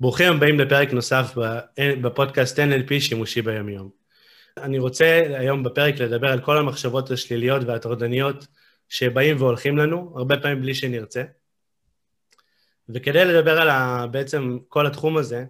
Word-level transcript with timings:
ברוכים 0.00 0.32
הבאים 0.32 0.60
לפרק 0.60 0.92
נוסף 0.92 1.34
בפודקאסט 2.02 2.58
NLP 2.58 3.00
שימושי 3.00 3.42
ביומיום. 3.42 3.90
אני 4.56 4.78
רוצה 4.78 5.22
היום 5.38 5.62
בפרק 5.62 5.94
לדבר 5.94 6.28
על 6.28 6.40
כל 6.40 6.58
המחשבות 6.58 7.10
השליליות 7.10 7.62
והטרדניות 7.66 8.46
שבאים 8.88 9.36
והולכים 9.38 9.78
לנו, 9.78 10.12
הרבה 10.16 10.36
פעמים 10.36 10.60
בלי 10.60 10.74
שנרצה. 10.74 11.22
וכדי 12.88 13.24
לדבר 13.24 13.60
על 13.60 14.08
בעצם 14.08 14.58
כל 14.68 14.86
התחום 14.86 15.16
הזה, 15.16 15.44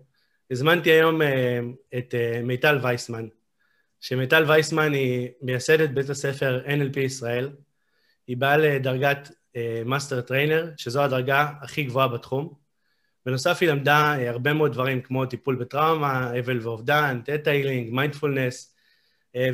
הזמנתי 0.51 0.91
היום 0.91 1.23
אה, 1.23 1.61
את 1.99 2.15
אה, 2.15 2.41
מיטל 2.43 2.79
וייסמן, 2.83 3.29
שמיטל 4.01 4.45
וייסמן 4.49 4.93
היא 4.93 5.29
מייסדת 5.43 5.91
בית 5.91 6.11
הספר 6.11 6.63
NLP 6.67 7.01
ישראל, 7.01 7.51
היא 8.27 8.37
באה 8.37 8.57
לדרגת 8.57 9.31
master 9.85 10.21
trainer, 10.21 10.71
שזו 10.77 11.03
הדרגה 11.03 11.49
הכי 11.63 11.83
גבוהה 11.83 12.09
בתחום. 12.09 12.60
בנוסף 13.27 13.59
היא 13.61 13.71
למדה 13.71 14.15
הרבה 14.29 14.53
מאוד 14.53 14.73
דברים 14.73 15.01
כמו 15.03 15.27
טיפול 15.27 15.57
בטראומה, 15.57 16.33
אבל 16.39 16.61
ואובדן, 16.61 17.21
Theta 17.25 17.51
Healing, 17.51 17.93
מיינדפולנס, 17.93 18.75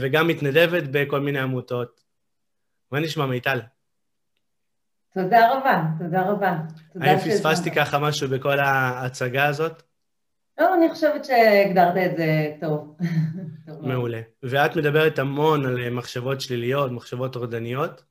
וגם 0.01 0.29
מתנדבת 0.29 0.83
בכל 0.91 1.21
מיני 1.21 1.39
עמותות. 1.39 2.01
מה 2.93 3.01
נשמע 3.01 3.27
מיטל? 3.27 3.61
תודה 5.15 5.53
רבה, 5.53 5.83
תודה 5.99 6.23
רבה. 6.23 6.57
האם 7.01 7.19
פספסתי 7.19 7.71
ככה 7.71 7.99
משהו 7.99 8.29
בכל 8.29 8.59
ההצגה 8.59 9.47
הזאת? 9.47 9.83
לא, 10.59 10.75
אני 10.75 10.91
חושבת 10.91 11.25
שהגדרת 11.25 11.97
את 12.11 12.17
זה 12.17 12.53
טוב. 12.61 12.97
מעולה. 13.89 14.21
ואת 14.43 14.77
מדברת 14.77 15.19
המון 15.19 15.67
על 15.67 15.91
מחשבות 15.91 16.41
שליליות, 16.41 16.93
מחשבות 16.93 17.33
טורדניות, 17.33 18.03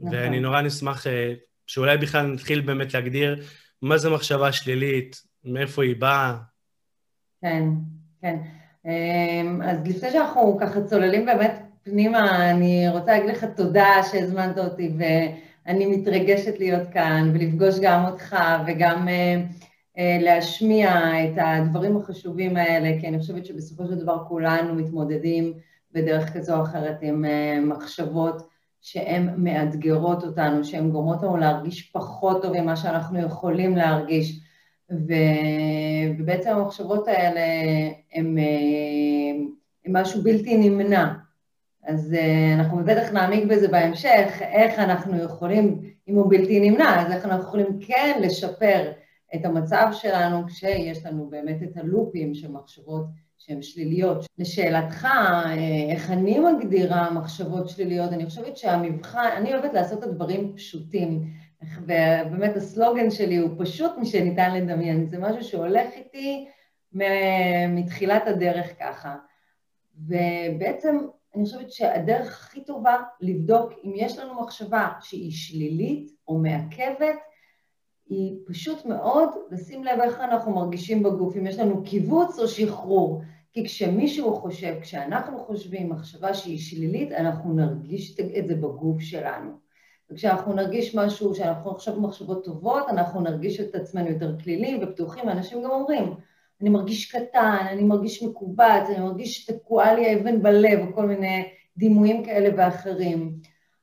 נכון. 0.00 0.14
ואני 0.14 0.40
נורא 0.40 0.60
נשמח 0.60 1.06
אה, 1.06 1.34
שאולי 1.66 1.96
בכלל 1.96 2.26
נתחיל 2.26 2.60
באמת 2.60 2.94
להגדיר 2.94 3.42
מה 3.82 3.98
זה 3.98 4.10
מחשבה 4.10 4.52
שלילית, 4.52 5.22
מאיפה 5.44 5.82
היא 5.82 5.96
באה. 5.96 6.36
כן, 7.42 7.64
כן. 8.20 8.36
אמ, 8.86 9.62
אז 9.62 9.78
לפני 9.86 10.10
שאנחנו 10.10 10.58
ככה 10.60 10.82
צוללים 10.84 11.26
באמת 11.26 11.52
פנימה, 11.82 12.50
אני 12.50 12.88
רוצה 12.88 13.06
להגיד 13.06 13.30
לך 13.30 13.44
תודה 13.56 13.94
שהזמנת 14.10 14.58
אותי, 14.58 14.92
ואני 14.98 15.86
מתרגשת 15.86 16.58
להיות 16.58 16.88
כאן 16.92 17.30
ולפגוש 17.34 17.74
גם 17.82 18.04
אותך 18.04 18.36
וגם 18.66 19.08
אה, 19.08 19.42
אה, 19.98 20.18
להשמיע 20.20 20.90
את 21.24 21.34
הדברים 21.36 21.96
החשובים 21.96 22.56
האלה, 22.56 23.00
כי 23.00 23.08
אני 23.08 23.18
חושבת 23.18 23.46
שבסופו 23.46 23.86
של 23.86 23.94
דבר 23.94 24.24
כולנו 24.28 24.74
מתמודדים 24.74 25.52
בדרך 25.92 26.36
כזו 26.36 26.56
או 26.56 26.62
אחרת 26.62 26.96
עם 27.02 27.24
מחשבות. 27.68 28.55
שהן 28.86 29.34
מאתגרות 29.36 30.24
אותנו, 30.24 30.64
שהן 30.64 30.90
גורמות 30.90 31.22
לנו 31.22 31.36
להרגיש 31.36 31.90
פחות 31.90 32.42
טוב 32.42 32.60
ממה 32.60 32.76
שאנחנו 32.76 33.20
יכולים 33.20 33.76
להרגיש. 33.76 34.40
ו... 34.90 35.12
ובעצם 36.18 36.50
המחשבות 36.50 37.08
האלה 37.08 37.40
הן 38.12 38.36
משהו 39.88 40.22
בלתי 40.22 40.56
נמנע. 40.56 41.12
אז 41.84 42.14
אה, 42.14 42.54
אנחנו 42.54 42.84
בטח 42.84 43.12
נעמיק 43.12 43.44
בזה 43.44 43.68
בהמשך, 43.68 44.42
איך 44.42 44.78
אנחנו 44.78 45.22
יכולים, 45.22 45.80
אם 46.08 46.14
הוא 46.14 46.30
בלתי 46.30 46.70
נמנע, 46.70 47.06
אז 47.06 47.12
איך 47.12 47.24
אנחנו 47.24 47.42
יכולים 47.42 47.78
כן 47.80 48.20
לשפר 48.22 48.92
את 49.34 49.44
המצב 49.44 49.88
שלנו 49.92 50.46
כשיש 50.46 51.06
לנו 51.06 51.30
באמת 51.30 51.62
את 51.62 51.76
הלופים 51.76 52.34
של 52.34 52.52
מחשבות 52.52 53.06
שהן 53.38 53.62
שליליות. 53.62 54.26
לשאלתך, 54.38 55.04
אה, 55.04 55.54
איך 55.90 56.10
אני 56.10 56.38
מגדירה 56.38 57.10
מחשבות 57.10 57.68
שליליות, 57.68 58.12
אני 58.12 58.26
חושבת 58.26 58.56
שהמבחן, 58.56 59.28
אני 59.36 59.54
אוהבת 59.54 59.74
לעשות 59.74 59.98
את 59.98 60.04
הדברים 60.04 60.56
פשוטים, 60.56 61.24
ובאמת 61.82 62.56
הסלוגן 62.56 63.10
שלי 63.10 63.36
הוא 63.36 63.50
פשוט 63.58 63.92
משניתן 63.98 64.54
לדמיין, 64.54 65.06
זה 65.06 65.18
משהו 65.18 65.44
שהולך 65.44 65.88
איתי 65.92 66.48
מתחילת 67.68 68.26
הדרך 68.26 68.66
ככה. 68.80 69.14
ובעצם 69.96 70.98
אני 71.34 71.44
חושבת 71.44 71.72
שהדרך 71.72 72.26
הכי 72.26 72.64
טובה 72.64 72.96
לבדוק 73.20 73.72
אם 73.84 73.92
יש 73.96 74.18
לנו 74.18 74.42
מחשבה 74.42 74.88
שהיא 75.00 75.32
שלילית 75.32 76.10
או 76.28 76.38
מעכבת, 76.38 77.18
היא 78.08 78.38
פשוט 78.46 78.84
מאוד 78.84 79.28
לשים 79.50 79.84
לב 79.84 80.00
איך 80.00 80.20
אנחנו 80.20 80.54
מרגישים 80.54 81.02
בגוף, 81.02 81.36
אם 81.36 81.46
יש 81.46 81.58
לנו 81.58 81.82
קיבוץ 81.84 82.38
או 82.38 82.48
שחרור. 82.48 83.22
כי 83.52 83.64
כשמישהו 83.64 84.34
חושב, 84.34 84.74
כשאנחנו 84.80 85.38
חושבים 85.38 85.90
מחשבה 85.90 86.34
שהיא 86.34 86.58
שלילית, 86.58 87.12
אנחנו 87.12 87.54
נרגיש 87.54 88.20
את 88.20 88.48
זה 88.48 88.54
בגוף 88.54 89.00
שלנו. 89.00 89.50
וכשאנחנו 90.10 90.52
נרגיש 90.52 90.94
משהו, 90.94 91.34
שאנחנו 91.34 91.70
נחשוב 91.70 91.98
מחשבות 91.98 92.44
טובות, 92.44 92.88
אנחנו 92.88 93.20
נרגיש 93.20 93.60
את 93.60 93.74
עצמנו 93.74 94.08
יותר 94.08 94.38
כלילים 94.44 94.82
ופתוחים, 94.82 95.28
אנשים 95.28 95.62
גם 95.62 95.70
אומרים, 95.70 96.14
אני 96.60 96.70
מרגיש 96.70 97.12
קטן, 97.12 97.66
אני 97.70 97.84
מרגיש 97.84 98.22
מקובץ, 98.22 98.88
אני 98.88 99.00
מרגיש 99.00 99.36
שתקועה 99.36 99.94
לי 99.94 100.06
האבן 100.06 100.42
בלב, 100.42 100.88
וכל 100.88 101.06
מיני 101.06 101.48
דימויים 101.76 102.24
כאלה 102.24 102.48
ואחרים. 102.56 103.38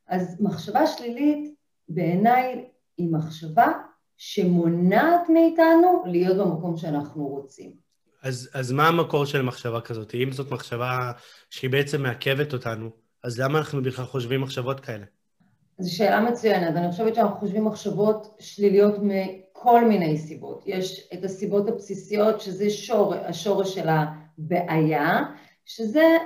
אז 0.07 0.41
מחשבה 0.41 0.87
שלילית, 0.87 1.53
בעיניי, 1.89 2.65
היא 2.97 3.11
מחשבה 3.11 3.71
שמונעת 4.25 5.29
מאיתנו 5.29 6.03
להיות 6.05 6.37
במקום 6.37 6.77
שאנחנו 6.77 7.27
רוצים. 7.27 7.71
אז, 8.21 8.49
אז 8.53 8.71
מה 8.71 8.87
המקור 8.87 9.25
של 9.25 9.41
מחשבה 9.41 9.81
כזאת? 9.81 10.15
אם 10.15 10.31
זאת 10.31 10.51
מחשבה 10.51 11.11
שהיא 11.49 11.69
בעצם 11.69 12.01
מעכבת 12.01 12.53
אותנו, 12.53 12.89
אז 13.23 13.39
למה 13.39 13.59
אנחנו 13.59 13.83
בכלל 13.83 14.05
חושבים 14.05 14.41
מחשבות 14.41 14.79
כאלה? 14.79 15.05
זו 15.77 15.95
שאלה 15.95 16.21
מצוינת. 16.21 16.75
אני 16.75 16.91
חושבת 16.91 17.15
שאנחנו 17.15 17.35
חושבים 17.35 17.65
מחשבות 17.65 18.35
שליליות 18.39 18.95
מכל 19.01 19.85
מיני 19.85 20.17
סיבות. 20.17 20.63
יש 20.65 21.09
את 21.13 21.23
הסיבות 21.23 21.67
הבסיסיות, 21.67 22.41
שזה 22.41 22.69
שור, 22.69 23.15
השורש 23.15 23.75
של 23.75 23.87
הבעיה, 23.89 25.21
שזה 25.65 26.17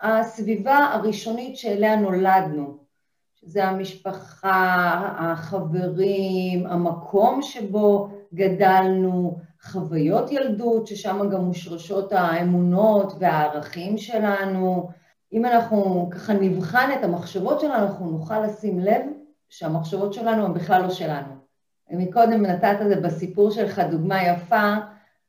הסביבה 0.00 0.78
הראשונית 0.78 1.56
שאליה 1.56 1.96
נולדנו. 1.96 2.85
שזה 3.46 3.64
המשפחה, 3.64 5.12
החברים, 5.18 6.66
המקום 6.66 7.42
שבו 7.42 8.08
גדלנו, 8.34 9.38
חוויות 9.62 10.32
ילדות, 10.32 10.86
ששם 10.86 11.28
גם 11.32 11.44
מושרשות 11.44 12.12
האמונות 12.12 13.12
והערכים 13.18 13.98
שלנו. 13.98 14.88
אם 15.32 15.44
אנחנו 15.44 16.08
ככה 16.10 16.32
נבחן 16.32 16.90
את 16.98 17.04
המחשבות 17.04 17.60
שלנו, 17.60 17.74
אנחנו 17.74 18.10
נוכל 18.10 18.40
לשים 18.46 18.80
לב 18.80 19.02
שהמחשבות 19.48 20.12
שלנו 20.12 20.44
הן 20.44 20.54
בכלל 20.54 20.82
לא 20.82 20.90
שלנו. 20.90 21.36
מקודם 21.90 22.46
נתת 22.46 22.76
את 22.82 22.88
זה 22.88 23.00
בסיפור 23.00 23.50
שלך 23.50 23.78
דוגמה 23.90 24.22
יפה 24.22 24.74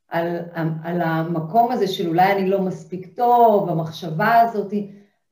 על, 0.10 0.38
על 0.84 1.02
המקום 1.02 1.72
הזה 1.72 1.88
של 1.88 2.08
אולי 2.08 2.32
אני 2.32 2.50
לא 2.50 2.62
מספיק 2.62 3.16
טוב, 3.16 3.70
המחשבה 3.70 4.40
הזאת, 4.40 4.74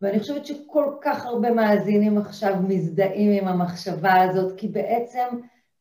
ואני 0.05 0.19
חושבת 0.19 0.45
שכל 0.45 0.85
כך 1.01 1.25
הרבה 1.25 1.51
מאזינים 1.51 2.17
עכשיו 2.17 2.55
מזדהים 2.67 3.31
עם 3.41 3.47
המחשבה 3.47 4.21
הזאת, 4.21 4.53
כי 4.57 4.67
בעצם 4.67 5.25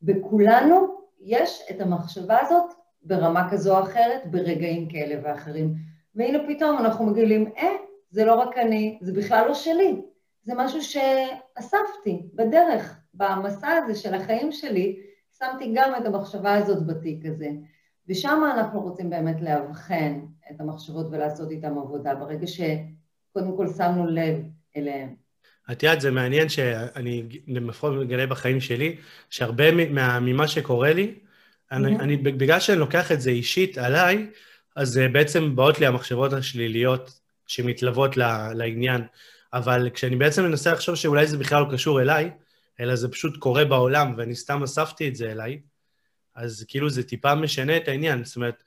בכולנו 0.01 0.87
יש 1.21 1.61
את 1.71 1.81
המחשבה 1.81 2.37
הזאת 2.41 2.73
ברמה 3.03 3.51
כזו 3.51 3.77
או 3.77 3.83
אחרת, 3.83 4.31
ברגעים 4.31 4.89
כאלה 4.89 5.15
ואחרים. 5.23 5.73
והנה 6.15 6.39
פתאום 6.47 6.77
אנחנו 6.77 7.05
מגלים, 7.05 7.51
אה, 7.57 7.67
זה 8.09 8.25
לא 8.25 8.35
רק 8.35 8.57
אני, 8.57 8.99
זה 9.01 9.13
בכלל 9.13 9.47
לא 9.47 9.53
שלי, 9.53 10.01
זה 10.43 10.53
משהו 10.55 10.81
שאספתי 10.81 12.29
בדרך, 12.33 12.99
במסע 13.13 13.67
הזה 13.67 13.95
של 13.95 14.13
החיים 14.13 14.51
שלי, 14.51 14.99
שמתי 15.39 15.71
גם 15.75 15.91
את 15.97 16.05
המחשבה 16.05 16.53
הזאת 16.53 16.85
בתיק 16.85 17.25
הזה. 17.25 17.49
ושם 18.09 18.43
אנחנו 18.55 18.81
רוצים 18.81 19.09
באמת 19.09 19.41
לאבחן 19.41 20.19
את 20.51 20.61
המחשבות 20.61 21.07
ולעשות 21.11 21.51
איתן 21.51 21.77
עבודה, 21.77 22.15
ברגע 22.15 22.47
שקודם 23.35 23.57
כל 23.57 23.67
שמנו 23.77 24.07
לב 24.07 24.35
אליהן. 24.77 25.15
את 25.71 25.83
יודעת, 25.83 26.01
זה 26.01 26.11
מעניין 26.11 26.49
שאני 26.49 27.23
לפחות 27.47 27.93
מגלה 27.93 28.27
בחיים 28.27 28.61
שלי, 28.61 28.95
שהרבה 29.29 29.71
ממה 30.21 30.47
שקורה 30.47 30.93
לי, 30.93 31.15
אני, 31.71 31.95
אני, 31.95 32.17
בגלל 32.17 32.59
שאני 32.59 32.79
לוקח 32.79 33.11
את 33.11 33.21
זה 33.21 33.29
אישית 33.29 33.77
עליי, 33.77 34.27
אז 34.75 34.99
בעצם 35.11 35.55
באות 35.55 35.79
לי 35.79 35.85
המחשבות 35.85 36.33
השליליות 36.33 37.19
שמתלוות 37.47 38.17
לעניין. 38.53 39.01
אבל 39.53 39.89
כשאני 39.93 40.15
בעצם 40.15 40.43
מנסה 40.43 40.73
לחשוב 40.73 40.95
שאולי 40.95 41.27
זה 41.27 41.37
בכלל 41.37 41.63
לא 41.63 41.71
קשור 41.71 42.01
אליי, 42.01 42.31
אלא 42.79 42.95
זה 42.95 43.11
פשוט 43.11 43.37
קורה 43.37 43.65
בעולם, 43.65 44.13
ואני 44.17 44.35
סתם 44.35 44.63
אספתי 44.63 45.07
את 45.07 45.15
זה 45.15 45.31
אליי, 45.31 45.59
אז 46.35 46.65
כאילו 46.67 46.89
זה 46.89 47.03
טיפה 47.03 47.35
משנה 47.35 47.77
את 47.77 47.87
העניין. 47.87 48.23
זאת 48.23 48.35
אומרת, 48.35 48.63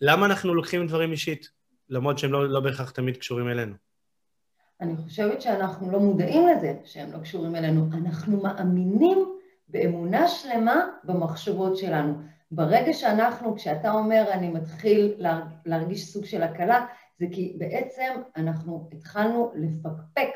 למה 0.00 0.26
אנחנו 0.26 0.54
לוקחים 0.54 0.86
דברים 0.86 1.12
אישית, 1.12 1.50
למרות 1.88 2.18
שהם 2.18 2.32
לא, 2.32 2.48
לא 2.48 2.60
בהכרח 2.60 2.90
תמיד 2.90 3.16
קשורים 3.16 3.48
אלינו? 3.48 3.85
אני 4.80 4.96
חושבת 4.96 5.42
שאנחנו 5.42 5.90
לא 5.90 6.00
מודעים 6.00 6.48
לזה 6.48 6.74
שהם 6.84 7.12
לא 7.12 7.18
קשורים 7.18 7.56
אלינו. 7.56 7.86
אנחנו 7.92 8.42
מאמינים 8.42 9.36
באמונה 9.68 10.28
שלמה 10.28 10.86
במחשבות 11.04 11.76
שלנו. 11.76 12.14
ברגע 12.50 12.92
שאנחנו, 12.92 13.56
כשאתה 13.56 13.92
אומר 13.92 14.24
אני 14.32 14.48
מתחיל 14.48 15.14
להרגיש 15.64 16.12
סוג 16.12 16.24
של 16.24 16.42
הקלה, 16.42 16.86
זה 17.18 17.26
כי 17.32 17.56
בעצם 17.58 18.12
אנחנו 18.36 18.88
התחלנו 18.92 19.52
לפקפק 19.54 20.28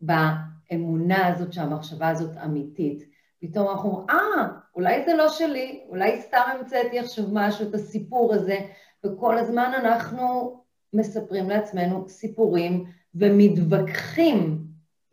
באמונה 0.00 1.26
הזאת 1.26 1.52
שהמחשבה 1.52 2.08
הזאת 2.08 2.36
אמיתית. 2.44 3.04
פתאום 3.40 3.68
אנחנו 3.70 3.90
אומרים, 3.90 4.08
אה, 4.10 4.48
אולי 4.74 5.04
זה 5.04 5.14
לא 5.14 5.28
שלי, 5.28 5.84
אולי 5.88 6.22
סתם 6.22 6.42
המצאתי 6.58 6.98
עכשיו 6.98 7.24
משהו, 7.32 7.68
את 7.68 7.74
הסיפור 7.74 8.34
הזה, 8.34 8.58
וכל 9.04 9.38
הזמן 9.38 9.72
אנחנו 9.74 10.56
מספרים 10.92 11.48
לעצמנו 11.48 12.08
סיפורים 12.08 12.84
ומתווכחים 13.14 14.58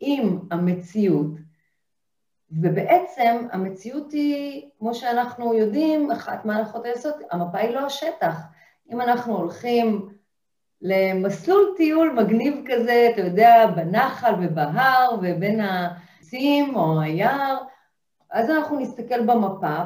עם 0.00 0.38
המציאות, 0.50 1.30
ובעצם 2.50 3.46
המציאות 3.52 4.12
היא, 4.12 4.70
כמו 4.78 4.94
שאנחנו 4.94 5.54
יודעים, 5.54 6.10
אחת 6.10 6.44
מהנחות 6.44 6.84
היסוד, 6.84 7.14
המפה 7.30 7.58
היא 7.58 7.70
לא 7.70 7.86
השטח. 7.86 8.36
אם 8.92 9.00
אנחנו 9.00 9.36
הולכים 9.36 10.08
למסלול 10.82 11.74
טיול 11.76 12.12
מגניב 12.12 12.54
כזה, 12.66 13.08
אתה 13.12 13.20
יודע, 13.20 13.66
בנחל 13.76 14.34
ובהר 14.40 15.18
ובין 15.22 15.60
העצים 15.60 16.74
או 16.74 17.00
היער, 17.00 17.56
אז 18.30 18.50
אנחנו 18.50 18.80
נסתכל 18.80 19.26
במפה, 19.26 19.76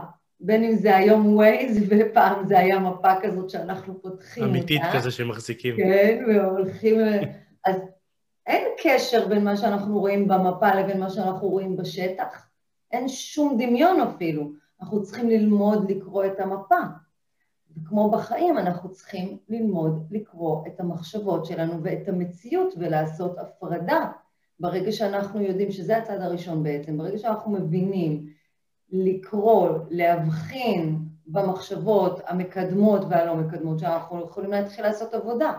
בין 0.41 0.65
אם 0.65 0.75
זה 0.75 0.97
היום 0.97 1.37
ווייז, 1.37 1.87
ופעם 1.89 2.47
זה 2.47 2.59
היה 2.59 2.79
מפה 2.79 3.21
כזאת 3.23 3.51
שאנחנו 3.51 4.03
פותחים 4.03 4.45
אמיתית 4.45 4.83
אותה. 4.85 4.99
כזה 4.99 5.11
שמחזיקים. 5.11 5.77
כן, 5.77 6.25
והולכים... 6.29 6.97
אז 7.67 7.77
אין 8.47 8.65
קשר 8.83 9.29
בין 9.29 9.45
מה 9.45 9.57
שאנחנו 9.57 10.01
רואים 10.01 10.29
במפה 10.29 10.75
לבין 10.75 11.01
מה 11.01 11.11
שאנחנו 11.11 11.49
רואים 11.49 11.77
בשטח. 11.77 12.49
אין 12.91 13.09
שום 13.09 13.57
דמיון 13.59 14.01
אפילו. 14.01 14.51
אנחנו 14.81 15.03
צריכים 15.03 15.29
ללמוד 15.29 15.91
לקרוא 15.91 16.25
את 16.25 16.41
המפה. 16.41 16.81
וכמו 17.77 18.11
בחיים, 18.11 18.59
אנחנו 18.59 18.91
צריכים 18.91 19.39
ללמוד 19.49 20.07
לקרוא 20.11 20.67
את 20.67 20.81
המחשבות 20.81 21.47
שלנו 21.47 21.83
ואת 21.83 22.09
המציאות 22.09 22.75
ולעשות 22.79 23.39
הפרדה. 23.39 24.11
ברגע 24.61 24.93
שאנחנו 24.93 25.41
יודעים, 25.41 25.71
שזה 25.71 25.97
הצד 25.97 26.21
הראשון 26.21 26.63
בעצם, 26.63 26.99
ברגע 26.99 27.19
שאנחנו 27.19 27.53
מבינים 27.53 28.27
לקרוא, 28.93 29.69
להבחין 29.91 30.99
במחשבות 31.27 32.21
המקדמות 32.27 33.03
והלא 33.11 33.37
מקדמות, 33.37 33.79
שאנחנו 33.79 34.25
יכולים 34.25 34.51
להתחיל 34.51 34.85
לעשות 34.85 35.15
עבודה. 35.15 35.53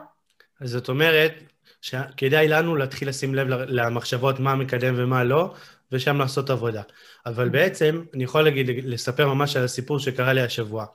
אז 0.60 0.70
זאת 0.72 0.90
אומרת 0.90 1.34
שכדאי 1.82 2.48
לנו 2.48 2.76
להתחיל 2.76 3.10
לשים 3.10 3.36
לב 3.36 3.48
למחשבות 3.48 4.40
מה 4.40 4.56
מקדם 4.56 4.94
ומה 4.98 5.24
לא, 5.24 5.54
ושם 5.92 6.18
לעשות 6.18 6.50
עבודה. 6.50 6.82
אבל 7.26 7.50
בעצם, 7.50 8.04
אני 8.14 8.24
יכול 8.24 8.42
להגיד, 8.42 8.70
לספר 8.86 9.34
ממש 9.34 9.56
על 9.56 9.64
הסיפור 9.64 10.00
שקרה 10.00 10.34
לי 10.34 10.42
השבוע. 10.42 10.86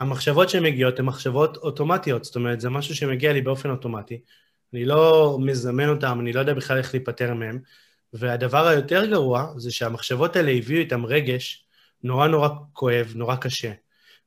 המחשבות 0.00 0.50
שמגיעות 0.50 0.98
הן 0.98 1.04
מחשבות 1.04 1.56
אוטומטיות, 1.56 2.24
זאת 2.24 2.36
אומרת, 2.36 2.60
זה 2.60 2.70
משהו 2.70 2.94
שמגיע 2.94 3.32
לי 3.32 3.42
באופן 3.42 3.70
אוטומטי. 3.70 4.20
אני 4.72 4.84
לא 4.84 5.38
מזמן 5.40 5.88
אותם, 5.88 6.20
אני 6.20 6.32
לא 6.32 6.40
יודע 6.40 6.54
בכלל 6.54 6.78
איך 6.78 6.94
להיפטר 6.94 7.34
מהם. 7.34 7.58
והדבר 8.12 8.66
היותר 8.66 9.06
גרוע 9.06 9.52
זה 9.56 9.72
שהמחשבות 9.72 10.36
האלה 10.36 10.50
הביאו 10.50 10.80
איתם 10.80 11.06
רגש 11.06 11.64
נורא 12.02 12.26
נורא 12.26 12.48
כואב, 12.72 13.12
נורא 13.16 13.36
קשה. 13.36 13.72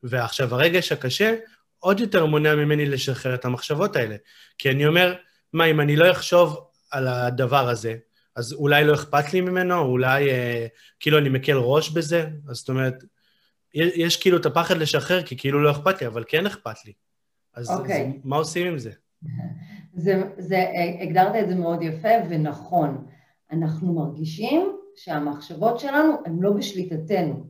ועכשיו, 0.03 0.55
הרגש 0.55 0.91
הקשה 0.91 1.35
עוד 1.83 1.99
יותר 1.99 2.25
מונע 2.25 2.55
ממני 2.55 2.85
לשחרר 2.85 3.35
את 3.35 3.45
המחשבות 3.45 3.95
האלה. 3.95 4.15
כי 4.57 4.71
אני 4.71 4.87
אומר, 4.87 5.15
מה, 5.53 5.65
אם 5.65 5.81
אני 5.81 5.95
לא 5.95 6.11
אחשוב 6.11 6.67
על 6.91 7.07
הדבר 7.07 7.69
הזה, 7.69 7.95
אז 8.35 8.53
אולי 8.53 8.83
לא 8.83 8.93
אכפת 8.93 9.33
לי 9.33 9.41
ממנו, 9.41 9.79
אולי 9.79 10.29
אה, 10.29 10.67
כאילו 10.99 11.17
אני 11.17 11.29
מקל 11.29 11.57
ראש 11.57 11.89
בזה, 11.89 12.27
אז 12.49 12.57
זאת 12.57 12.69
אומרת, 12.69 13.03
יש 13.73 14.17
כאילו 14.21 14.37
את 14.37 14.45
הפחד 14.45 14.77
לשחרר, 14.77 15.23
כי 15.23 15.37
כאילו 15.37 15.63
לא 15.63 15.71
אכפת 15.71 16.01
לי, 16.01 16.07
אבל 16.07 16.23
כן 16.27 16.45
אכפת 16.45 16.85
לי. 16.85 16.93
אז, 17.53 17.69
okay. 17.69 17.73
אז 17.73 17.79
אוקיי. 17.79 18.19
מה 18.23 18.35
עושים 18.35 18.67
עם 18.67 18.77
זה? 18.77 18.91
זה, 20.03 20.23
זה? 20.37 20.65
הגדרת 21.01 21.35
את 21.43 21.49
זה 21.49 21.55
מאוד 21.55 21.81
יפה 21.81 22.09
ונכון. 22.29 23.05
אנחנו 23.51 23.93
מרגישים 23.93 24.77
שהמחשבות 24.95 25.79
שלנו 25.79 26.13
הן 26.25 26.39
לא 26.39 26.51
בשליטתנו. 26.51 27.47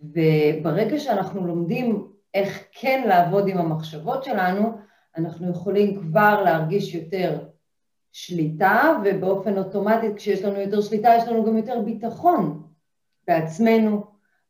וברגע 0.00 0.98
שאנחנו 0.98 1.46
לומדים 1.46 2.15
איך 2.36 2.64
כן 2.72 3.04
לעבוד 3.08 3.48
עם 3.48 3.58
המחשבות 3.58 4.24
שלנו, 4.24 4.78
אנחנו 5.16 5.50
יכולים 5.50 6.00
כבר 6.00 6.42
להרגיש 6.42 6.94
יותר 6.94 7.38
שליטה, 8.12 8.98
ובאופן 9.04 9.58
אוטומטי 9.58 10.06
כשיש 10.16 10.42
לנו 10.42 10.60
יותר 10.60 10.80
שליטה 10.80 11.08
יש 11.16 11.28
לנו 11.28 11.44
גם 11.44 11.56
יותר 11.56 11.80
ביטחון 11.84 12.62
בעצמנו, 13.28 14.04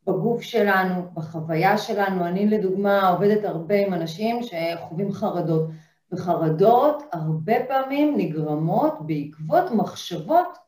בגוף 0.07 0.43
שלנו, 0.43 1.03
בחוויה 1.15 1.79
שלנו. 1.79 2.27
אני 2.27 2.47
לדוגמה 2.47 3.09
עובדת 3.09 3.45
הרבה 3.45 3.87
עם 3.87 3.95
אנשים 3.95 4.41
שחווים 4.43 5.13
חרדות, 5.13 5.69
וחרדות 6.13 7.03
הרבה 7.13 7.55
פעמים 7.69 8.15
נגרמות 8.17 8.95
בעקבות 9.01 9.71
מחשבות 9.71 10.59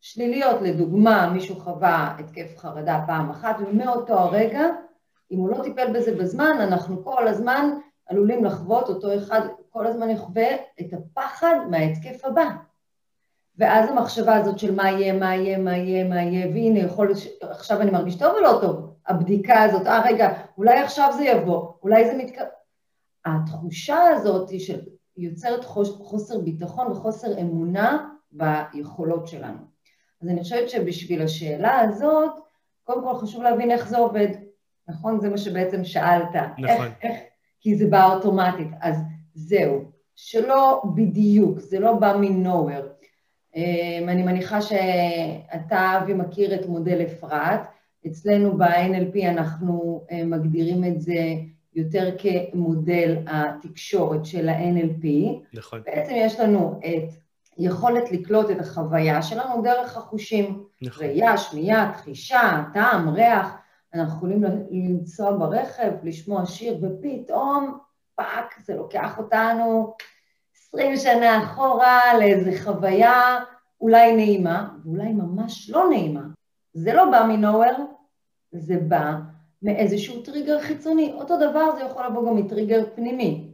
שליליות. 0.00 0.62
לדוגמה, 0.62 1.30
מישהו 1.34 1.56
חווה 1.56 2.16
התקף 2.18 2.58
חרדה 2.58 3.00
פעם 3.06 3.30
אחת, 3.30 3.56
ומאותו 3.60 4.18
הרגע, 4.18 4.66
אם 5.30 5.38
הוא 5.38 5.48
לא 5.48 5.62
טיפל 5.62 5.92
בזה 5.92 6.14
בזמן, 6.14 6.56
אנחנו 6.60 7.04
כל 7.04 7.28
הזמן 7.28 7.70
עלולים 8.06 8.44
לחוות 8.44 8.88
אותו 8.88 9.16
אחד, 9.16 9.40
כל 9.70 9.86
הזמן 9.86 10.10
יחווה 10.10 10.54
את 10.80 10.92
הפחד 10.92 11.56
מההתקף 11.70 12.24
הבא. 12.24 12.48
ואז 13.58 13.90
המחשבה 13.90 14.36
הזאת 14.36 14.58
של 14.58 14.74
מה 14.74 14.90
יהיה, 14.90 15.12
מה 15.12 15.34
יהיה, 15.34 15.58
מה 15.58 15.76
יהיה, 15.76 16.04
מה 16.04 16.22
יהיה, 16.22 16.46
והנה, 16.46 16.78
יכול 16.78 17.14
שעכשיו 17.14 17.80
אני 17.80 17.90
מרגיש 17.90 18.14
טוב 18.14 18.34
או 18.34 18.40
לא 18.40 18.58
טוב? 18.60 18.94
הבדיקה 19.06 19.62
הזאת, 19.62 19.86
אה, 19.86 20.02
רגע, 20.04 20.32
אולי 20.58 20.78
עכשיו 20.78 21.12
זה 21.16 21.24
יבוא, 21.24 21.72
אולי 21.82 22.06
זה 22.06 22.16
מתק... 22.16 22.38
התחושה 23.26 24.08
הזאת 24.08 24.60
של 24.60 24.80
יוצרת 25.16 25.64
חוסר 25.64 26.38
ביטחון 26.38 26.92
וחוסר 26.92 27.40
אמונה 27.40 28.08
ביכולות 28.32 29.26
שלנו. 29.26 29.58
אז 30.22 30.28
אני 30.28 30.42
חושבת 30.42 30.70
שבשביל 30.70 31.22
השאלה 31.22 31.80
הזאת, 31.80 32.32
קודם 32.84 33.04
כל 33.04 33.14
חשוב 33.14 33.42
להבין 33.42 33.70
איך 33.70 33.88
זה 33.88 33.98
עובד, 33.98 34.28
נכון? 34.88 35.20
זה 35.20 35.28
מה 35.28 35.38
שבעצם 35.38 35.84
שאלת. 35.84 36.34
נכון. 36.58 36.86
איך, 36.86 36.92
איך, 37.02 37.16
כי 37.60 37.76
זה 37.76 37.86
בא 37.86 38.14
אוטומטית. 38.14 38.68
אז 38.80 38.96
זהו, 39.34 39.84
שלא 40.16 40.82
בדיוק, 40.94 41.58
זה 41.58 41.80
לא 41.80 41.92
בא 41.92 42.16
מנוהר. 42.20 42.88
אמ, 43.56 44.08
אני 44.08 44.22
מניחה 44.22 44.62
שאתה, 44.62 45.98
אבי, 45.98 46.14
מכיר 46.14 46.54
את 46.54 46.66
מודל 46.66 47.02
אפרת. 47.02 47.60
אצלנו 48.06 48.58
ב-NLP 48.58 49.28
אנחנו 49.28 50.04
אה, 50.10 50.24
מגדירים 50.24 50.84
את 50.84 51.00
זה 51.00 51.34
יותר 51.74 52.10
כמודל 52.18 53.16
התקשורת 53.26 54.26
של 54.26 54.48
ה-NLP. 54.48 55.06
נכון. 55.52 55.80
בעצם 55.86 56.12
יש 56.16 56.40
לנו 56.40 56.80
את 56.80 57.14
יכולת 57.58 58.12
לקלוט 58.12 58.50
את 58.50 58.60
החוויה 58.60 59.22
שלנו 59.22 59.62
דרך 59.62 59.96
החושים. 59.96 60.64
נכון. 60.82 61.06
ראייה, 61.06 61.36
שמיעה, 61.36 61.92
תחושה, 61.94 62.64
טעם, 62.74 63.08
ריח. 63.08 63.56
אנחנו 64.00 64.16
יכולים 64.16 64.44
לנסוע 64.70 65.36
ברכב, 65.38 65.92
לשמוע 66.02 66.46
שיר, 66.46 66.78
ופתאום, 66.82 67.78
fuck, 68.14 68.54
זה 68.64 68.74
לוקח 68.74 69.18
אותנו 69.18 69.94
20 70.68 70.96
שנה 70.96 71.44
אחורה 71.44 72.18
לאיזו 72.18 72.50
חוויה 72.64 73.38
אולי 73.80 74.16
נעימה, 74.16 74.68
ואולי 74.84 75.12
ממש 75.12 75.70
לא 75.70 75.88
נעימה. 75.88 76.22
זה 76.74 76.94
לא 76.94 77.10
בא 77.10 77.26
מנוהר, 77.28 77.76
זה 78.52 78.76
בא 78.88 79.12
מאיזשהו 79.62 80.22
טריגר 80.22 80.60
חיצוני. 80.60 81.12
אותו 81.12 81.36
דבר 81.36 81.76
זה 81.78 81.84
יכול 81.84 82.06
לבוא 82.06 82.26
גם 82.26 82.36
מטריגר 82.36 82.84
פנימי, 82.94 83.50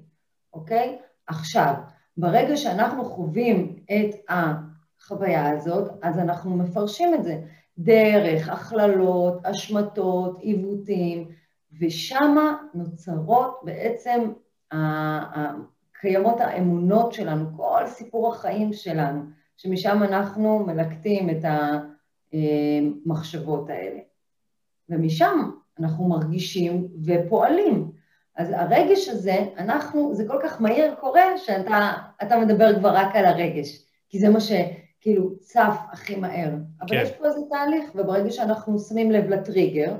אוקיי? 0.52 0.98
עכשיו, 1.26 1.74
ברגע 2.16 2.56
שאנחנו 2.56 3.04
חווים 3.04 3.76
את 3.84 4.14
החוויה 4.28 5.50
הזאת, 5.50 5.90
אז 6.02 6.18
אנחנו 6.18 6.56
מפרשים 6.56 7.14
את 7.14 7.24
זה 7.24 7.40
דרך 7.78 8.48
הכללות, 8.48 9.46
השמטות, 9.46 10.38
עיוותים, 10.38 11.28
ושמה 11.80 12.56
נוצרות 12.74 13.60
בעצם, 13.62 14.32
קיימות 15.92 16.40
האמונות 16.40 17.12
שלנו, 17.12 17.56
כל 17.56 17.82
סיפור 17.86 18.34
החיים 18.34 18.72
שלנו, 18.72 19.22
שמשם 19.56 20.02
אנחנו 20.02 20.58
מלקטים 20.66 21.30
את 21.30 21.44
המחשבות 22.32 23.70
האלה. 23.70 24.00
ומשם 24.88 25.50
אנחנו 25.80 26.08
מרגישים 26.08 26.88
ופועלים. 27.04 27.92
אז 28.36 28.50
הרגש 28.50 29.08
הזה, 29.08 29.46
אנחנו, 29.58 30.14
זה 30.14 30.24
כל 30.28 30.38
כך 30.42 30.60
מהיר 30.60 30.94
קורה 31.00 31.38
שאתה 31.38 32.36
מדבר 32.40 32.78
כבר 32.78 32.90
רק 32.94 33.16
על 33.16 33.24
הרגש, 33.24 33.84
כי 34.08 34.18
זה 34.18 34.28
מה 34.28 34.40
שכאילו 35.02 35.38
צף 35.40 35.76
הכי 35.92 36.16
מהר. 36.16 36.54
אבל 36.80 36.88
כן. 36.88 37.02
יש 37.02 37.10
פה 37.10 37.26
איזה 37.26 37.40
תהליך, 37.50 37.90
וברגע 37.94 38.30
שאנחנו 38.30 38.78
שמים 38.78 39.10
לב 39.10 39.24
לטריגר, 39.24 39.96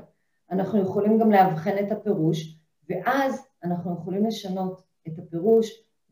אנחנו 0.51 0.83
יכולים 0.83 1.19
גם 1.19 1.31
לאבחן 1.31 1.79
את 1.81 1.93
הפירוש, 1.93 2.57
ואז 2.89 3.47
אנחנו 3.65 3.95
יכולים 3.95 4.27
לשנות 4.27 4.83
את 5.09 5.19
הפירוש 5.19 5.71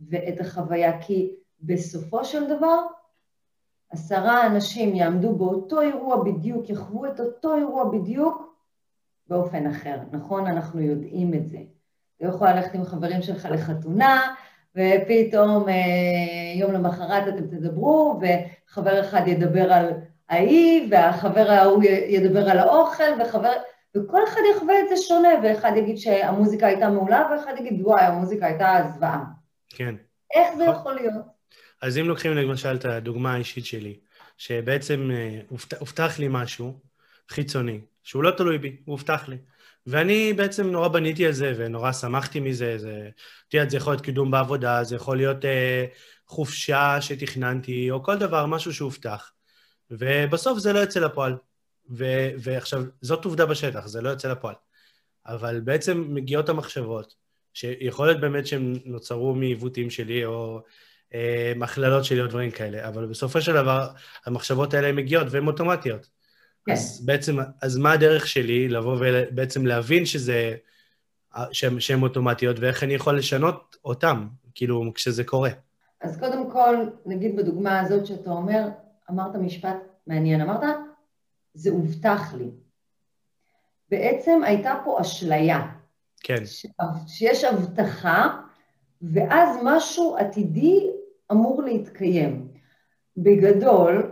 ואת 0.08 0.40
החוויה, 0.40 1.02
כי 1.02 1.34
בסופו 1.60 2.24
של 2.24 2.56
דבר, 2.56 2.78
עשרה 3.90 4.46
אנשים 4.46 4.94
יעמדו 4.94 5.36
באותו 5.36 5.80
אירוע 5.80 6.24
בדיוק, 6.24 6.70
יחוו 6.70 7.06
את 7.06 7.20
אותו 7.20 7.56
אירוע 7.56 7.84
בדיוק 7.84 8.56
באופן 9.26 9.66
אחר. 9.66 9.98
נכון? 10.12 10.46
אנחנו 10.46 10.80
יודעים 10.80 11.34
את 11.34 11.46
זה. 11.48 11.58
אתה 12.16 12.26
יכול 12.26 12.48
ללכת 12.48 12.74
עם 12.74 12.84
חברים 12.84 13.22
שלך 13.22 13.48
לחתונה, 13.50 14.34
ופתאום 14.76 15.68
אה, 15.68 15.74
יום 16.54 16.72
למחרת 16.72 17.28
אתם 17.28 17.46
תדברו, 17.46 18.20
וחבר 18.20 19.00
אחד 19.00 19.28
ידבר 19.28 19.72
על, 19.72 19.92
ההיא, 20.28 20.88
והחבר 20.90 21.50
ההוא 21.50 21.82
ידבר 22.08 22.50
על 22.50 22.58
האוכל, 22.58 23.22
וחבר... 23.22 23.52
וכל 23.96 24.24
אחד 24.28 24.40
יחווה 24.56 24.74
את 24.80 24.88
זה 24.88 24.96
שונה, 24.96 25.28
ואחד 25.42 25.72
יגיד 25.76 25.98
שהמוזיקה 25.98 26.66
הייתה 26.66 26.88
מעולה, 26.90 27.28
ואחד 27.30 27.52
יגיד, 27.60 27.80
וואי, 27.82 28.02
המוזיקה 28.02 28.46
הייתה 28.46 28.90
זוועה. 28.94 29.24
כן. 29.68 29.94
איך 30.34 30.56
זה 30.56 30.64
יכול 30.64 30.94
להיות? 30.94 31.24
אז 31.82 31.98
אם 31.98 32.08
לוקחים 32.08 32.32
למשל 32.32 32.76
את 32.76 32.84
הדוגמה 32.84 33.34
האישית 33.34 33.66
שלי, 33.66 33.96
שבעצם 34.38 35.10
אה, 35.12 35.40
הובטח 35.78 36.18
לי 36.18 36.26
משהו 36.30 36.72
חיצוני, 37.28 37.80
שהוא 38.02 38.22
לא 38.22 38.30
תלוי 38.30 38.58
בי, 38.58 38.76
הוא 38.84 38.92
הובטח 38.92 39.28
לי. 39.28 39.36
ואני 39.86 40.32
בעצם 40.32 40.70
נורא 40.70 40.88
בניתי 40.88 41.26
על 41.26 41.32
זה, 41.32 41.52
ונורא 41.56 41.92
שמחתי 41.92 42.40
מזה, 42.40 42.78
זה, 42.78 43.08
את 43.48 43.54
יודעת, 43.54 43.70
זה 43.70 43.76
יכול 43.76 43.92
להיות 43.92 44.04
קידום 44.04 44.30
בעבודה, 44.30 44.84
זה 44.84 44.96
יכול 44.96 45.16
להיות 45.16 45.44
אה, 45.44 45.84
חופשה 46.26 47.00
שתכננתי, 47.00 47.90
או 47.90 48.02
כל 48.02 48.18
דבר, 48.18 48.46
משהו 48.46 48.74
שהובטח. 48.74 49.32
ובסוף 49.90 50.58
זה 50.58 50.72
לא 50.72 50.78
יוצא 50.78 51.00
לפועל. 51.00 51.36
ו, 51.90 52.04
ועכשיו, 52.38 52.82
זאת 53.00 53.24
עובדה 53.24 53.46
בשטח, 53.46 53.86
זה 53.86 54.00
לא 54.00 54.08
יוצא 54.08 54.28
לפועל. 54.28 54.54
אבל 55.26 55.60
בעצם 55.60 56.06
מגיעות 56.08 56.48
המחשבות, 56.48 57.14
שיכול 57.54 58.06
להיות 58.06 58.20
באמת 58.20 58.46
שהן 58.46 58.78
נוצרו 58.84 59.34
מעיוותים 59.34 59.90
שלי, 59.90 60.24
או 60.24 60.60
אה, 61.14 61.52
הכללות 61.62 62.04
שלי, 62.04 62.20
או 62.20 62.26
דברים 62.26 62.50
כאלה, 62.50 62.88
אבל 62.88 63.06
בסופו 63.06 63.40
של 63.40 63.52
דבר, 63.52 63.88
המחשבות 64.26 64.74
האלה 64.74 64.92
מגיעות 64.92 65.26
והן 65.30 65.46
אוטומטיות. 65.46 66.19
כן. 66.70 66.76
אז 66.76 67.00
בעצם, 67.04 67.36
אז 67.62 67.76
מה 67.76 67.92
הדרך 67.92 68.26
שלי 68.26 68.68
לבוא 68.68 68.96
ובעצם 69.00 69.66
להבין 69.66 70.06
שזה, 70.06 70.54
שהן 71.52 72.02
אוטומטיות, 72.02 72.58
ואיך 72.58 72.84
אני 72.84 72.94
יכול 72.94 73.18
לשנות 73.18 73.76
אותן, 73.84 74.26
כאילו, 74.54 74.92
כשזה 74.94 75.24
קורה? 75.24 75.50
אז 76.00 76.20
קודם 76.20 76.50
כל, 76.50 76.76
נגיד 77.06 77.36
בדוגמה 77.36 77.80
הזאת 77.80 78.06
שאתה 78.06 78.30
אומר, 78.30 78.68
אמרת 79.10 79.36
משפט 79.36 79.76
מעניין, 80.06 80.40
אמרת, 80.40 80.62
זה 81.54 81.70
הובטח 81.70 82.34
לי. 82.34 82.50
בעצם 83.90 84.40
הייתה 84.44 84.74
פה 84.84 85.00
אשליה. 85.00 85.66
כן. 86.20 86.42
שיש 87.06 87.44
הבטחה, 87.44 88.40
ואז 89.02 89.56
משהו 89.64 90.16
עתידי 90.16 90.86
אמור 91.32 91.62
להתקיים. 91.62 92.48
בגדול, 93.16 94.09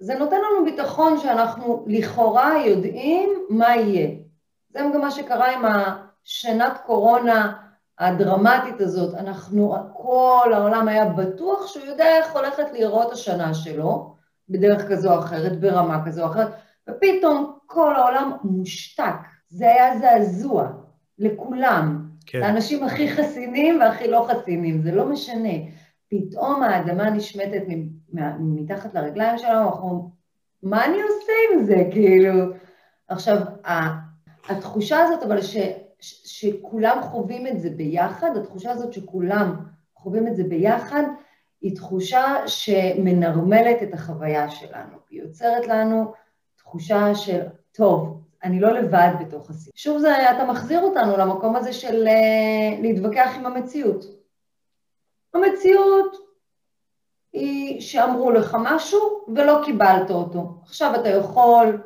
זה 0.00 0.14
נותן 0.14 0.36
לנו 0.36 0.64
ביטחון 0.64 1.18
שאנחנו 1.18 1.84
לכאורה 1.86 2.58
יודעים 2.66 3.30
מה 3.50 3.76
יהיה. 3.76 4.08
זה 4.68 4.78
גם 4.94 5.00
מה 5.00 5.10
שקרה 5.10 5.52
עם 5.52 5.62
השנת 5.64 6.78
קורונה 6.86 7.52
הדרמטית 7.98 8.80
הזאת. 8.80 9.14
אנחנו, 9.14 9.74
כל 9.92 10.50
העולם 10.54 10.88
היה 10.88 11.04
בטוח 11.04 11.66
שהוא 11.66 11.86
יודע 11.86 12.16
איך 12.16 12.36
הולכת 12.36 12.66
להיראות 12.72 13.12
השנה 13.12 13.54
שלו, 13.54 14.14
בדרך 14.48 14.88
כזו 14.88 15.14
או 15.14 15.18
אחרת, 15.18 15.60
ברמה 15.60 16.06
כזו 16.06 16.24
או 16.24 16.30
אחרת, 16.30 16.48
ופתאום 16.88 17.58
כל 17.66 17.96
העולם 17.96 18.32
מושתק. 18.44 19.14
זה 19.48 19.64
היה 19.66 19.98
זעזוע 19.98 20.68
לכולם. 21.18 22.08
כן. 22.26 22.40
לאנשים 22.40 22.84
הכי 22.84 23.10
חסינים 23.16 23.80
והכי 23.80 24.08
לא 24.08 24.28
חסינים, 24.30 24.82
זה 24.82 24.92
לא 24.92 25.06
משנה. 25.06 25.54
פתאום 26.08 26.62
האדמה 26.62 27.10
נשמטת 27.10 27.62
מתחת 28.38 28.94
לרגליים 28.94 29.38
שלנו, 29.38 29.68
אנחנו, 29.68 30.10
מה 30.62 30.84
אני 30.84 30.96
עושה 31.02 31.32
עם 31.52 31.64
זה, 31.64 31.88
כאילו? 31.90 32.44
עכשיו, 33.08 33.36
התחושה 34.48 34.98
הזאת, 34.98 35.22
אבל 35.22 35.42
ש, 35.42 35.56
ש, 36.00 36.40
שכולם 36.40 36.98
חווים 37.02 37.46
את 37.46 37.60
זה 37.60 37.70
ביחד, 37.70 38.36
התחושה 38.36 38.70
הזאת 38.70 38.92
שכולם 38.92 39.56
חווים 39.94 40.26
את 40.26 40.36
זה 40.36 40.44
ביחד, 40.44 41.02
היא 41.60 41.76
תחושה 41.76 42.34
שמנרמלת 42.46 43.82
את 43.82 43.94
החוויה 43.94 44.50
שלנו. 44.50 44.96
היא 45.10 45.22
יוצרת 45.22 45.66
לנו 45.66 46.12
תחושה 46.56 47.14
של, 47.14 47.40
טוב, 47.72 48.20
אני 48.44 48.60
לא 48.60 48.72
לבד 48.72 49.10
בתוך 49.20 49.50
הסיפור. 49.50 49.72
שוב, 49.76 49.98
זה, 49.98 50.30
אתה 50.30 50.44
מחזיר 50.44 50.80
אותנו 50.80 51.16
למקום 51.16 51.56
הזה 51.56 51.72
של 51.72 52.06
uh, 52.06 52.82
להתווכח 52.82 53.30
עם 53.36 53.46
המציאות. 53.46 54.17
המציאות 55.44 56.16
היא 57.32 57.80
שאמרו 57.80 58.30
לך 58.30 58.56
משהו 58.60 59.00
ולא 59.34 59.60
קיבלת 59.64 60.10
אותו. 60.10 60.60
עכשיו 60.62 60.94
אתה 61.00 61.08
יכול 61.08 61.82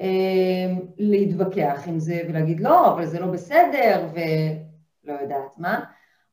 אה, 0.00 0.74
להתווכח 0.98 1.82
עם 1.86 1.98
זה 1.98 2.22
ולהגיד 2.28 2.60
לא, 2.60 2.92
אבל 2.92 3.06
זה 3.06 3.20
לא 3.20 3.26
בסדר 3.26 4.08
ולא 4.12 5.20
יודעת 5.20 5.58
מה, 5.58 5.84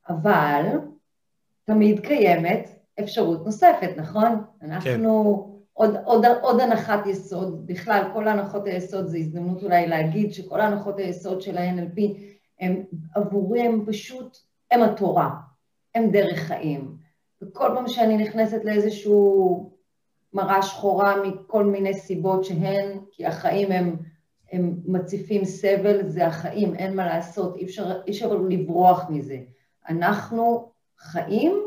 אבל 0.10 0.65
תמיד 1.63 2.00
קיימת 2.00 2.69
אפשרות 3.00 3.45
נוספת, 3.45 3.89
נכון? 3.98 4.43
כן. 4.60 4.65
אנחנו... 4.72 5.55
עוד, 5.77 5.95
עוד, 6.05 6.25
עוד 6.41 6.60
הנחת 6.60 7.05
יסוד, 7.05 7.67
בכלל 7.67 8.03
כל 8.13 8.27
הנחות 8.27 8.67
היסוד 8.67 9.07
זה 9.07 9.17
הזדמנות 9.17 9.63
אולי 9.63 9.88
להגיד 9.88 10.34
שכל 10.34 10.62
הנחות 10.62 10.98
היסוד 10.98 11.41
של 11.41 11.57
ה-NLP 11.57 12.01
הם 12.60 12.84
עבורי 13.15 13.62
הם 13.62 13.86
פשוט, 13.86 14.38
הם 14.72 14.84
התורה, 14.84 15.29
הם 15.95 16.11
דרך 16.11 16.39
חיים. 16.39 16.95
וכל 17.41 17.67
פעם 17.75 17.87
שאני 17.87 18.17
נכנסת 18.17 18.65
לאיזשהו 18.65 19.71
מראה 20.33 20.61
שחורה 20.61 21.23
מכל 21.23 21.63
מיני 21.63 21.93
סיבות 21.93 22.43
שהן, 22.43 22.99
כי 23.11 23.25
החיים 23.25 23.71
הם, 23.71 23.95
הם 24.51 24.75
מציפים 24.85 25.45
סבל, 25.45 26.07
זה 26.07 26.27
החיים, 26.27 26.75
אין 26.75 26.95
מה 26.95 27.05
לעשות, 27.05 27.55
אי 27.55 27.65
אפשר, 27.65 28.01
אי 28.07 28.11
אפשר 28.11 28.33
לברוח 28.33 29.05
מזה. 29.09 29.37
אנחנו 29.89 30.71
חיים, 30.99 31.61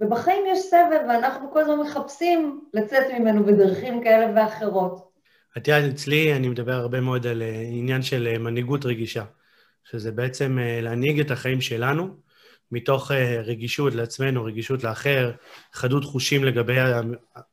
ובחיים 0.00 0.44
יש 0.48 0.58
סבל, 0.58 1.08
ואנחנו 1.08 1.52
כל 1.52 1.60
הזמן 1.60 1.78
מחפשים 1.80 2.64
לצאת 2.74 3.06
ממנו 3.18 3.44
בדרכים 3.44 4.02
כאלה 4.02 4.32
ואחרות. 4.34 5.10
את 5.56 5.68
יודעת, 5.68 5.92
אצלי 5.92 6.36
אני 6.36 6.48
מדבר 6.48 6.72
הרבה 6.72 7.00
מאוד 7.00 7.26
על 7.26 7.42
אה, 7.42 7.60
עניין 7.70 8.02
של 8.02 8.28
אה, 8.32 8.38
מנהיגות 8.38 8.84
רגישה, 8.86 9.24
שזה 9.84 10.12
בעצם 10.12 10.58
אה, 10.58 10.80
להנהיג 10.80 11.20
את 11.20 11.30
החיים 11.30 11.60
שלנו, 11.60 12.08
מתוך 12.72 13.10
אה, 13.12 13.40
רגישות 13.40 13.94
לעצמנו, 13.94 14.44
רגישות 14.44 14.84
לאחר, 14.84 15.32
חדות 15.72 16.04
חושים 16.04 16.44
לגבי 16.44 16.76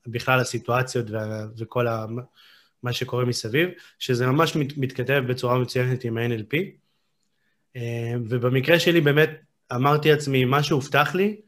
בכלל 0.08 0.40
הסיטואציות 0.40 1.06
וכל 1.58 1.88
מה 2.84 2.94
שקורה 2.94 3.26
מסביב, 3.26 3.70
שזה 4.00 4.28
ממש 4.28 4.56
מתכתב 4.56 5.24
בצורה 5.28 5.58
מצוינת 5.60 6.04
עם 6.04 6.18
ה-NLP. 6.18 6.58
אה, 7.76 8.14
ובמקרה 8.30 8.80
שלי 8.80 9.02
באמת 9.02 9.30
אמרתי 9.76 10.12
לעצמי, 10.12 10.46
מה 10.46 10.64
שהובטח 10.64 11.16
לי, 11.16 11.42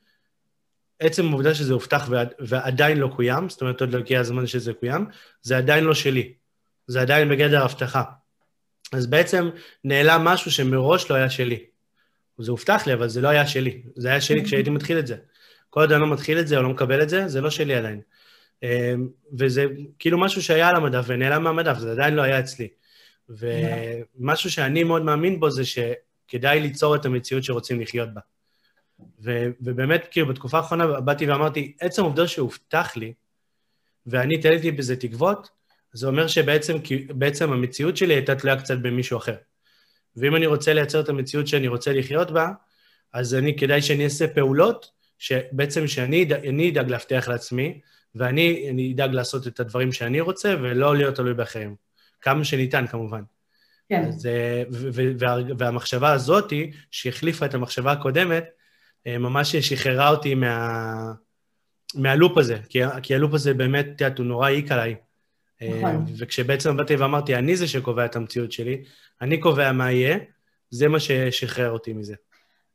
עצם 0.99 1.27
העובדה 1.27 1.55
שזה 1.55 1.73
הובטח 1.73 2.09
ועדיין 2.39 2.97
לא 2.97 3.07
קוים, 3.15 3.49
זאת 3.49 3.61
אומרת, 3.61 3.81
עוד 3.81 3.93
לא 3.93 3.99
הגיע 3.99 4.19
הזמן 4.19 4.47
שזה 4.47 4.73
קוים, 4.73 5.05
זה 5.41 5.57
עדיין 5.57 5.83
לא 5.83 5.93
שלי. 5.93 6.33
זה 6.87 7.01
עדיין 7.01 7.29
בגדר 7.29 7.63
הבטחה. 7.63 8.03
אז 8.91 9.07
בעצם 9.07 9.49
נעלם 9.83 10.23
משהו 10.23 10.51
שמראש 10.51 11.11
לא 11.11 11.15
היה 11.15 11.29
שלי. 11.29 11.65
זה 12.39 12.51
הובטח 12.51 12.87
לי, 12.87 12.93
אבל 12.93 13.07
זה 13.07 13.21
לא 13.21 13.27
היה 13.27 13.47
שלי. 13.47 13.81
זה 13.95 14.09
היה 14.09 14.21
שלי 14.21 14.45
כשהייתי 14.45 14.69
מתחיל 14.69 14.99
את 14.99 15.07
זה. 15.07 15.15
כל 15.69 15.79
עוד 15.79 15.91
אני 15.91 16.01
לא 16.01 16.13
מתחיל 16.13 16.39
את 16.39 16.47
זה 16.47 16.57
או 16.57 16.61
לא 16.61 16.69
מקבל 16.69 17.01
את 17.01 17.09
זה, 17.09 17.27
זה 17.27 17.41
לא 17.41 17.49
שלי 17.49 17.75
עדיין. 17.75 18.01
אמ, 18.63 19.07
וזה 19.37 19.65
כאילו 19.99 20.19
משהו 20.19 20.43
שהיה 20.43 20.67
על 20.67 20.75
המדף 20.75 21.03
ונעלם 21.07 21.43
מהמדף, 21.43 21.77
זה 21.77 21.91
עדיין 21.91 22.13
לא 22.13 22.21
היה 22.21 22.39
אצלי. 22.39 22.67
ומשהו 23.29 24.51
שאני 24.51 24.83
מאוד 24.83 25.01
מאמין 25.01 25.39
בו 25.39 25.49
זה 25.49 25.63
שכדאי 25.65 26.59
ליצור 26.59 26.95
את 26.95 27.05
המציאות 27.05 27.43
שרוצים 27.43 27.81
לחיות 27.81 28.13
בה. 28.13 28.21
ו- 29.23 29.47
ובאמת, 29.61 30.07
כאילו, 30.11 30.27
בתקופה 30.27 30.57
האחרונה 30.57 31.01
באתי 31.01 31.27
ואמרתי, 31.27 31.73
עצם 31.79 32.01
העובדה 32.01 32.27
שהובטח 32.27 32.97
לי, 32.97 33.13
ואני 34.05 34.37
תליתי 34.41 34.71
בזה 34.71 34.95
תקוות, 34.95 35.49
זה 35.93 36.07
אומר 36.07 36.27
שבעצם 36.27 37.53
המציאות 37.53 37.97
שלי 37.97 38.13
הייתה 38.13 38.35
תלויה 38.35 38.59
קצת 38.59 38.77
במישהו 38.77 39.17
אחר. 39.17 39.35
ואם 40.15 40.35
אני 40.35 40.45
רוצה 40.45 40.73
לייצר 40.73 40.99
את 40.99 41.09
המציאות 41.09 41.47
שאני 41.47 41.67
רוצה 41.67 41.93
לחיות 41.93 42.31
בה, 42.31 42.49
אז 43.13 43.35
אני, 43.35 43.57
כדאי 43.57 43.81
שאני 43.81 44.03
אעשה 44.03 44.27
פעולות, 44.27 44.91
שבעצם 45.17 45.87
שאני 45.87 46.27
אני 46.49 46.69
אדאג 46.69 46.89
להבטיח 46.89 47.27
לעצמי, 47.27 47.79
ואני 48.15 48.91
אדאג 48.95 49.13
לעשות 49.13 49.47
את 49.47 49.59
הדברים 49.59 49.91
שאני 49.91 50.21
רוצה, 50.21 50.55
ולא 50.61 50.97
להיות 50.97 51.15
תלוי 51.15 51.33
באחרים. 51.33 51.75
כמה 52.21 52.43
שניתן, 52.43 52.87
כמובן. 52.87 53.21
כן. 53.89 54.05
אז, 54.07 54.25
אה, 54.25 54.63
וה, 55.19 55.35
והמחשבה 55.57 56.11
הזאתי, 56.11 56.71
שהחליפה 56.91 57.45
את 57.45 57.53
המחשבה 57.53 57.91
הקודמת, 57.91 58.45
אה, 59.07 59.17
ממש 59.17 59.55
שחררה 59.55 60.09
אותי 60.09 60.35
מה, 60.35 61.13
מהלופ 61.95 62.37
הזה, 62.37 62.57
כי, 62.69 62.79
כי 63.03 63.15
הלופ 63.15 63.33
הזה 63.33 63.53
באמת, 63.53 63.85
את 63.85 64.01
יודעת, 64.01 64.17
הוא 64.17 64.25
נורא 64.25 64.47
העיק 64.47 64.71
עליי. 64.71 64.95
נכון. 65.61 65.95
אה, 65.95 66.13
וכשבעצם 66.17 66.77
באתי 66.77 66.95
ואמרתי, 66.95 67.35
אני 67.35 67.55
זה 67.55 67.67
שקובע 67.67 68.05
את 68.05 68.15
המציאות 68.15 68.51
שלי, 68.51 68.83
אני 69.21 69.39
קובע 69.39 69.71
מה 69.71 69.91
יהיה, 69.91 70.17
זה 70.69 70.87
מה 70.87 70.99
ששחרר 70.99 71.71
אותי 71.71 71.93
מזה. 71.93 72.15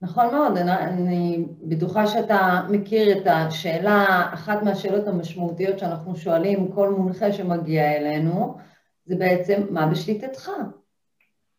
נכון 0.03 0.26
מאוד, 0.35 0.57
אני, 0.57 0.73
אני 0.73 1.45
בטוחה 1.62 2.07
שאתה 2.07 2.62
מכיר 2.71 3.19
את 3.19 3.26
השאלה, 3.26 4.31
אחת 4.35 4.62
מהשאלות 4.62 5.07
המשמעותיות 5.07 5.79
שאנחנו 5.79 6.17
שואלים 6.17 6.73
כל 6.73 6.91
מונחה 6.91 7.33
שמגיע 7.33 7.97
אלינו, 7.97 8.57
זה 9.05 9.17
בעצם 9.17 9.62
מה 9.71 9.87
בשליטתך. 9.87 10.50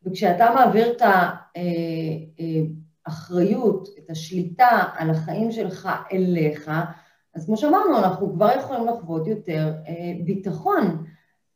וכשאתה 0.06 0.52
מעביר 0.56 0.92
את 0.92 1.02
האחריות, 3.06 3.88
אה, 3.88 3.94
אה, 3.94 4.04
את 4.04 4.10
השליטה 4.10 4.84
על 4.96 5.10
החיים 5.10 5.52
שלך 5.52 5.90
אליך, 6.12 6.72
אז 7.36 7.46
כמו 7.46 7.58
שאמרנו, 7.58 7.98
אנחנו 7.98 8.34
כבר 8.34 8.50
יכולים 8.60 8.88
לחוות 8.88 9.28
יותר 9.28 9.74
ביטחון. 10.26 11.06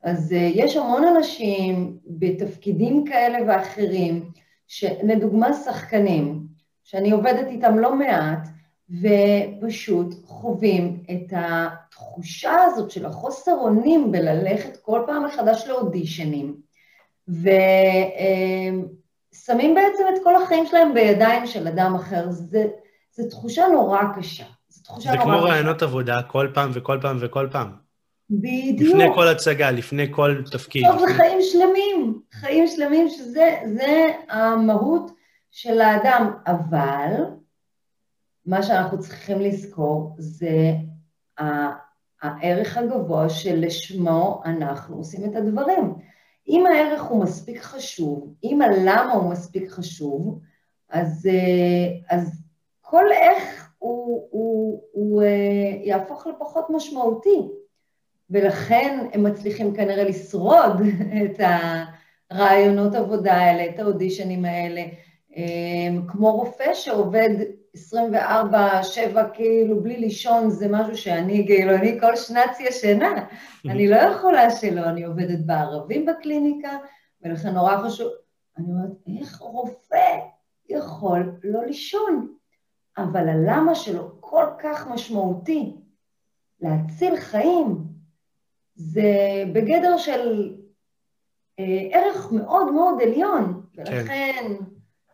אז 0.03 0.33
אה, 0.33 0.49
יש 0.53 0.77
המון 0.77 1.03
אנשים 1.07 1.97
בתפקידים 2.07 3.05
כאלה 3.05 3.37
ואחרים, 3.47 4.31
לדוגמה 5.03 5.53
שחקנים, 5.53 6.47
שאני 6.83 7.11
עובדת 7.11 7.47
איתם 7.47 7.79
לא 7.79 7.95
מעט, 7.95 8.47
ופשוט 8.89 10.15
חווים 10.25 11.03
את 11.11 11.33
התחושה 11.35 12.53
הזאת 12.65 12.91
של 12.91 13.05
החוסר 13.05 13.51
אונים 13.51 14.11
בללכת 14.11 14.77
כל 14.77 15.01
פעם 15.07 15.25
מחדש 15.25 15.67
לאודישנים, 15.67 16.55
ושמים 17.27 17.45
בעצם 19.75 20.03
את 20.13 20.19
כל 20.23 20.35
החיים 20.35 20.65
שלהם 20.65 20.93
בידיים 20.93 21.47
של 21.47 21.67
אדם 21.67 21.95
אחר. 21.95 22.31
זו 22.31 23.29
תחושה 23.29 23.67
נורא 23.67 24.01
קשה. 24.17 24.45
זו 24.69 24.83
תחושה 24.83 25.09
נורא 25.09 25.21
קשה. 25.21 25.31
זה 25.31 25.37
כמו 25.37 25.43
רעיונות 25.43 25.81
עבודה 25.81 26.21
כל 26.21 26.47
פעם 26.53 26.71
וכל 26.73 26.99
פעם 27.01 27.17
וכל 27.21 27.47
פעם. 27.51 27.88
בדיוק. 28.29 28.89
לפני 28.89 29.07
כל 29.15 29.27
הצגה, 29.27 29.71
לפני 29.71 30.07
כל 30.11 30.41
תפקיד. 30.51 30.83
טוב, 30.87 30.99
זה 30.99 31.13
חיים 31.13 31.37
שלמים, 31.41 32.21
חיים 32.31 32.67
שלמים 32.67 33.09
שזה 33.09 34.07
המהות 34.29 35.11
של 35.51 35.81
האדם, 35.81 36.31
אבל 36.47 37.11
מה 38.45 38.63
שאנחנו 38.63 38.99
צריכים 38.99 39.41
לזכור 39.41 40.15
זה 40.17 40.71
הערך 42.21 42.77
הגבוה 42.77 43.29
שלשמו 43.29 44.41
אנחנו 44.45 44.95
עושים 44.95 45.31
את 45.31 45.35
הדברים. 45.35 45.95
אם 46.47 46.65
הערך 46.65 47.01
הוא 47.01 47.23
מספיק 47.23 47.61
חשוב, 47.61 48.33
אם 48.43 48.61
הלמה 48.61 49.13
הוא 49.13 49.31
מספיק 49.31 49.69
חשוב, 49.69 50.39
אז, 50.89 51.27
אה, 51.31 52.17
אז 52.17 52.43
כל 52.81 53.05
איך 53.11 53.71
הוא, 53.77 54.27
הוא, 54.31 54.83
הוא 54.91 55.23
אה, 55.23 55.27
יהפוך 55.83 56.27
לפחות 56.27 56.65
משמעותי. 56.69 57.47
ולכן 58.29 59.07
הם 59.13 59.23
מצליחים 59.23 59.75
כנראה 59.75 60.03
לשרוד 60.03 60.81
את 61.23 61.41
הרעיונות 62.31 62.95
עבודה 62.95 63.33
האלה, 63.33 63.65
את 63.69 63.79
האודישנים 63.79 64.45
האלה, 64.45 64.81
אה, 65.37 66.01
כמו 66.07 66.31
רופא 66.31 66.73
שעובד 66.73 67.29
24-7 67.75 67.77
כאילו 69.33 69.83
בלי 69.83 69.97
לישון, 69.97 70.49
זה 70.49 70.67
משהו 70.69 70.97
שאני 70.97 71.45
כאילו, 71.47 71.75
אני 71.75 71.99
כל 71.99 72.15
שנץ 72.15 72.59
ישנה, 72.59 73.25
אני 73.69 73.87
לא 73.87 73.95
יכולה 73.95 74.49
שלא, 74.49 74.85
אני 74.85 75.03
עובדת 75.03 75.39
בערבים 75.45 76.05
בקליניקה, 76.05 76.77
ולכן 77.21 77.49
נורא 77.49 77.77
חשוב, 77.77 78.07
אני 78.57 78.65
אומרת, 78.67 79.19
איך 79.19 79.39
רופא 79.39 80.19
יכול 80.69 81.39
לא 81.43 81.65
לישון? 81.65 82.33
אבל 82.97 83.29
הלמה 83.29 83.75
שלו 83.75 84.11
כל 84.19 84.45
כך 84.59 84.87
משמעותי, 84.87 85.75
להציל 86.61 87.15
חיים, 87.15 87.77
זה 88.79 89.43
בגדר 89.53 89.97
של 89.97 90.53
אה, 91.59 91.87
ערך 91.91 92.31
מאוד 92.31 92.71
מאוד 92.71 93.01
עליון, 93.01 93.61
כן. 93.73 93.81
ולכן... 93.81 94.03
כן. 94.07 94.53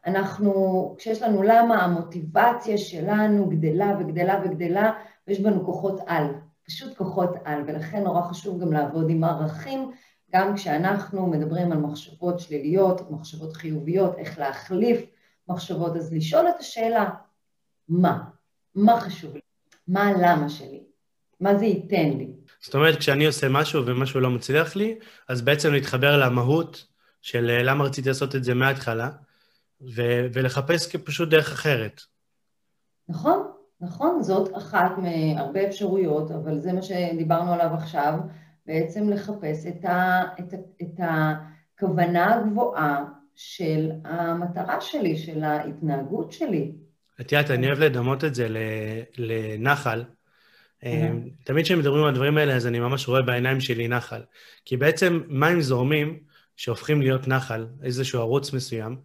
אנחנו, 0.05 0.95
כשיש 0.97 1.21
לנו 1.21 1.43
למה, 1.43 1.83
המוטיבציה 1.83 2.77
שלנו 2.77 3.49
גדלה 3.49 3.97
וגדלה 3.99 4.41
וגדלה, 4.43 4.91
ויש 5.27 5.39
בנו 5.39 5.65
כוחות 5.65 5.99
על, 6.07 6.27
פשוט 6.65 6.97
כוחות 6.97 7.29
על, 7.45 7.63
ולכן 7.67 8.03
נורא 8.03 8.21
חשוב 8.21 8.61
גם 8.61 8.73
לעבוד 8.73 9.09
עם 9.09 9.23
ערכים, 9.23 9.91
גם 10.31 10.55
כשאנחנו 10.55 11.27
מדברים 11.27 11.71
על 11.71 11.77
מחשבות 11.77 12.39
שליליות, 12.39 13.11
מחשבות 13.11 13.53
חיוביות, 13.53 14.17
איך 14.17 14.39
להחליף 14.39 15.05
מחשבות, 15.47 15.95
אז 15.95 16.13
לשאול 16.13 16.49
את 16.49 16.59
השאלה, 16.59 17.09
מה? 17.89 18.23
מה 18.75 18.99
חשוב 18.99 19.33
לי? 19.33 19.41
מה 19.87 20.07
הלמה 20.07 20.49
שלי? 20.49 20.83
מה 21.39 21.55
זה 21.57 21.65
ייתן 21.65 22.09
לי? 22.17 22.33
זאת 22.65 22.75
אומרת, 22.75 22.97
כשאני 22.97 23.25
עושה 23.25 23.49
משהו 23.49 23.85
ומשהו 23.85 24.19
לא 24.19 24.29
מצליח 24.29 24.75
לי, 24.75 24.95
אז 25.29 25.41
בעצם 25.41 25.73
להתחבר 25.73 26.17
למהות 26.17 26.87
של 27.21 27.49
אה, 27.49 27.63
למה 27.63 27.83
רציתי 27.83 28.09
לעשות 28.09 28.35
את 28.35 28.43
זה 28.43 28.53
מההתחלה, 28.53 29.09
ו- 29.81 30.27
ולחפש 30.33 30.95
פשוט 30.95 31.29
דרך 31.29 31.51
אחרת. 31.51 32.01
נכון, 33.09 33.47
נכון, 33.81 34.23
זאת 34.23 34.57
אחת 34.57 34.91
מהרבה 34.97 35.67
אפשרויות, 35.67 36.31
אבל 36.31 36.59
זה 36.59 36.73
מה 36.73 36.81
שדיברנו 36.81 37.53
עליו 37.53 37.69
עכשיו, 37.73 38.13
בעצם 38.65 39.09
לחפש 39.09 39.65
את, 39.67 39.85
ה- 39.85 40.23
את, 40.39 40.53
ה- 40.53 40.57
את 40.81 40.99
הכוונה 41.77 42.35
הגבוהה 42.35 43.03
של 43.35 43.91
המטרה 44.03 44.81
שלי, 44.81 45.17
של 45.17 45.43
ההתנהגות 45.43 46.31
שלי. 46.31 46.71
את 47.21 47.31
יודעת, 47.31 47.51
אני 47.51 47.67
אוהב 47.67 47.79
לדמות 47.79 48.23
את 48.23 48.35
זה 48.35 48.47
לנחל. 49.17 50.03
תמיד 51.43 51.65
כשהם 51.65 51.79
מדברים 51.79 52.03
על 52.03 52.09
הדברים 52.09 52.37
האלה, 52.37 52.55
אז 52.55 52.67
אני 52.67 52.79
ממש 52.79 53.07
רואה 53.07 53.21
בעיניים 53.21 53.61
שלי 53.61 53.87
נחל. 53.87 54.21
כי 54.65 54.77
בעצם 54.77 55.21
מים 55.27 55.61
זורמים, 55.61 56.19
שהופכים 56.57 57.01
להיות 57.01 57.27
נחל, 57.27 57.65
איזשהו 57.83 58.19
ערוץ 58.19 58.53
מסוים, 58.53 58.97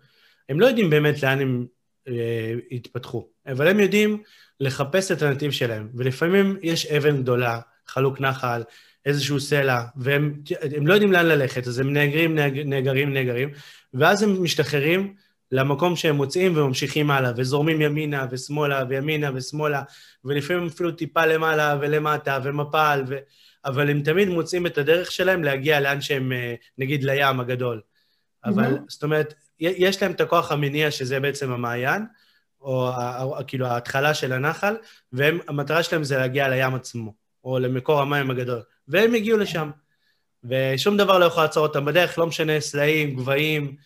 הם 0.49 0.61
לא 0.61 0.67
יודעים 0.67 0.91
באמת 0.91 1.23
לאן 1.23 1.41
הם 1.41 1.67
אה, 2.09 2.55
יתפתחו, 2.71 3.29
אבל 3.47 3.69
הם 3.69 3.81
יודעים 3.81 4.23
לחפש 4.61 5.13
את 5.13 5.23
הנתיב 5.23 5.51
שלהם, 5.51 5.89
ולפעמים 5.95 6.57
יש 6.63 6.87
אבן 6.87 7.23
גדולה, 7.23 7.61
חלוק 7.87 8.21
נחל, 8.21 8.63
איזשהו 9.07 9.41
סלע, 9.41 9.83
והם 9.97 10.43
לא 10.83 10.95
יודעים 10.95 11.13
לאן 11.13 11.27
ללכת, 11.27 11.67
אז 11.67 11.79
הם 11.79 11.93
נאגרים, 11.93 12.35
נאגרים, 12.65 13.13
נאגרים, 13.13 13.51
ואז 13.95 14.23
הם 14.23 14.43
משתחררים 14.43 15.15
למקום 15.53 15.97
שהם 15.97 16.17
מוצאים 16.17 16.57
וממשיכים 16.57 17.11
הלאה, 17.11 17.33
וזורמים 17.37 17.81
ימינה 17.81 18.27
ושמאלה 18.31 18.85
וימינה 18.89 19.31
ושמאלה, 19.35 19.83
ולפעמים 20.25 20.67
אפילו 20.67 20.93
טיפה 20.93 21.27
למעלה 21.27 21.79
ולמטה 21.81 22.39
ומפל, 22.43 23.03
ו... 23.09 23.17
אבל 23.65 23.91
הם 23.91 24.03
תמיד 24.03 24.29
מוצאים 24.29 24.67
את 24.67 24.79
הדרך 24.79 25.13
שלהם 25.13 25.45
להגיע 25.45 25.81
לאן 25.81 26.01
שהם, 26.01 26.33
אה, 26.33 26.55
נגיד 26.79 27.05
לים 27.05 27.41
הגדול. 27.41 27.81
אבל, 28.45 28.75
mm-hmm. 28.75 28.85
זאת 28.89 29.03
אומרת, 29.03 29.35
יש 29.61 30.03
להם 30.03 30.13
את 30.13 30.21
הכוח 30.21 30.53
המניע, 30.53 30.91
שזה 30.91 31.21
בעצם 31.21 31.53
המעיין, 31.53 32.03
או 32.61 32.91
כאילו 33.47 33.67
ההתחלה 33.67 34.15
של 34.15 34.33
הנחל, 34.33 34.77
והמטרה 35.13 35.83
שלהם 35.83 36.05
זה 36.05 36.19
להגיע 36.19 36.49
לים 36.49 36.75
עצמו, 36.75 37.15
או 37.45 37.59
למקור 37.59 38.01
המים 38.01 38.31
הגדול. 38.31 38.63
והם 38.89 39.15
הגיעו 39.15 39.39
לשם. 39.39 39.71
ושום 40.45 40.97
דבר 40.97 41.19
לא 41.19 41.25
יכול 41.25 41.43
לעצור 41.43 41.67
אותם 41.67 41.85
בדרך, 41.85 42.19
לא 42.19 42.27
משנה 42.27 42.61
סלעים, 42.61 43.17
גבהים, 43.17 43.77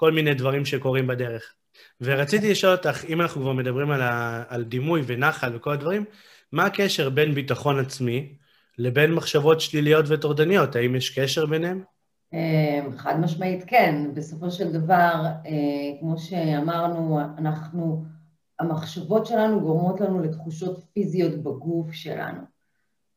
כל 0.00 0.12
מיני 0.12 0.34
דברים 0.34 0.64
שקורים 0.64 1.06
בדרך. 1.06 1.54
ורציתי 2.00 2.50
לשאול 2.50 2.72
אותך, 2.72 3.04
אם 3.04 3.20
אנחנו 3.20 3.40
כבר 3.40 3.52
מדברים 3.52 3.90
על, 3.90 4.02
ה, 4.02 4.42
על 4.48 4.64
דימוי 4.64 5.02
ונחל 5.06 5.56
וכל 5.56 5.72
הדברים, 5.72 6.04
מה 6.52 6.64
הקשר 6.66 7.10
בין 7.10 7.34
ביטחון 7.34 7.78
עצמי 7.78 8.34
לבין 8.78 9.14
מחשבות 9.14 9.60
שליליות 9.60 10.04
וטורדניות? 10.08 10.76
האם 10.76 10.96
יש 10.96 11.18
קשר 11.18 11.46
ביניהם? 11.46 11.82
אמ, 12.32 12.96
חד 12.96 13.20
משמעית 13.20 13.64
כן, 13.66 14.04
בסופו 14.14 14.50
של 14.50 14.72
דבר, 14.72 15.24
אה, 15.46 16.00
כמו 16.00 16.18
שאמרנו, 16.18 17.20
אנחנו, 17.38 18.04
המחשבות 18.60 19.26
שלנו 19.26 19.60
גורמות 19.60 20.00
לנו 20.00 20.22
לתחושות 20.22 20.84
פיזיות 20.92 21.34
בגוף 21.34 21.92
שלנו. 21.92 22.40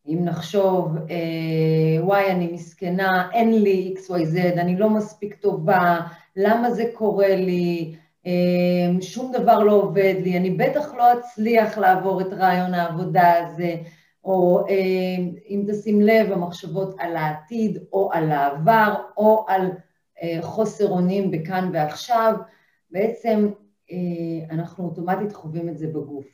אם 0.08 0.20
נחשוב, 0.26 0.98
אה, 0.98 2.04
וואי, 2.04 2.32
אני 2.32 2.52
מסכנה, 2.52 3.30
אין 3.32 3.62
לי 3.62 3.94
XYZ, 3.98 4.60
אני 4.60 4.78
לא 4.78 4.90
מספיק 4.90 5.36
טובה, 5.36 6.00
למה 6.36 6.72
זה 6.72 6.84
קורה 6.94 7.36
לי, 7.36 7.96
אמ, 8.26 9.02
שום 9.02 9.32
דבר 9.32 9.60
לא 9.60 9.72
עובד 9.72 10.16
לי, 10.24 10.38
אני 10.38 10.50
בטח 10.50 10.94
לא 10.94 11.14
אצליח 11.14 11.78
לעבור 11.78 12.22
את 12.22 12.34
רעיון 12.34 12.74
העבודה 12.74 13.34
הזה, 13.38 13.76
או 14.24 14.66
אה, 14.70 14.76
אם 15.50 15.66
תשים 15.68 16.02
לב, 16.02 16.32
המחשבות 16.32 16.96
על 17.00 17.16
העתיד, 17.16 17.84
או 17.94 18.10
על 18.14 18.32
העבר, 18.32 18.94
או 19.18 19.46
על 19.48 19.72
אה, 20.22 20.38
חוסר 20.42 20.90
אונים 20.90 21.32
בכאן 21.32 21.70
ועכשיו, 21.74 22.36
בעצם 22.92 23.50
אה, 23.92 24.56
אנחנו 24.56 24.86
אוטומטית 24.86 25.34
חווים 25.34 25.70
את 25.70 25.78
זה 25.78 25.88
בגוף. 25.88 26.26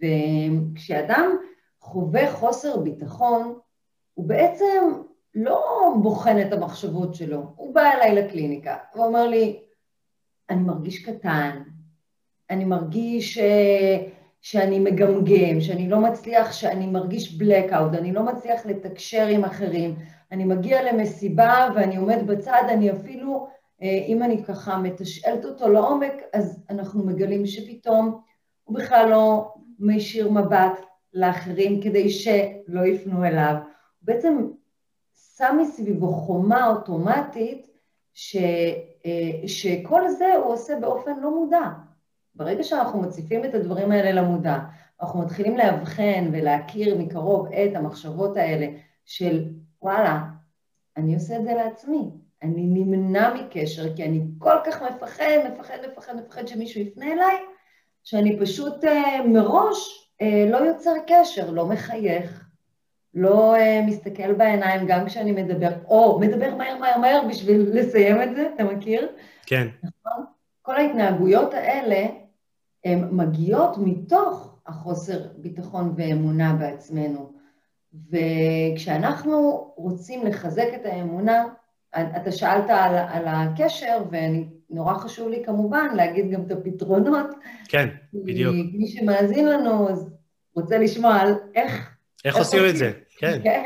וכשאדם 0.00 1.36
חווה 1.80 2.32
חוסר 2.32 2.76
ביטחון, 2.76 3.58
הוא 4.14 4.28
בעצם 4.28 4.92
לא 5.34 5.94
בוחן 6.02 6.40
את 6.40 6.52
המחשבות 6.52 7.14
שלו, 7.14 7.52
הוא 7.56 7.74
בא 7.74 7.92
אליי 7.92 8.14
לקליניקה 8.14 8.76
ואומר 8.94 9.28
לי, 9.28 9.60
אני 10.50 10.62
מרגיש 10.62 10.98
קטן, 10.98 11.62
אני 12.50 12.64
מרגיש 12.64 13.38
שאני 14.40 14.78
מגמגם, 14.78 15.60
שאני 15.60 15.88
לא 15.88 16.00
מצליח, 16.00 16.52
שאני 16.52 16.86
מרגיש 16.86 17.40
blackout, 17.40 17.98
אני 17.98 18.12
לא 18.12 18.22
מצליח 18.22 18.66
לתקשר 18.66 19.26
עם 19.26 19.44
אחרים, 19.44 19.96
אני 20.32 20.44
מגיע 20.44 20.92
למסיבה 20.92 21.68
ואני 21.74 21.96
עומד 21.96 22.26
בצד, 22.26 22.62
אני 22.68 22.90
אפילו, 22.90 23.48
אה, 23.82 24.04
אם 24.06 24.22
אני 24.22 24.44
ככה 24.44 24.78
מתשאלת 24.78 25.44
אותו 25.44 25.68
לעומק, 25.68 26.12
אז 26.32 26.64
אנחנו 26.70 27.06
מגלים 27.06 27.46
שפתאום 27.46 28.20
הוא 28.64 28.76
בכלל 28.78 29.10
לא 29.10 29.54
מישיר 29.78 30.30
מבט 30.30 30.80
לאחרים 31.14 31.80
כדי 31.80 32.10
שלא 32.10 32.86
יפנו 32.86 33.24
אליו. 33.24 33.54
הוא 33.54 33.62
בעצם 34.02 34.46
שם 35.36 35.56
מסביבו 35.60 36.12
חומה 36.12 36.66
אוטומטית 36.66 37.66
ש, 38.14 38.36
אה, 39.06 39.48
שכל 39.48 40.08
זה 40.08 40.34
הוא 40.34 40.52
עושה 40.52 40.76
באופן 40.80 41.20
לא 41.20 41.30
מודע. 41.30 41.68
ברגע 42.34 42.62
שאנחנו 42.62 43.02
מציפים 43.02 43.44
את 43.44 43.54
הדברים 43.54 43.90
האלה 43.90 44.22
למודע, 44.22 44.58
אנחנו 45.00 45.20
מתחילים 45.20 45.56
לאבחן 45.56 46.28
ולהכיר 46.32 46.98
מקרוב 46.98 47.46
את 47.52 47.76
המחשבות 47.76 48.36
האלה 48.36 48.66
של 49.04 49.44
וואלה, 49.82 50.22
אני 50.96 51.14
עושה 51.14 51.36
את 51.36 51.44
זה 51.44 51.54
לעצמי, 51.54 52.10
אני 52.42 52.62
נמנע 52.66 53.34
מקשר 53.34 53.96
כי 53.96 54.04
אני 54.04 54.20
כל 54.38 54.56
כך 54.66 54.82
מפחד, 54.82 55.24
מפחד, 55.52 55.76
מפחד, 55.92 56.16
מפחד 56.16 56.46
שמישהו 56.46 56.80
יפנה 56.80 57.12
אליי, 57.12 57.36
שאני 58.02 58.40
פשוט 58.40 58.84
אה, 58.84 59.26
מראש 59.26 60.10
אה, 60.20 60.46
לא 60.50 60.56
יוצר 60.56 60.92
קשר, 61.06 61.50
לא 61.50 61.66
מחייך, 61.66 62.43
לא 63.14 63.56
אה, 63.56 63.82
מסתכל 63.86 64.32
בעיניים 64.32 64.86
גם 64.86 65.06
כשאני 65.06 65.32
מדבר, 65.32 65.70
או 65.88 66.18
מדבר 66.20 66.54
מהר 66.54 66.78
מהר 66.78 66.98
מהר 66.98 67.20
בשביל 67.28 67.70
לסיים 67.72 68.22
את 68.22 68.36
זה, 68.36 68.48
אתה 68.54 68.64
מכיר? 68.64 69.08
כן. 69.46 69.68
נכון? 69.82 70.24
כל 70.62 70.76
ההתנהגויות 70.76 71.54
האלה, 71.54 72.06
הן 72.84 73.08
מגיעות 73.10 73.78
מתוך 73.78 74.58
החוסר 74.66 75.20
ביטחון 75.36 75.94
ואמונה 75.96 76.56
בעצמנו. 76.60 77.32
וכשאנחנו 78.10 79.70
רוצים 79.76 80.26
לחזק 80.26 80.66
את 80.74 80.86
האמונה, 80.86 81.44
אתה 81.96 82.32
שאלת 82.32 82.70
על, 82.70 82.94
על 82.94 83.24
הקשר, 83.26 84.02
ונורא 84.10 84.94
חשוב 84.94 85.28
לי 85.28 85.42
כמובן 85.44 85.86
להגיד 85.96 86.30
גם 86.30 86.42
את 86.46 86.50
הפתרונות. 86.50 87.26
כן, 87.68 87.88
בדיוק. 88.14 88.54
מי 88.72 88.88
שמאזין 88.88 89.48
לנו, 89.48 89.90
אז 89.90 90.10
רוצה 90.56 90.78
לשמוע 90.78 91.14
על 91.14 91.34
איך... 91.54 91.90
איך 92.24 92.36
עושים 92.36 92.62
את 92.70 92.76
זה, 92.76 92.92
כן. 93.18 93.40
כן. 93.44 93.64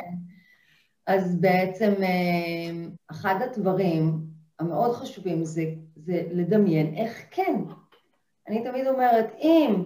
אז 1.07 1.41
בעצם 1.41 1.93
אה, 2.03 2.89
אחד 3.11 3.35
הדברים 3.43 4.21
המאוד 4.59 4.93
חשובים 4.93 5.45
זה, 5.45 5.65
זה 5.97 6.23
לדמיין 6.31 6.95
איך 6.95 7.23
כן. 7.31 7.55
אני 8.49 8.65
תמיד 8.65 8.87
אומרת, 8.87 9.35
אם 9.39 9.85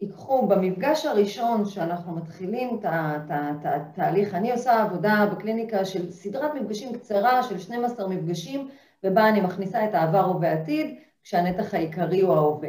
ייקחו 0.00 0.46
במפגש 0.46 1.06
הראשון 1.06 1.64
שאנחנו 1.64 2.16
מתחילים 2.16 2.80
את 2.84 3.64
התהליך, 3.64 4.34
אני 4.34 4.52
עושה 4.52 4.82
עבודה 4.82 5.26
בקליניקה 5.32 5.84
של 5.84 6.10
סדרת 6.10 6.54
מפגשים 6.54 6.92
קצרה 6.92 7.42
של 7.42 7.58
12 7.58 8.08
מפגשים, 8.08 8.68
ובה 9.04 9.28
אני 9.28 9.40
מכניסה 9.40 9.84
את 9.84 9.94
העבר 9.94 10.30
ובעתיד, 10.30 10.96
כשהנתח 11.24 11.74
העיקרי 11.74 12.20
הוא 12.20 12.34
ההווה. 12.34 12.68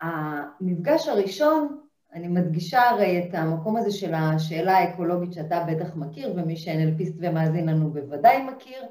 המפגש 0.00 1.08
הראשון, 1.08 1.80
אני 2.16 2.28
מדגישה 2.28 2.82
הרי 2.82 3.18
את 3.18 3.34
המקום 3.34 3.76
הזה 3.76 3.90
של 3.90 4.14
השאלה 4.14 4.78
האקולוגית 4.78 5.32
שאתה 5.32 5.64
בטח 5.68 5.96
מכיר, 5.96 6.32
ומי 6.36 6.56
שאנלפיסט 6.56 7.14
ומאזין 7.18 7.68
לנו 7.68 7.90
בוודאי 7.90 8.42
מכיר, 8.42 8.82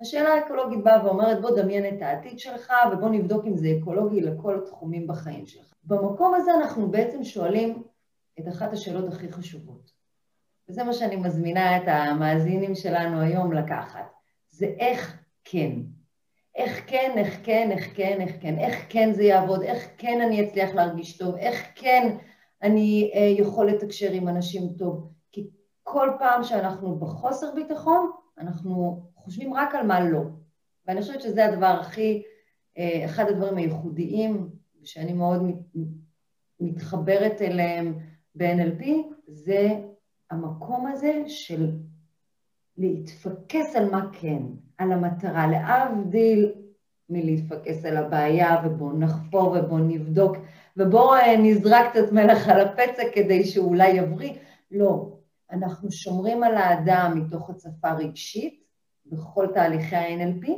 השאלה 0.00 0.28
האקולוגית 0.28 0.84
באה 0.84 1.06
ואומרת, 1.06 1.40
בוא 1.40 1.56
דמיין 1.56 1.96
את 1.96 2.02
העתיד 2.02 2.38
שלך 2.38 2.72
ובוא 2.92 3.08
נבדוק 3.08 3.44
אם 3.46 3.56
זה 3.56 3.68
אקולוגי 3.80 4.20
לכל 4.20 4.58
התחומים 4.58 5.06
בחיים 5.06 5.46
שלך. 5.46 5.72
במקום 5.84 6.34
הזה 6.34 6.50
אנחנו 6.54 6.90
בעצם 6.90 7.24
שואלים 7.24 7.82
את 8.40 8.48
אחת 8.48 8.72
השאלות 8.72 9.12
הכי 9.12 9.32
חשובות. 9.32 9.90
וזה 10.68 10.84
מה 10.84 10.92
שאני 10.92 11.16
מזמינה 11.16 11.76
את 11.76 11.82
המאזינים 11.86 12.74
שלנו 12.74 13.20
היום 13.20 13.52
לקחת. 13.52 14.12
זה 14.50 14.66
איך 14.78 15.18
כן. 15.44 15.72
איך 16.54 16.82
כן, 16.86 17.12
איך 17.16 17.38
כן, 17.44 17.70
איך 17.70 17.96
כן, 17.96 18.20
איך 18.20 18.36
כן, 18.40 18.58
איך 18.58 18.86
כן 18.88 19.12
זה 19.12 19.22
יעבוד, 19.22 19.62
איך 19.62 19.88
כן 19.98 20.20
אני 20.20 20.44
אצליח 20.44 20.74
להרגיש 20.74 21.18
טוב, 21.18 21.36
איך 21.36 21.66
כן 21.74 22.16
אני 22.62 23.10
אה, 23.14 23.20
יכול 23.20 23.66
לתקשר 23.66 24.12
עם 24.12 24.28
אנשים 24.28 24.62
טוב. 24.78 25.12
כי 25.32 25.50
כל 25.82 26.08
פעם 26.18 26.44
שאנחנו 26.44 26.98
בחוסר 26.98 27.54
ביטחון, 27.54 28.10
אנחנו 28.38 29.02
חושבים 29.16 29.54
רק 29.54 29.74
על 29.74 29.86
מה 29.86 30.00
לא. 30.00 30.20
ואני 30.86 31.00
חושבת 31.00 31.20
שזה 31.20 31.46
הדבר 31.46 31.78
הכי, 31.80 32.22
אה, 32.78 33.04
אחד 33.04 33.24
הדברים 33.28 33.56
הייחודיים, 33.56 34.48
שאני 34.84 35.12
מאוד 35.12 35.42
מתחברת 36.60 37.42
אליהם 37.42 37.98
ב-NLP, 38.34 38.86
זה 39.26 39.68
המקום 40.30 40.86
הזה 40.86 41.22
של 41.26 41.70
להתפקס 42.78 43.76
על 43.76 43.90
מה 43.90 44.08
כן, 44.12 44.42
על 44.78 44.92
המטרה, 44.92 45.46
להבדיל 45.46 46.52
מלהתפקס 47.08 47.84
על 47.84 47.96
הבעיה 47.96 48.56
ובואו 48.64 48.98
נחפור 48.98 49.48
ובואו 49.48 49.78
נבדוק 49.78 50.36
ובואו 50.76 51.14
אה, 51.14 51.36
נזרק 51.36 51.90
קצת 51.90 52.12
מלח 52.12 52.48
על 52.48 52.60
הפצע 52.60 53.02
כדי 53.14 53.44
שאולי 53.44 53.88
יבריא. 53.88 54.32
לא, 54.70 55.16
אנחנו 55.50 55.92
שומרים 55.92 56.44
על 56.44 56.54
האדם 56.56 57.12
מתוך 57.16 57.50
הצפה 57.50 57.92
רגשית, 57.92 58.66
בכל 59.06 59.46
תהליכי 59.54 59.96
ה-NLP, 59.96 60.50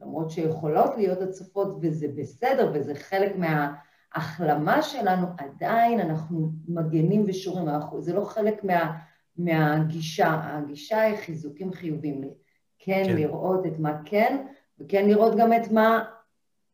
למרות 0.00 0.30
שיכולות 0.30 0.96
להיות 0.96 1.22
הצפות 1.22 1.76
וזה 1.80 2.06
בסדר 2.16 2.70
וזה 2.74 2.94
חלק 2.94 3.32
מההחלמה 3.36 4.82
שלנו, 4.82 5.26
עדיין 5.38 6.00
אנחנו 6.00 6.50
מגנים 6.68 7.24
ושורים, 7.26 7.68
אנחנו, 7.68 8.00
זה 8.00 8.12
לא 8.12 8.24
חלק 8.24 8.64
מה, 8.64 8.98
מהגישה, 9.36 10.40
הגישה 10.42 11.00
היא 11.00 11.16
חיזוקים 11.16 11.72
חיוביים, 11.72 12.20
כן, 12.78 13.02
כן. 13.06 13.16
לראות 13.16 13.66
את 13.66 13.78
מה 13.78 14.00
כן, 14.04 14.46
וכן 14.78 15.08
לראות 15.08 15.36
גם 15.36 15.52
את 15.52 15.72
מה 15.72 16.04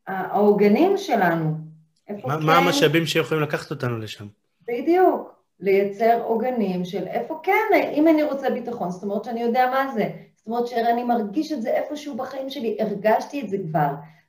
העוגנים 0.07 0.97
שלנו. 0.97 1.62
מה, 2.09 2.37
כן, 2.39 2.45
מה 2.45 2.57
המשאבים 2.57 3.05
שיכולים 3.05 3.43
לקחת 3.43 3.71
אותנו 3.71 3.99
לשם? 3.99 4.25
בדיוק, 4.67 5.33
לייצר 5.59 6.21
עוגנים 6.23 6.85
של 6.85 7.07
איפה 7.07 7.39
כן, 7.43 7.91
אם 7.93 8.07
אני 8.07 8.23
רוצה 8.23 8.49
ביטחון, 8.49 8.91
זאת 8.91 9.03
אומרת 9.03 9.23
שאני 9.23 9.41
יודע 9.41 9.69
מה 9.71 9.91
זה, 9.93 10.09
זאת 10.35 10.47
אומרת 10.47 10.67
שאני 10.67 11.03
מרגיש 11.03 11.51
את 11.51 11.61
זה 11.61 11.69
איפשהו 11.69 12.17
בחיים 12.17 12.49
שלי, 12.49 12.77
הרגשתי 12.79 13.41
את 13.41 13.49
זה 13.49 13.57
כבר. 13.69 13.87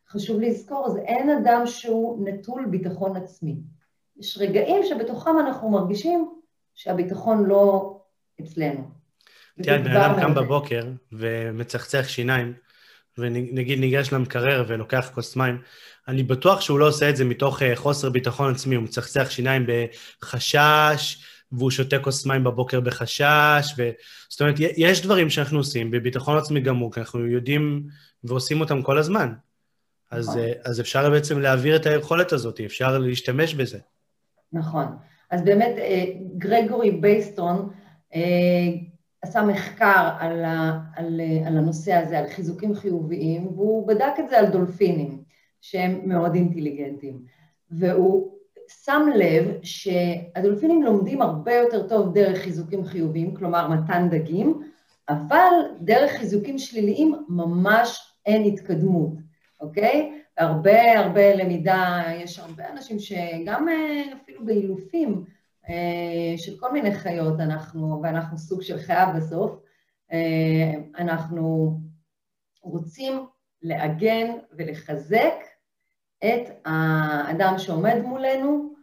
חשוב 0.09 0.41
לזכור, 0.41 0.91
זה 0.91 1.01
אין 1.01 1.31
אדם 1.31 1.67
שהוא 1.67 2.29
נטול 2.29 2.67
ביטחון 2.67 3.17
עצמי. 3.17 3.57
יש 4.17 4.39
רגעים 4.39 4.85
שבתוכם 4.85 5.39
אנחנו 5.39 5.71
מרגישים 5.71 6.31
שהביטחון 6.75 7.45
לא 7.45 7.97
אצלנו. 8.41 8.85
תראה, 9.63 9.79
בן 9.79 9.97
אדם 9.97 10.21
קם 10.21 10.35
בבוקר 10.35 10.83
ומצחצח 11.13 12.09
שיניים, 12.09 12.53
ונגיד 13.19 13.79
ניגש 13.79 14.13
למקרר 14.13 14.65
ולוקח 14.69 15.11
כוס 15.15 15.37
מים, 15.37 15.59
אני 16.09 16.23
בטוח 16.23 16.61
שהוא 16.61 16.79
לא 16.79 16.89
עושה 16.89 17.11
את 17.11 17.17
זה 17.17 17.25
מתוך 17.25 17.63
אה, 17.63 17.77
חוסר 17.77 18.11
ביטחון 18.11 18.55
עצמי, 18.55 18.75
הוא 18.75 18.85
מצחצח 18.85 19.31
שיניים 19.31 19.67
בחשש, 20.23 21.25
והוא 21.53 21.71
שותה 21.71 21.99
כוס 21.99 22.27
מים 22.27 22.45
בבוקר 22.45 22.81
בחשש, 22.81 23.75
ו... 23.79 23.91
זאת 24.29 24.41
אומרת, 24.41 24.55
יש 24.59 25.03
דברים 25.03 25.31
שאנחנו 25.31 25.59
עושים 25.59 25.91
בביטחון 25.91 26.39
עצמי 26.39 26.61
גמור, 26.61 26.93
כי 26.93 27.01
אנחנו 27.01 27.27
יודעים 27.27 27.87
ועושים 28.25 28.61
אותם 28.61 28.83
כל 28.83 28.99
הזמן. 28.99 29.33
אז, 30.11 30.29
נכון. 30.29 30.41
אה, 30.41 30.53
אז 30.65 30.81
אפשר 30.81 31.11
בעצם 31.11 31.41
להעביר 31.41 31.77
את 31.77 31.87
היכולת 31.87 32.33
הזאת, 32.33 32.61
אפשר 32.61 32.99
להשתמש 32.99 33.55
בזה. 33.55 33.79
נכון. 34.53 34.87
אז 35.31 35.43
באמת, 35.45 35.75
אה, 35.79 36.05
גרגורי 36.39 36.91
בייסטון 36.91 37.71
עשה 39.25 39.43
מחקר 39.43 40.11
על, 40.19 40.45
ה, 40.45 40.81
על, 40.97 41.21
על 41.47 41.59
הנושא 41.59 41.93
הזה, 41.93 42.19
על 42.19 42.29
חיזוקים 42.29 42.75
חיוביים, 42.75 43.47
והוא 43.47 43.89
בדק 43.89 44.13
את 44.19 44.29
זה 44.29 44.39
על 44.39 44.47
דולפינים, 44.47 45.23
שהם 45.61 46.01
מאוד 46.05 46.35
אינטליגנטים. 46.35 47.21
והוא 47.71 48.35
שם 48.85 49.07
לב 49.15 49.45
שהדולפינים 49.63 50.83
לומדים 50.83 51.23
הרבה 51.23 51.55
יותר 51.55 51.89
טוב 51.89 52.15
דרך 52.15 52.39
חיזוקים 52.39 52.85
חיוביים, 52.85 53.35
כלומר 53.35 53.69
מתן 53.69 54.09
דגים, 54.11 54.63
אבל 55.09 55.53
דרך 55.81 56.11
חיזוקים 56.11 56.59
שליליים 56.59 57.15
ממש 57.29 58.15
אין 58.27 58.45
התקדמות, 58.45 59.13
אוקיי? 59.61 60.21
הרבה 60.39 60.99
הרבה 60.99 61.35
למידה, 61.35 62.03
יש 62.17 62.39
הרבה 62.39 62.65
אנשים 62.73 62.99
שגם 62.99 63.69
אה, 63.69 64.03
אפילו 64.23 64.47
באילופים 64.47 65.25
של 66.37 66.57
כל 66.61 66.73
מיני 66.73 66.95
חיות 66.95 67.41
אנחנו, 67.41 68.01
ואנחנו 68.03 68.39
סוג 68.39 68.63
של 68.63 68.79
חיה 68.79 69.13
בסוף, 69.17 69.61
אה, 70.13 70.73
אנחנו 70.99 71.77
רוצים 72.63 73.27
לעגן 73.63 74.27
ולחזק 74.59 75.35
את 76.19 76.51
האדם 76.65 77.55
שעומד 77.59 77.97
מולנו, 78.03 78.75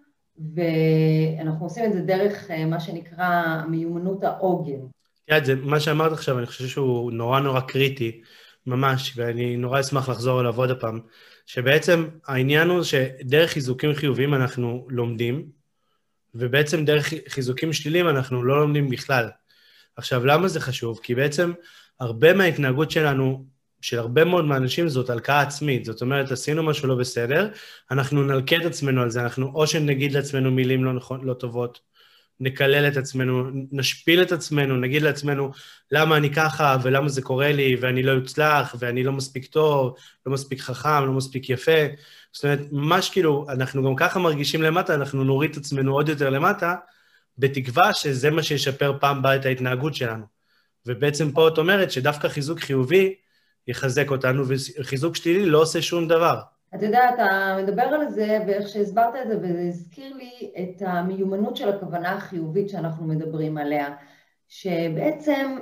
ואנחנו 0.56 1.66
עושים 1.66 1.86
את 1.86 1.94
זה 1.94 2.02
דרך 2.02 2.52
אה, 2.52 2.66
מה 2.66 2.80
שנקרא 2.80 3.62
מיומנות 3.70 4.24
העוגן. 4.24 4.80
תראה, 5.26 5.46
זה, 5.46 5.56
מה 5.56 5.80
שאמרת 5.80 6.12
עכשיו, 6.12 6.38
אני 6.38 6.46
חושב 6.46 6.68
שהוא 6.68 7.12
נורא 7.12 7.40
נורא 7.40 7.62
קריטי, 7.62 8.22
ממש, 8.68 9.14
ואני 9.16 9.58
נורא 9.58 9.80
אשמח 9.80 10.10
לחזור 10.10 10.42
אליו 10.42 10.58
עוד 10.58 10.72
הפעם, 10.72 11.00
שבעצם 11.46 12.08
העניין 12.28 12.70
הוא 12.70 12.84
שדרך 12.84 13.52
חיזוקים 13.52 13.94
חיוביים 13.94 14.34
אנחנו 14.34 14.86
לומדים, 14.90 15.61
ובעצם 16.36 16.86
דרך 16.86 17.14
חיזוקים 17.28 17.74
שליליים 17.74 18.10
אנחנו 18.10 18.44
לא 18.44 18.62
לומדים 18.62 18.90
בכלל. 18.90 19.30
עכשיו, 19.96 20.26
למה 20.26 20.48
זה 20.48 20.60
חשוב? 20.60 21.00
כי 21.04 21.16
בעצם 21.16 21.54
הרבה 22.00 22.34
מההתנהגות 22.34 22.92
שלנו 22.92 23.46
של 23.82 24.00
הרבה 24.00 24.26
מאוד 24.26 24.46
מהאנשים 24.46 24.90
זאת 24.90 25.10
הלקאה 25.10 25.42
עצמית. 25.42 25.86
זאת 25.86 26.02
אומרת, 26.02 26.32
עשינו 26.32 26.64
משהו 26.64 26.88
לא 26.88 26.96
בסדר, 26.96 27.50
אנחנו 27.92 28.24
נלקה 28.24 28.56
את 28.56 28.66
עצמנו 28.66 29.02
על 29.02 29.10
זה, 29.10 29.22
אנחנו 29.22 29.52
או 29.56 29.68
שנגיד 29.68 30.12
לעצמנו 30.12 30.52
מילים 30.52 30.84
לא, 30.84 30.94
נכון, 30.94 31.24
לא 31.24 31.34
טובות, 31.34 31.80
נקלל 32.42 32.88
את 32.88 32.98
עצמנו, 32.98 33.50
נשפיל 33.72 34.22
את 34.22 34.32
עצמנו, 34.32 34.78
נגיד 34.78 35.02
לעצמנו 35.02 35.52
למה 35.92 36.18
אני 36.18 36.34
ככה 36.34 36.78
ולמה 36.84 37.10
זה 37.10 37.22
קורה 37.22 37.52
לי 37.52 37.76
ואני 37.82 38.04
לא 38.04 38.18
אצלח 38.18 38.76
ואני 38.80 39.04
לא 39.04 39.12
מספיק 39.12 39.46
טוב, 39.46 39.96
לא 40.26 40.34
מספיק 40.34 40.62
חכם, 40.62 41.06
לא 41.06 41.12
מספיק 41.12 41.50
יפה. 41.50 41.82
זאת 42.34 42.44
אומרת, 42.44 42.60
ממש 42.72 43.10
כאילו, 43.10 43.46
אנחנו 43.50 43.84
גם 43.84 43.96
ככה 43.96 44.20
מרגישים 44.20 44.62
למטה, 44.62 44.96
אנחנו 44.96 45.24
נוריד 45.24 45.52
את 45.52 45.58
עצמנו 45.58 45.94
עוד 45.94 46.10
יותר 46.10 46.30
למטה, 46.30 46.76
בתקווה 47.38 47.94
שזה 47.94 48.30
מה 48.30 48.44
שישפר 48.44 48.98
פעם 49.00 49.18
הבאה 49.18 49.36
את 49.36 49.46
ההתנהגות 49.46 49.96
שלנו. 49.96 50.26
ובעצם 50.86 51.32
פה 51.32 51.48
את 51.48 51.58
אומרת 51.58 51.92
שדווקא 51.92 52.28
חיזוק 52.28 52.60
חיובי 52.60 53.16
יחזק 53.68 54.12
אותנו, 54.12 54.44
וחיזוק 54.80 55.16
שלילי 55.16 55.46
לא 55.46 55.62
עושה 55.62 55.82
שום 55.82 56.08
דבר. 56.08 56.40
אתה 56.76 56.86
יודע, 56.86 57.10
אתה 57.14 57.58
מדבר 57.64 57.82
על 57.82 58.10
זה, 58.10 58.40
ואיך 58.48 58.68
שהסברת 58.68 59.16
את 59.22 59.28
זה, 59.28 59.38
וזה 59.42 59.62
הזכיר 59.68 60.16
לי 60.16 60.52
את 60.64 60.82
המיומנות 60.86 61.56
של 61.56 61.70
הכוונה 61.70 62.12
החיובית 62.12 62.70
שאנחנו 62.70 63.08
מדברים 63.08 63.58
עליה, 63.58 63.88
שבעצם 64.48 65.58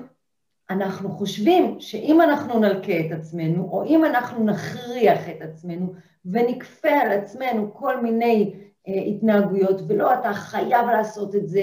אנחנו 0.69 1.09
חושבים 1.09 1.79
שאם 1.79 2.21
אנחנו 2.21 2.59
נלקה 2.59 2.99
את 2.99 3.11
עצמנו, 3.11 3.69
או 3.71 3.85
אם 3.85 4.05
אנחנו 4.05 4.43
נכריח 4.43 5.29
את 5.29 5.41
עצמנו 5.41 5.93
ונכפה 6.25 6.89
על 6.89 7.11
עצמנו 7.11 7.73
כל 7.73 8.01
מיני 8.01 8.53
אה, 8.87 8.93
התנהגויות, 8.93 9.81
ולא, 9.87 10.13
אתה 10.13 10.33
חייב 10.33 10.87
לעשות 10.87 11.35
את 11.35 11.47
זה, 11.47 11.61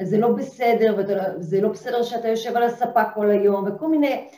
וזה 0.00 0.18
לא 0.18 0.32
בסדר, 0.32 0.96
וזה 1.38 1.60
לא 1.60 1.68
בסדר 1.68 2.02
שאתה 2.02 2.28
יושב 2.28 2.56
על 2.56 2.62
הספה 2.62 3.04
כל 3.14 3.30
היום, 3.30 3.64
וכל 3.66 3.88
מיני 3.88 4.28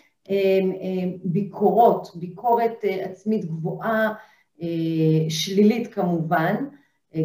ביקורות, 1.25 2.11
ביקורת 2.15 2.85
אה, 2.85 3.05
עצמית 3.05 3.45
גבוהה, 3.45 4.15
שלילית 5.29 5.95
כמובן, 5.95 6.55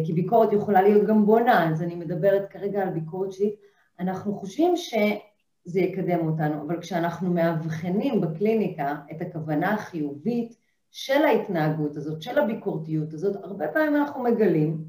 כי 0.04 0.12
ביקורת 0.12 0.52
יכולה 0.52 0.82
להיות 0.82 1.06
גם 1.06 1.26
בונה, 1.26 1.70
אז 1.70 1.82
אני 1.82 1.94
מדברת 1.94 2.48
כרגע 2.50 2.82
על 2.82 2.90
ביקורת 2.90 3.32
שלילית. 3.32 3.54
אנחנו 4.00 4.34
חושבים 4.34 4.76
שזה 4.76 5.80
יקדם 5.80 6.28
אותנו, 6.28 6.62
אבל 6.66 6.80
כשאנחנו 6.80 7.30
מאבחנים 7.30 8.20
בקליניקה 8.20 8.96
את 9.12 9.22
הכוונה 9.22 9.74
החיובית 9.74 10.56
של 10.90 11.22
ההתנהגות 11.24 11.96
הזאת, 11.96 12.22
של 12.22 12.38
הביקורתיות 12.38 13.12
הזאת, 13.12 13.36
הרבה 13.44 13.68
פעמים 13.68 13.96
אנחנו 13.96 14.22
מגלים 14.22 14.84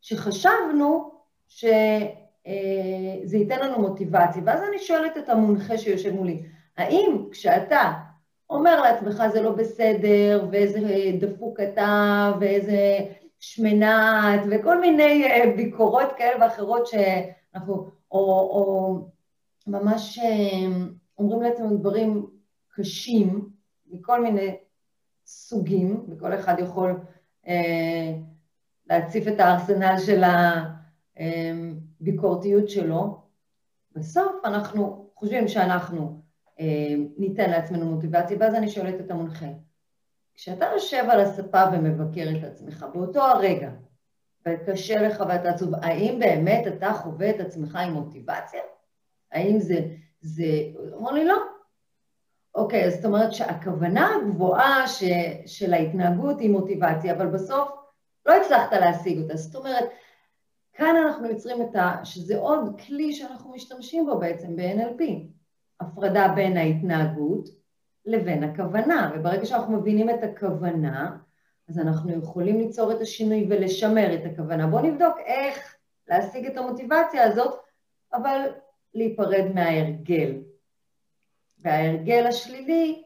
שחשבנו 0.00 1.10
שזה 1.48 3.36
ייתן 3.36 3.58
לנו 3.60 3.88
מוטיבציה, 3.88 4.42
ואז 4.46 4.60
אני 4.68 4.78
שואלת 4.78 5.16
את 5.16 5.28
המונחה 5.28 5.78
שיושב 5.78 6.12
מולי, 6.14 6.42
האם 6.76 7.26
כשאתה 7.30 7.92
אומר 8.50 8.82
לעצמך 8.82 9.22
זה 9.32 9.42
לא 9.42 9.52
בסדר, 9.52 10.46
ואיזה 10.50 10.80
דפוק 11.20 11.60
אתה, 11.60 12.32
ואיזה 12.40 12.98
שמנת, 13.38 14.40
וכל 14.50 14.80
מיני 14.80 15.24
אה, 15.24 15.52
ביקורות 15.56 16.08
כאלה 16.16 16.44
ואחרות 16.44 16.86
שאנחנו, 16.86 17.90
או, 18.12 18.20
או 18.30 18.98
ממש 19.66 20.18
אה, 20.18 20.68
אומרים 21.18 21.42
לעצמנו 21.42 21.76
דברים 21.76 22.26
קשים, 22.68 23.48
מכל 23.86 24.22
מיני 24.22 24.56
סוגים, 25.26 26.06
וכל 26.08 26.34
אחד 26.34 26.54
יכול 26.58 27.00
אה, 27.48 28.12
להציף 28.86 29.28
את 29.28 29.40
הארסנל 29.40 29.94
של 30.06 30.22
הביקורתיות 31.16 32.68
שלו, 32.68 33.22
בסוף 33.92 34.32
אנחנו 34.44 35.10
חושבים 35.14 35.48
שאנחנו 35.48 36.00
אה, 36.02 36.21
ניתן 37.18 37.50
לעצמנו 37.50 37.86
מוטיבציה, 37.86 38.36
ואז 38.40 38.54
אני 38.54 38.68
שואלת 38.68 39.00
את 39.00 39.10
המונחה, 39.10 39.46
כשאתה 40.34 40.66
יושב 40.72 41.04
על 41.10 41.20
הספה 41.20 41.62
ומבקר 41.72 42.28
את 42.38 42.44
עצמך, 42.44 42.86
באותו 42.94 43.22
הרגע, 43.22 43.70
וקשה 44.48 45.02
לך 45.02 45.24
ואתה 45.28 45.50
עצוב, 45.50 45.74
האם 45.82 46.18
באמת 46.18 46.66
אתה 46.66 46.92
חווה 46.92 47.30
את 47.30 47.40
עצמך 47.40 47.76
עם 47.76 47.92
מוטיבציה? 47.92 48.60
האם 49.32 49.60
זה, 49.60 49.80
זה, 50.20 50.44
אומר 50.92 51.12
לי 51.12 51.24
לא. 51.24 51.36
אוקיי, 52.54 52.90
זאת 52.90 53.04
אומרת 53.04 53.32
שהכוונה 53.32 54.14
הגבוהה 54.16 54.88
ש, 54.88 55.04
של 55.46 55.74
ההתנהגות 55.74 56.40
היא 56.40 56.50
מוטיבציה, 56.50 57.14
אבל 57.14 57.26
בסוף 57.26 57.68
לא 58.26 58.32
הצלחת 58.32 58.72
להשיג 58.72 59.18
אותה. 59.18 59.36
זאת 59.36 59.54
אומרת, 59.54 59.84
כאן 60.72 60.96
אנחנו 60.96 61.28
יוצרים 61.28 61.62
את 61.62 61.76
ה... 61.76 62.04
שזה 62.04 62.38
עוד 62.38 62.80
כלי 62.86 63.12
שאנחנו 63.12 63.52
משתמשים 63.52 64.06
בו 64.06 64.18
בעצם 64.18 64.56
ב-NLP. 64.56 65.02
הפרדה 65.80 66.32
בין 66.34 66.56
ההתנהגות 66.56 67.48
לבין 68.06 68.44
הכוונה, 68.44 69.12
וברגע 69.14 69.46
שאנחנו 69.46 69.78
מבינים 69.78 70.10
את 70.10 70.22
הכוונה, 70.22 71.16
אז 71.68 71.78
אנחנו 71.78 72.12
יכולים 72.12 72.58
ליצור 72.58 72.92
את 72.92 73.00
השינוי 73.00 73.46
ולשמר 73.50 74.14
את 74.14 74.32
הכוונה. 74.32 74.66
בואו 74.66 74.82
נבדוק 74.82 75.18
איך 75.26 75.76
להשיג 76.08 76.46
את 76.46 76.56
המוטיבציה 76.56 77.24
הזאת, 77.24 77.54
אבל 78.12 78.40
להיפרד 78.94 79.44
מההרגל. 79.54 80.42
וההרגל 81.58 82.26
השלילי 82.26 83.02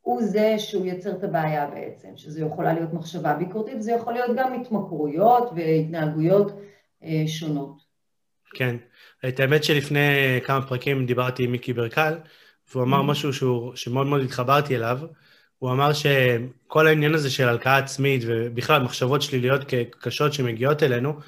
הוא 0.00 0.22
זה 0.22 0.54
שהוא 0.58 0.86
יוצר 0.86 1.12
את 1.12 1.24
הבעיה 1.24 1.70
בעצם, 1.70 2.16
שזה 2.16 2.42
יכולה 2.42 2.72
להיות 2.72 2.92
מחשבה 2.92 3.34
ביקורתית, 3.34 3.82
זה 3.82 3.92
יכול 3.92 4.12
להיות 4.12 4.30
גם 4.36 4.52
התמכרויות 4.52 5.50
והתנהגויות 5.56 6.52
אה, 7.02 7.24
שונות. 7.26 7.82
כן. 8.54 8.76
את 9.28 9.40
האמת 9.40 9.64
שלפני 9.64 10.40
כמה 10.44 10.66
פרקים 10.66 11.06
דיברתי 11.06 11.44
עם 11.44 11.52
מיקי 11.52 11.72
ברקל, 11.72 12.14
והוא 12.72 12.82
אמר 12.82 13.00
mm-hmm. 13.00 13.02
משהו 13.02 13.32
שהוא, 13.32 13.76
שמאוד 13.76 14.06
מאוד 14.06 14.20
התחברתי 14.22 14.76
אליו. 14.76 14.98
הוא 15.58 15.70
אמר 15.72 15.92
שכל 15.92 16.86
העניין 16.86 17.14
הזה 17.14 17.30
של 17.30 17.48
הלקאה 17.48 17.76
עצמית, 17.76 18.22
ובכלל 18.26 18.82
מחשבות 18.82 19.22
שליליות 19.22 19.60
קשות 20.00 20.32
שמגיעות 20.32 20.82
אלינו, 20.82 21.18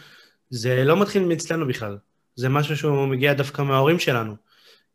זה 0.50 0.84
לא 0.84 1.02
מתחיל 1.02 1.24
מאצלנו 1.24 1.66
בכלל. 1.66 1.98
זה 2.36 2.48
משהו 2.48 2.76
שהוא 2.76 3.06
מגיע 3.06 3.32
דווקא 3.32 3.62
מההורים 3.62 3.98
שלנו. 3.98 4.36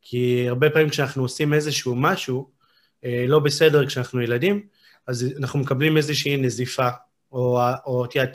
כי 0.01 0.45
הרבה 0.49 0.69
פעמים 0.69 0.89
כשאנחנו 0.89 1.21
עושים 1.21 1.53
איזשהו 1.53 1.95
משהו 1.95 2.49
אה, 3.05 3.25
לא 3.27 3.39
בסדר 3.39 3.85
כשאנחנו 3.85 4.21
ילדים, 4.21 4.62
אז 5.07 5.33
אנחנו 5.39 5.59
מקבלים 5.59 5.97
איזושהי 5.97 6.38
נזיפה 6.38 6.89
או, 7.31 7.59
או 7.85 8.07
תראה, 8.07 8.25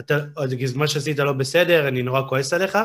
אתה, 0.00 0.18
מה 0.74 0.88
שעשית 0.88 1.18
לא 1.18 1.32
בסדר, 1.32 1.88
אני 1.88 2.02
נורא 2.02 2.22
כועס 2.28 2.52
עליך, 2.52 2.78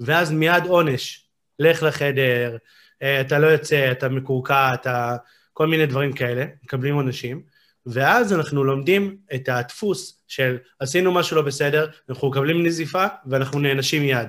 ואז 0.00 0.32
מיד 0.32 0.66
עונש, 0.66 1.24
לך 1.58 1.82
לחדר, 1.82 2.56
אה, 3.02 3.20
אתה 3.20 3.38
לא 3.38 3.46
יוצא, 3.46 3.92
אתה 3.92 4.08
מקורקע, 4.08 4.74
אתה... 4.74 5.16
כל 5.52 5.66
מיני 5.66 5.86
דברים 5.86 6.12
כאלה, 6.12 6.44
מקבלים 6.64 6.94
עונשים, 6.94 7.42
ואז 7.86 8.32
אנחנו 8.32 8.64
לומדים 8.64 9.16
את 9.34 9.48
הדפוס 9.48 10.22
של 10.28 10.56
עשינו 10.78 11.12
משהו 11.12 11.36
לא 11.36 11.42
בסדר, 11.42 11.90
אנחנו 12.08 12.30
מקבלים 12.30 12.66
נזיפה 12.66 13.06
ואנחנו 13.26 13.60
נענשים 13.60 14.02
מיד. 14.02 14.28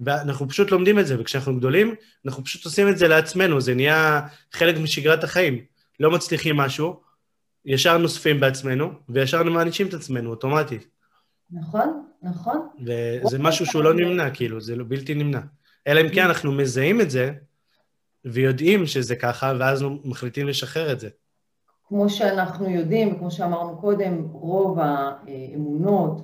ואנחנו 0.00 0.48
פשוט 0.48 0.70
לומדים 0.70 0.98
את 0.98 1.06
זה, 1.06 1.20
וכשאנחנו 1.20 1.56
גדולים, 1.56 1.94
אנחנו 2.26 2.44
פשוט 2.44 2.64
עושים 2.64 2.88
את 2.88 2.98
זה 2.98 3.08
לעצמנו, 3.08 3.60
זה 3.60 3.74
נהיה 3.74 4.20
חלק 4.52 4.76
משגרת 4.76 5.24
החיים. 5.24 5.64
לא 6.00 6.10
מצליחים 6.10 6.56
משהו, 6.56 7.00
ישר 7.66 7.98
נוספים 7.98 8.40
בעצמנו, 8.40 8.90
וישר 9.08 9.42
מענישים 9.42 9.86
את 9.86 9.94
עצמנו 9.94 10.30
אוטומטית. 10.30 10.86
נכון, 11.50 12.04
נכון. 12.22 12.68
וזה 13.24 13.38
משהו 13.38 13.66
שהוא 13.66 13.82
לא 13.82 13.94
נמנע, 13.94 14.30
כאילו, 14.30 14.60
זה 14.60 14.76
לא 14.76 14.84
בלתי 14.88 15.14
נמנע. 15.14 15.40
אלא 15.86 16.00
אם 16.00 16.08
כן 16.08 16.24
אנחנו 16.24 16.52
מזהים 16.52 17.00
את 17.00 17.10
זה, 17.10 17.32
ויודעים 18.24 18.86
שזה 18.86 19.16
ככה, 19.16 19.52
ואז 19.58 19.84
מחליטים 20.04 20.48
לשחרר 20.48 20.92
את 20.92 21.00
זה. 21.00 21.08
כמו 21.88 22.10
שאנחנו 22.10 22.70
יודעים, 22.70 23.14
וכמו 23.14 23.30
שאמרנו 23.30 23.76
קודם, 23.80 24.22
רוב 24.32 24.78
האמונות 24.80 26.22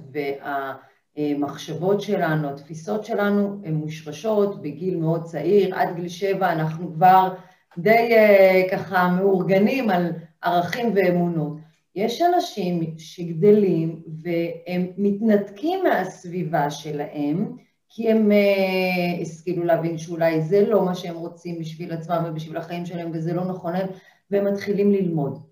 והמחשבות 1.16 2.00
שלנו, 2.00 2.48
התפיסות 2.50 3.04
שלנו, 3.04 3.60
הן 3.64 3.74
מושרשות 3.74 4.62
בגיל 4.62 4.96
מאוד 4.96 5.24
צעיר, 5.24 5.74
עד 5.74 5.96
גיל 5.96 6.08
שבע 6.08 6.52
אנחנו 6.52 6.94
כבר 6.94 7.34
די 7.78 8.08
אה, 8.12 8.62
ככה 8.70 9.08
מאורגנים 9.08 9.90
על 9.90 10.12
ערכים 10.42 10.92
ואמונות. 10.94 11.56
יש 11.94 12.22
אנשים 12.22 12.80
שגדלים 12.98 14.02
והם 14.22 14.86
מתנתקים 14.96 15.84
מהסביבה 15.84 16.70
שלהם, 16.70 17.56
כי 17.88 18.10
הם 18.10 18.30
uh, 18.30 19.22
השכילו 19.22 19.64
להבין 19.64 19.98
שאולי 19.98 20.42
זה 20.42 20.66
לא 20.68 20.84
מה 20.84 20.94
שהם 20.94 21.16
רוצים 21.16 21.58
בשביל 21.58 21.92
עצמם 21.92 22.24
ובשביל 22.26 22.56
החיים 22.56 22.86
שלהם 22.86 23.10
וזה 23.14 23.34
לא 23.34 23.44
נכון 23.44 23.72
להם, 23.72 23.88
והם 24.30 24.44
מתחילים 24.52 24.92
ללמוד. 24.92 25.42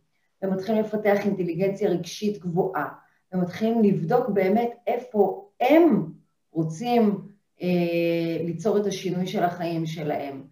הם 0.43 0.53
מתחילים 0.53 0.83
לפתח 0.83 1.25
אינטליגנציה 1.25 1.91
רגשית 1.91 2.39
גבוהה, 2.39 2.89
הם 3.33 3.41
מתחילים 3.41 3.83
לבדוק 3.83 4.29
באמת 4.29 4.71
איפה 4.87 5.49
הם 5.61 6.13
רוצים 6.53 7.19
uh, 7.59 7.63
ליצור 8.45 8.79
את 8.79 8.87
השינוי 8.87 9.27
של 9.27 9.43
החיים 9.43 9.87
שלהם. 9.87 10.43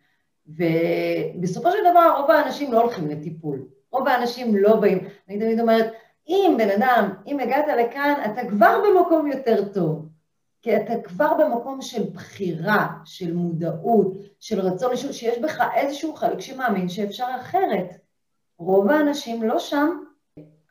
ובסופו 0.46 1.70
של 1.70 1.90
דבר 1.90 2.20
רוב 2.20 2.30
האנשים 2.30 2.72
לא 2.72 2.82
הולכים 2.82 3.08
לטיפול. 3.08 3.66
רוב 3.94 4.08
האנשים 4.08 4.56
לא 4.56 4.76
באים. 4.76 4.98
אני 5.28 5.38
תמיד 5.38 5.60
אומרת, 5.60 5.92
אם 6.28 6.54
בן 6.58 6.70
אדם, 6.70 7.10
אם 7.26 7.40
הגעת 7.40 7.64
לכאן, 7.78 8.14
אתה 8.24 8.48
כבר 8.48 8.80
במקום 8.84 9.26
יותר 9.26 9.68
טוב. 9.68 10.08
כי 10.62 10.76
אתה 10.76 10.92
כבר 11.04 11.34
במקום 11.34 11.82
של 11.82 12.02
בחירה, 12.12 12.88
של 13.04 13.34
מודעות, 13.34 14.14
של 14.40 14.60
רצון 14.60 14.92
לשאול, 14.92 15.12
שיש 15.12 15.38
בך 15.38 15.62
איזשהו 15.74 16.14
חלק 16.14 16.40
שמאמין 16.40 16.88
שאפשר 16.88 17.26
אחרת. 17.40 17.96
רוב 18.58 18.90
האנשים 18.90 19.42
לא 19.42 19.58
שם. 19.58 19.98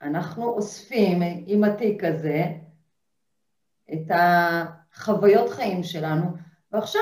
אנחנו 0.02 0.50
אוספים 0.50 1.22
עם 1.46 1.64
התיק 1.64 2.04
הזה 2.04 2.44
את 3.94 4.12
החוויות 4.12 5.50
חיים 5.50 5.84
שלנו, 5.84 6.26
ועכשיו, 6.72 7.02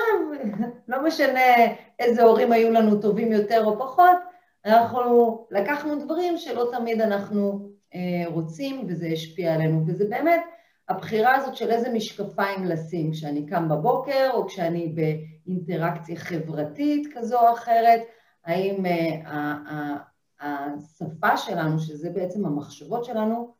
לא 0.88 1.04
משנה 1.04 1.56
איזה 2.00 2.24
הורים 2.24 2.52
היו 2.52 2.72
לנו 2.72 3.02
טובים 3.02 3.32
יותר 3.32 3.66
או 3.66 3.80
פחות, 3.80 4.31
אנחנו 4.66 5.48
לקחנו 5.52 6.06
דברים 6.06 6.38
שלא 6.38 6.70
תמיד 6.72 7.02
אנחנו 7.02 7.70
אה, 7.96 8.24
רוצים, 8.28 8.86
וזה 8.88 9.08
השפיע 9.08 9.54
עלינו. 9.54 9.84
וזה 9.88 10.06
באמת 10.10 10.42
הבחירה 10.90 11.36
הזאת 11.36 11.56
של 11.56 11.72
איזה 11.72 11.94
משקפיים 11.94 12.66
לשים, 12.66 13.12
כשאני 13.12 13.46
קם 13.46 13.70
בבוקר, 13.70 14.30
או 14.34 14.48
כשאני 14.48 14.88
באינטראקציה 14.88 16.16
חברתית 16.16 17.08
כזו 17.14 17.40
או 17.40 17.54
אחרת, 17.54 18.02
האם 18.46 18.86
אה, 18.86 19.96
השפה 20.40 21.38
שלנו, 21.38 21.80
שזה 21.80 22.10
בעצם 22.10 22.46
המחשבות 22.46 23.06
שלנו, 23.06 23.54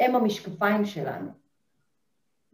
הם 0.00 0.16
המשקפיים 0.16 0.84
שלנו. 0.84 1.43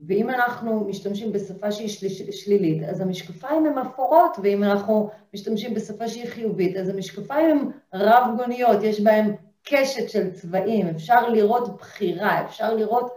ואם 0.07 0.31
אנחנו 0.31 0.85
משתמשים 0.85 1.33
בשפה 1.33 1.73
שהיא 1.73 1.89
שלילית, 2.31 2.83
אז 2.83 3.01
המשקפיים 3.01 3.67
הן 3.67 3.79
אפורות, 3.79 4.37
ואם 4.43 4.65
אנחנו 4.65 5.11
משתמשים 5.35 5.75
בשפה 5.75 6.09
שהיא 6.09 6.27
חיובית, 6.27 6.77
אז 6.77 6.89
המשקפיים 6.89 7.73
הן 7.93 8.01
רב-גוניות, 8.01 8.83
יש 8.83 9.01
בהן 9.01 9.35
קשת 9.63 10.09
של 10.11 10.31
צבעים, 10.31 10.87
אפשר 10.87 11.29
לראות 11.29 11.77
בחירה, 11.77 12.45
אפשר 12.45 12.75
לראות 12.75 13.11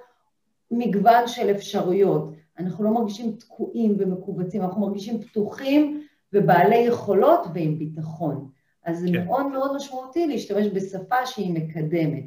מגוון 0.72 1.28
של 1.28 1.52
אפשרויות. 1.52 2.34
אנחנו 2.60 2.84
לא 2.84 2.92
מרגישים 2.92 3.36
תקועים 3.40 3.96
ומכווצים, 4.00 4.62
אנחנו 4.62 4.82
מרגישים 4.82 5.22
פתוחים 5.22 6.04
ובעלי 6.34 6.76
יכולות 6.76 7.40
ועם 7.54 7.80
ביטחון. 7.80 8.50
אז 8.86 9.00
זה 9.00 9.08
כן. 9.08 9.26
מאוד 9.26 9.46
מאוד 9.46 9.76
משמעותי 9.76 10.28
להשתמש 10.28 10.68
בשפה 10.68 11.26
שהיא 11.26 11.54
מקדמת. 11.54 12.24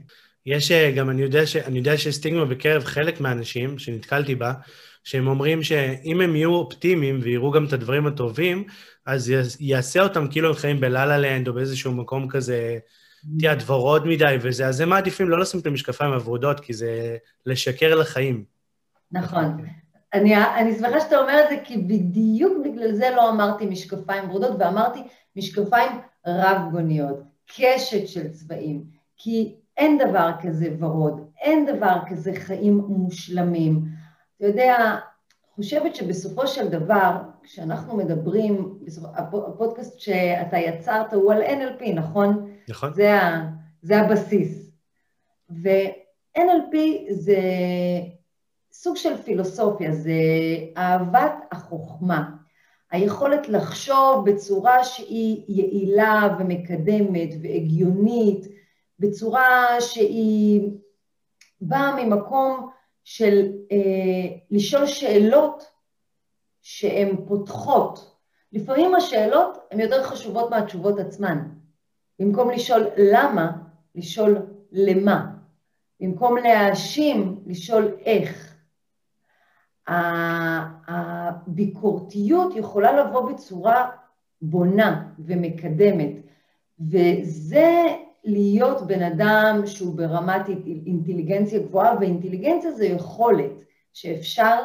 יש 0.46 0.70
אה, 0.70 0.90
גם, 0.96 1.10
אני 1.10 1.22
יודע, 1.22 1.46
ש, 1.46 1.56
אני 1.56 1.78
יודע 1.78 1.98
שיש 1.98 2.14
סטיגמה 2.14 2.44
בקרב 2.44 2.84
חלק 2.84 3.20
מהאנשים 3.20 3.78
שנתקלתי 3.78 4.34
בה, 4.34 4.52
שהם 5.04 5.26
אומרים 5.26 5.62
שאם 5.62 6.20
הם 6.20 6.36
יהיו 6.36 6.54
אופטימיים 6.54 7.20
ויראו 7.22 7.50
גם 7.50 7.64
את 7.64 7.72
הדברים 7.72 8.06
הטובים, 8.06 8.64
אז 9.06 9.32
יעשה 9.60 10.02
אותם 10.02 10.28
כאילו 10.30 10.48
הם 10.48 10.54
חיים 10.54 10.80
בלה 10.80 11.18
לנד 11.18 11.48
או 11.48 11.54
באיזשהו 11.54 11.92
מקום 11.92 12.28
כזה, 12.28 12.78
תהיה 13.38 13.52
הדברות 13.52 14.02
מדי 14.04 14.36
וזה, 14.40 14.66
אז 14.66 14.80
הם 14.80 14.88
מעדיפים 14.88 15.28
לא 15.28 15.40
לשים 15.40 15.60
את 15.60 15.66
המשקפיים 15.66 16.12
הוורודות, 16.12 16.60
כי 16.60 16.72
זה 16.72 17.16
לשקר 17.46 17.94
לחיים. 17.94 18.44
נכון. 19.12 19.56
אני, 20.14 20.36
אני 20.36 20.74
שמחה 20.74 21.00
שאתה 21.00 21.18
אומר 21.18 21.40
את 21.44 21.48
זה, 21.50 21.56
כי 21.64 21.76
בדיוק 21.78 22.52
בגלל 22.64 22.92
זה 22.92 23.10
לא 23.16 23.30
אמרתי 23.30 23.66
משקפיים 23.66 24.30
ורודות, 24.30 24.56
ואמרתי 24.58 25.00
משקפיים 25.36 25.92
רב-גוניות, 26.26 27.22
קשת 27.46 28.08
של 28.08 28.28
צבעים. 28.28 28.84
כי 29.16 29.54
אין 29.76 29.98
דבר 29.98 30.30
כזה 30.42 30.68
ורוד, 30.78 31.30
אין 31.40 31.66
דבר 31.66 31.96
כזה 32.06 32.32
חיים 32.34 32.76
מושלמים. 32.88 33.84
אתה 34.36 34.46
יודע, 34.46 34.96
חושבת 35.54 35.94
שבסופו 35.94 36.46
של 36.46 36.68
דבר, 36.68 37.16
כשאנחנו 37.42 37.96
מדברים, 37.96 38.78
הפודקאסט 39.14 40.00
שאתה 40.00 40.58
יצרת 40.58 41.12
הוא 41.12 41.32
על 41.32 41.42
NLP, 41.42 41.92
נכון? 41.94 42.50
נכון. 42.68 42.92
זה, 42.92 43.14
ה, 43.14 43.46
זה 43.82 44.00
הבסיס. 44.00 44.70
ו-NLP 45.50 46.76
זה 47.10 47.40
סוג 48.72 48.96
של 48.96 49.16
פילוסופיה, 49.16 49.92
זה 49.92 50.12
אהבת 50.76 51.32
החוכמה. 51.52 52.30
היכולת 52.90 53.48
לחשוב 53.48 54.30
בצורה 54.30 54.84
שהיא 54.84 55.44
יעילה 55.48 56.36
ומקדמת 56.38 57.28
והגיונית, 57.42 58.46
בצורה 58.98 59.80
שהיא 59.80 60.70
באה 61.60 62.04
ממקום 62.04 62.70
של 63.04 63.52
אה, 63.72 64.36
לשאול 64.50 64.86
שאלות 64.86 65.70
שהן 66.62 67.16
פותחות. 67.28 68.16
לפעמים 68.52 68.94
השאלות 68.94 69.58
הן 69.70 69.80
יותר 69.80 70.02
חשובות 70.02 70.50
מהתשובות 70.50 70.98
עצמן. 70.98 71.48
במקום 72.18 72.50
לשאול 72.50 72.86
למה, 72.96 73.52
לשאול 73.94 74.38
למה. 74.72 75.26
במקום 76.00 76.36
להאשים, 76.36 77.40
לשאול 77.46 77.96
איך. 78.04 78.56
הביקורתיות 80.88 82.56
יכולה 82.56 82.92
לבוא 82.92 83.32
בצורה 83.32 83.90
בונה 84.42 85.08
ומקדמת, 85.18 86.12
וזה 86.80 87.96
להיות 88.26 88.86
בן 88.86 89.02
אדם 89.02 89.62
שהוא 89.66 89.96
ברמת 89.96 90.48
אינטליגנציה 90.86 91.58
גבוהה, 91.58 91.96
ואינטליגנציה 92.00 92.72
זה 92.72 92.86
יכולת 92.86 93.64
שאפשר 93.92 94.58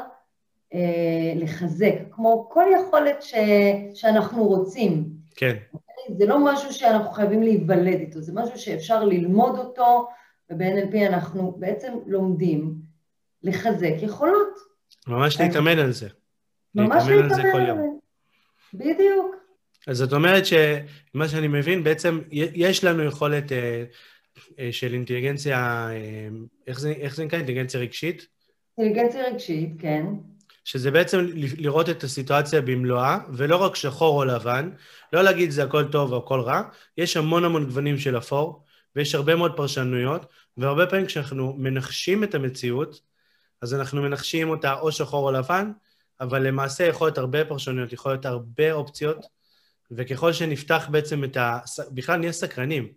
אה, 0.73 1.33
לחזק, 1.35 1.95
כמו 2.11 2.49
כל 2.51 2.65
יכולת 2.79 3.21
ש, 3.21 3.33
שאנחנו 3.93 4.43
רוצים. 4.43 5.09
כן. 5.35 5.55
זה 6.17 6.25
לא 6.25 6.45
משהו 6.45 6.73
שאנחנו 6.73 7.11
חייבים 7.11 7.43
להיוולד 7.43 7.99
איתו, 7.99 8.21
זה 8.21 8.33
משהו 8.35 8.59
שאפשר 8.59 9.03
ללמוד 9.03 9.59
אותו, 9.59 10.07
וב-NLP 10.49 10.97
אנחנו 11.07 11.55
בעצם 11.57 11.93
לומדים 12.07 12.73
לחזק 13.43 13.93
יכולות. 14.01 14.59
ממש 15.07 15.41
להתאמן 15.41 15.79
על 15.79 15.91
זה. 15.91 16.07
ממש 16.75 17.03
להתאמן 17.07 17.23
על 17.23 17.35
זה 17.35 17.41
כל 17.51 17.61
יום. 17.67 17.99
בדיוק. 18.73 19.40
אז 19.87 19.97
זאת 19.97 20.13
אומרת 20.13 20.43
שמה 20.45 21.27
שאני 21.27 21.47
מבין, 21.47 21.83
בעצם 21.83 22.19
יש 22.31 22.83
לנו 22.83 23.03
יכולת 23.03 23.51
אה, 23.51 23.83
אה, 24.59 24.69
של 24.71 24.93
אינטליגנציה, 24.93 25.89
אה, 25.91 26.27
איך 26.67 26.79
זה, 26.79 26.91
איך 26.91 27.15
זה 27.15 27.25
נקרא? 27.25 27.37
אינטליגנציה 27.37 27.79
רגשית? 27.79 28.27
אינטליגנציה 28.77 29.27
רגשית, 29.27 29.69
כן. 29.79 30.05
שזה 30.63 30.91
בעצם 30.91 31.27
לראות 31.33 31.89
את 31.89 32.03
הסיטואציה 32.03 32.61
במלואה, 32.61 33.17
ולא 33.33 33.55
רק 33.57 33.75
שחור 33.75 34.19
או 34.19 34.25
לבן, 34.25 34.69
לא 35.13 35.21
להגיד 35.21 35.51
זה 35.51 35.63
הכל 35.63 35.83
טוב 35.91 36.13
או 36.13 36.17
הכל 36.17 36.39
רע, 36.39 36.61
יש 36.97 37.17
המון 37.17 37.45
המון 37.45 37.65
גוונים 37.65 37.97
של 37.97 38.17
אפור, 38.17 38.63
ויש 38.95 39.15
הרבה 39.15 39.35
מאוד 39.35 39.57
פרשנויות, 39.57 40.25
והרבה 40.57 40.87
פעמים 40.87 41.05
כשאנחנו 41.05 41.53
מנחשים 41.57 42.23
את 42.23 42.35
המציאות, 42.35 43.01
אז 43.61 43.73
אנחנו 43.73 44.01
מנחשים 44.01 44.49
אותה 44.49 44.73
או 44.79 44.91
שחור 44.91 45.27
או 45.27 45.31
לבן, 45.31 45.71
אבל 46.19 46.47
למעשה 46.47 46.83
יכול 46.83 47.07
להיות 47.07 47.17
הרבה 47.17 47.45
פרשנויות, 47.45 47.93
יכול 47.93 48.11
להיות 48.11 48.25
הרבה 48.25 48.71
אופציות, 48.71 49.25
וככל 49.91 50.33
שנפתח 50.33 50.87
בעצם 50.91 51.23
את 51.23 51.37
ה... 51.37 51.59
בכלל 51.91 52.19
נהיה 52.19 52.31
סקרנים. 52.31 52.87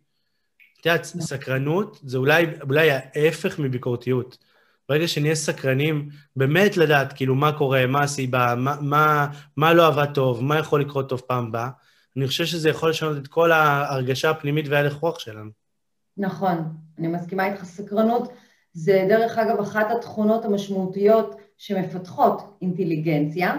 את 0.80 0.86
יודעת, 0.86 1.04
סקרנות 1.04 2.00
זה 2.02 2.18
אולי, 2.18 2.46
אולי 2.62 2.90
ההפך 2.90 3.58
מביקורתיות. 3.58 4.38
ברגע 4.88 5.08
שנהיה 5.08 5.34
סקרנים, 5.34 6.08
באמת 6.36 6.76
לדעת 6.76 7.12
כאילו 7.12 7.34
מה 7.34 7.58
קורה, 7.58 7.86
מה 7.86 8.02
הסיבה, 8.02 8.54
מה, 8.56 8.76
מה, 8.80 9.26
מה 9.56 9.74
לא 9.74 9.86
עבד 9.86 10.14
טוב, 10.14 10.42
מה 10.42 10.58
יכול 10.58 10.80
לקרות 10.80 11.08
טוב 11.08 11.20
פעם 11.20 11.46
הבאה, 11.46 11.68
אני 12.16 12.26
חושב 12.26 12.44
שזה 12.44 12.68
יכול 12.68 12.90
לשנות 12.90 13.16
את 13.16 13.28
כל 13.28 13.52
ההרגשה 13.52 14.30
הפנימית 14.30 14.66
וההלך 14.68 14.94
רוח 14.94 15.18
שלנו. 15.18 15.50
נכון, 16.16 16.76
אני 16.98 17.08
מסכימה 17.08 17.46
איתך. 17.46 17.64
סקרנות 17.64 18.32
זה 18.72 19.06
דרך 19.08 19.38
אגב 19.38 19.60
אחת 19.60 19.86
התכונות 19.90 20.44
המשמעותיות 20.44 21.36
שמפתחות 21.58 22.58
אינטליגנציה 22.62 23.56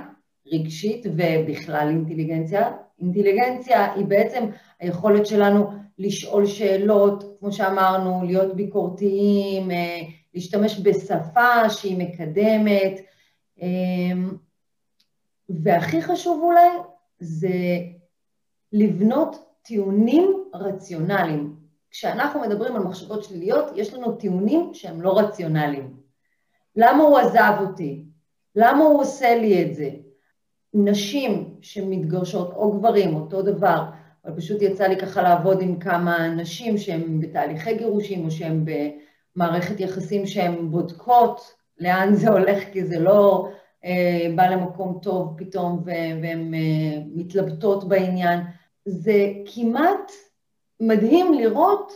רגשית 0.54 1.06
ובכלל 1.06 1.88
אינטליגנציה. 1.90 2.72
אינטליגנציה 3.00 3.94
היא 3.94 4.06
בעצם 4.06 4.46
היכולת 4.80 5.26
שלנו 5.26 5.72
לשאול 5.98 6.46
שאלות, 6.46 7.38
כמו 7.40 7.52
שאמרנו, 7.52 8.24
להיות 8.26 8.56
ביקורתיים, 8.56 9.72
אה, 9.72 10.02
להשתמש 10.34 10.80
בשפה 10.84 11.70
שהיא 11.70 11.98
מקדמת, 11.98 13.00
אמ, 13.62 14.38
והכי 15.50 16.02
חשוב 16.02 16.44
אולי 16.44 16.70
זה 17.20 17.50
לבנות 18.74 19.36
טיעונים 19.62 20.44
רציונליים. 20.54 21.56
כשאנחנו 21.92 22.42
מדברים 22.42 22.76
על 22.76 22.84
מחשבות 22.84 23.24
שליליות, 23.24 23.66
יש 23.76 23.94
לנו 23.94 24.16
טיעונים 24.16 24.74
שהם 24.74 25.02
לא 25.02 25.20
רציונליים. 25.20 25.96
למה 26.76 27.04
הוא 27.04 27.18
עזב 27.18 27.54
אותי? 27.60 28.06
למה 28.56 28.84
הוא 28.84 29.02
עושה 29.02 29.36
לי 29.36 29.64
את 29.66 29.76
זה? 29.76 29.90
נשים 30.76 31.56
שמתגרשות, 31.62 32.54
או 32.54 32.72
גברים, 32.72 33.16
אותו 33.16 33.42
דבר, 33.42 33.84
אבל 34.26 34.36
פשוט 34.36 34.62
יצא 34.62 34.88
לי 34.88 34.98
ככה 34.98 35.22
לעבוד 35.22 35.62
עם 35.62 35.80
כמה 35.80 36.28
נשים 36.28 36.78
שהן 36.78 37.20
בתהליכי 37.20 37.78
גירושים, 37.78 38.26
או 38.26 38.32
שהן 38.32 38.66
במערכת 39.36 39.80
יחסים 39.80 40.26
שהן 40.26 40.72
בודקות 40.72 41.54
לאן 41.80 42.16
זה 42.16 42.30
הולך, 42.30 42.64
כי 42.74 42.86
זה 42.86 43.00
לא 43.00 43.50
אה, 43.86 44.28
בא 44.36 44.46
למקום 44.46 45.00
טוב 45.02 45.36
פתאום, 45.38 45.82
והן 45.86 46.54
אה, 46.54 47.00
מתלבטות 47.16 47.88
בעניין. 47.88 48.40
זה 48.86 49.32
כמעט 49.54 50.12
מדהים 50.80 51.34
לראות 51.34 51.94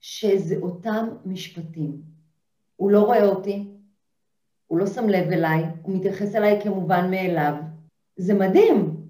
שזה 0.00 0.56
אותם 0.62 1.08
משפטים. 1.24 2.02
הוא 2.76 2.90
לא 2.90 3.00
רואה 3.00 3.24
אותי, 3.24 3.64
הוא 4.66 4.78
לא 4.78 4.86
שם 4.86 5.08
לב 5.08 5.32
אליי, 5.32 5.64
הוא 5.82 5.96
מתייחס 5.96 6.34
אליי 6.34 6.60
כמובן 6.62 7.10
מאליו. 7.10 7.54
זה 8.16 8.34
מדהים. 8.34 9.00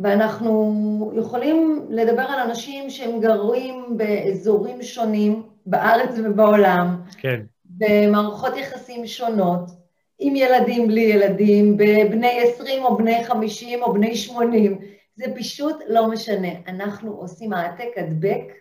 ואנחנו 0.00 1.12
יכולים 1.16 1.86
לדבר 1.90 2.22
על 2.22 2.50
אנשים 2.50 2.90
שהם 2.90 3.20
גרים 3.20 3.96
באזורים 3.96 4.82
שונים 4.82 5.42
בארץ 5.66 6.18
ובעולם, 6.24 7.02
כן. 7.18 7.40
במערכות 7.64 8.56
יחסים 8.56 9.06
שונות, 9.06 9.70
עם 10.18 10.36
ילדים, 10.36 10.88
בלי 10.88 11.00
ילדים, 11.00 11.76
בבני 11.76 12.40
20 12.54 12.84
או 12.84 12.96
בני 12.96 13.24
50 13.24 13.82
או 13.82 13.92
בני 13.92 14.16
80, 14.16 14.78
זה 15.16 15.24
פשוט 15.36 15.76
לא 15.88 16.08
משנה. 16.08 16.48
אנחנו 16.66 17.12
עושים 17.12 17.52
העתק 17.52 17.88
הדבק 17.96 18.52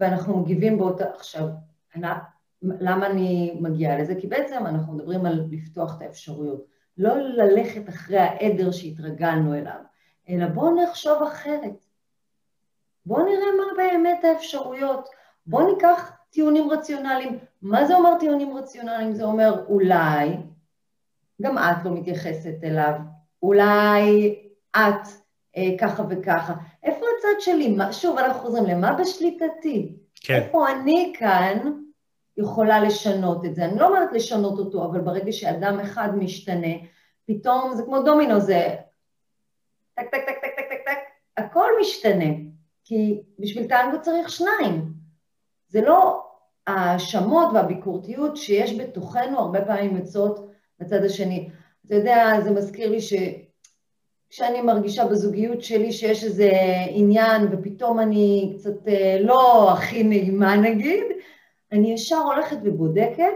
ואנחנו 0.00 0.38
מגיבים 0.38 0.78
באותה... 0.78 1.04
עכשיו, 1.16 1.46
אני, 1.94 2.06
למה 2.62 3.06
אני 3.06 3.56
מגיעה 3.60 3.98
לזה? 3.98 4.14
כי 4.14 4.26
בעצם 4.26 4.66
אנחנו 4.66 4.92
מדברים 4.92 5.26
על 5.26 5.44
לפתוח 5.50 5.96
את 5.96 6.02
האפשרויות. 6.02 6.73
לא 6.98 7.16
ללכת 7.16 7.88
אחרי 7.88 8.18
העדר 8.18 8.72
שהתרגלנו 8.72 9.54
אליו, 9.54 9.80
אלא 10.28 10.46
בואו 10.46 10.82
נחשוב 10.82 11.22
אחרת. 11.22 11.84
בואו 13.06 13.24
נראה 13.24 13.46
מה 13.56 13.64
באמת 13.76 14.24
האפשרויות. 14.24 15.08
בואו 15.46 15.74
ניקח 15.74 16.12
טיעונים 16.30 16.70
רציונליים. 16.70 17.38
מה 17.62 17.86
זה 17.86 17.94
אומר 17.94 18.18
טיעונים 18.20 18.56
רציונליים? 18.56 19.14
זה 19.14 19.24
אומר 19.24 19.64
אולי 19.68 20.36
גם 21.42 21.58
את 21.58 21.84
לא 21.84 21.90
מתייחסת 21.90 22.64
אליו, 22.64 22.94
אולי 23.42 24.34
את 24.76 25.08
אה, 25.56 25.78
ככה 25.80 26.02
וככה. 26.08 26.54
איפה 26.82 27.06
הצד 27.18 27.40
שלי? 27.40 27.68
מה, 27.68 27.92
שוב, 27.92 28.18
אנחנו 28.18 28.40
חוזרים 28.40 28.64
למה 28.64 28.92
בשליטתי? 28.92 29.96
כן. 30.14 30.34
איפה 30.34 30.70
אני 30.70 31.12
כאן 31.18 31.58
יכולה 32.36 32.80
לשנות 32.80 33.44
את 33.44 33.54
זה? 33.54 33.64
אני 33.64 33.78
לא 33.78 33.88
אומרת 33.88 34.12
לשנות 34.12 34.58
אותו, 34.58 34.84
אבל 34.84 35.00
ברגע 35.00 35.32
שאדם 35.32 35.80
אחד 35.80 36.16
משתנה, 36.16 36.74
פתאום 37.26 37.74
זה 37.74 37.82
כמו 37.82 38.02
דומינו, 38.02 38.40
זה 38.40 38.68
טק, 39.94 40.04
טק, 40.12 40.26
טק, 40.26 40.34
טק, 40.42 40.50
טק, 40.56 40.68
טק, 40.68 40.78
טק, 40.84 40.98
הכל 41.36 41.70
משתנה, 41.80 42.34
כי 42.84 43.22
בשביל 43.38 43.68
טנגו 43.68 44.02
צריך 44.02 44.28
שניים. 44.30 44.92
זה 45.68 45.80
לא 45.80 46.24
ההאשמות 46.66 47.48
והביקורתיות 47.54 48.36
שיש 48.36 48.80
בתוכנו 48.80 49.38
הרבה 49.38 49.64
פעמים 49.64 49.96
יוצאות 49.96 50.50
לצד 50.80 51.04
השני. 51.04 51.50
אתה 51.86 51.94
יודע, 51.94 52.40
זה 52.40 52.50
מזכיר 52.50 52.90
לי 52.90 52.98
שכשאני 53.00 54.60
מרגישה 54.62 55.06
בזוגיות 55.06 55.62
שלי 55.62 55.92
שיש 55.92 56.24
איזה 56.24 56.50
עניין 56.88 57.48
ופתאום 57.50 58.00
אני 58.00 58.54
קצת 58.58 58.88
אה, 58.88 59.18
לא 59.20 59.70
הכי 59.72 60.02
נעימה 60.02 60.56
נגיד, 60.56 61.04
אני 61.74 61.92
ישר 61.92 62.16
הולכת 62.18 62.56
ובודקת 62.62 63.32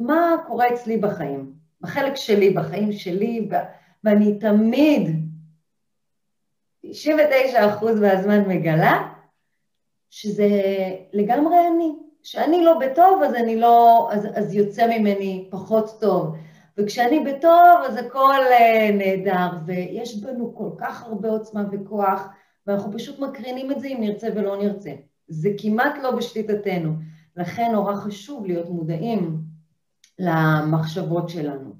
מה 0.00 0.36
קורה 0.46 0.68
אצלי 0.74 0.96
בחיים, 0.96 1.52
בחלק 1.80 2.16
שלי, 2.16 2.50
בחיים 2.50 2.92
שלי, 2.92 3.48
ואני 4.04 4.38
תמיד, 4.38 5.10
99% 6.86 6.88
מהזמן 8.00 8.48
מגלה 8.48 9.12
שזה 10.10 10.48
לגמרי 11.12 11.56
אני. 11.66 11.92
כשאני 12.22 12.64
לא 12.64 12.78
בטוב, 12.78 13.22
אז 13.22 13.34
אני 13.34 13.56
לא, 13.56 14.08
אז, 14.12 14.26
אז 14.34 14.54
יוצא 14.54 14.86
ממני 14.86 15.48
פחות 15.50 16.00
טוב. 16.00 16.36
וכשאני 16.78 17.20
בטוב, 17.20 17.84
אז 17.86 17.96
הכל 17.96 18.34
uh, 18.48 18.92
נהדר, 18.92 19.48
ויש 19.66 20.16
בנו 20.16 20.54
כל 20.54 20.70
כך 20.78 21.02
הרבה 21.02 21.28
עוצמה 21.28 21.64
וכוח, 21.72 22.28
ואנחנו 22.66 22.92
פשוט 22.92 23.18
מקרינים 23.18 23.72
את 23.72 23.80
זה 23.80 23.88
אם 23.88 23.96
נרצה 24.00 24.28
ולא 24.34 24.56
נרצה. 24.56 24.90
זה 25.28 25.50
כמעט 25.58 25.94
לא 26.02 26.10
בשליטתנו. 26.10 26.92
לכן 27.36 27.70
נורא 27.72 27.94
חשוב 27.94 28.46
להיות 28.46 28.68
מודעים 28.68 29.38
למחשבות 30.18 31.28
שלנו. 31.28 31.76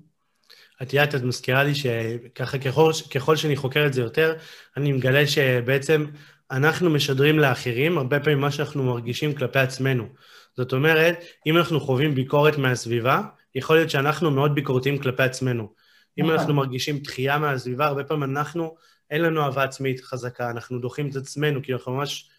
את 0.82 0.92
יודעת, 0.92 1.14
את 1.14 1.22
מזכירה 1.22 1.64
לי 1.64 1.74
שככה 1.74 2.58
ככל, 2.58 2.92
ככל 3.14 3.36
שאני 3.36 3.56
חוקר 3.56 3.86
את 3.86 3.92
זה 3.92 4.00
יותר, 4.00 4.34
אני 4.76 4.92
מגלה 4.92 5.26
שבעצם 5.26 6.06
אנחנו 6.50 6.90
משדרים 6.90 7.38
לאחרים 7.38 7.98
הרבה 7.98 8.20
פעמים 8.20 8.40
מה 8.40 8.50
שאנחנו 8.50 8.82
מרגישים 8.82 9.34
כלפי 9.34 9.58
עצמנו. 9.58 10.04
זאת 10.56 10.72
אומרת, 10.72 11.24
אם 11.46 11.56
אנחנו 11.56 11.80
חווים 11.80 12.14
ביקורת 12.14 12.58
מהסביבה, 12.58 13.22
יכול 13.54 13.76
להיות 13.76 13.90
שאנחנו 13.90 14.30
מאוד 14.30 14.54
ביקורתיים 14.54 14.98
כלפי 14.98 15.22
עצמנו. 15.22 15.72
אם 16.20 16.24
נכון. 16.24 16.38
אנחנו 16.38 16.54
מרגישים 16.54 16.98
דחייה 16.98 17.38
מהסביבה, 17.38 17.86
הרבה 17.86 18.04
פעמים 18.04 18.22
אנחנו, 18.36 18.74
אין 19.10 19.22
לנו 19.22 19.42
אהבה 19.42 19.64
עצמית 19.64 20.00
חזקה, 20.00 20.50
אנחנו 20.50 20.78
דוחים 20.78 21.10
את 21.10 21.16
עצמנו, 21.16 21.62
כי 21.62 21.72
אנחנו 21.72 21.92
ממש... 21.92 22.30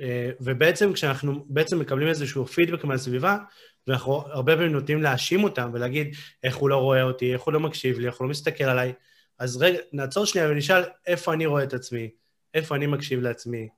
אה, 0.00 0.30
ובעצם 0.40 0.92
כשאנחנו 0.92 1.44
בעצם 1.48 1.78
מקבלים 1.78 2.08
איזשהו 2.08 2.46
פידבק 2.46 2.84
מהסביבה, 2.84 3.38
ואנחנו 3.86 4.12
הרבה 4.12 4.56
פעמים 4.56 4.72
נוטים 4.72 5.02
להאשים 5.02 5.44
אותם 5.44 5.70
ולהגיד 5.72 6.14
איך 6.44 6.56
הוא 6.56 6.68
לא 6.68 6.76
רואה 6.76 7.02
אותי, 7.02 7.32
איך 7.32 7.42
הוא 7.42 7.54
לא 7.54 7.60
מקשיב 7.60 7.98
לי, 7.98 8.06
איך 8.06 8.16
הוא 8.16 8.24
לא 8.24 8.30
מסתכל 8.30 8.64
עליי, 8.64 8.92
אז 9.38 9.56
רגע, 9.62 9.78
נעצור 9.92 10.24
שנייה 10.24 10.48
ונשאל 10.50 10.82
איפה 11.06 11.32
אני 11.32 11.46
רואה 11.46 11.62
את 11.62 11.74
עצמי, 11.74 12.10
איפה 12.54 12.76
אני 12.76 12.86
מקשיב 12.86 13.20
לעצמי, 13.20 13.68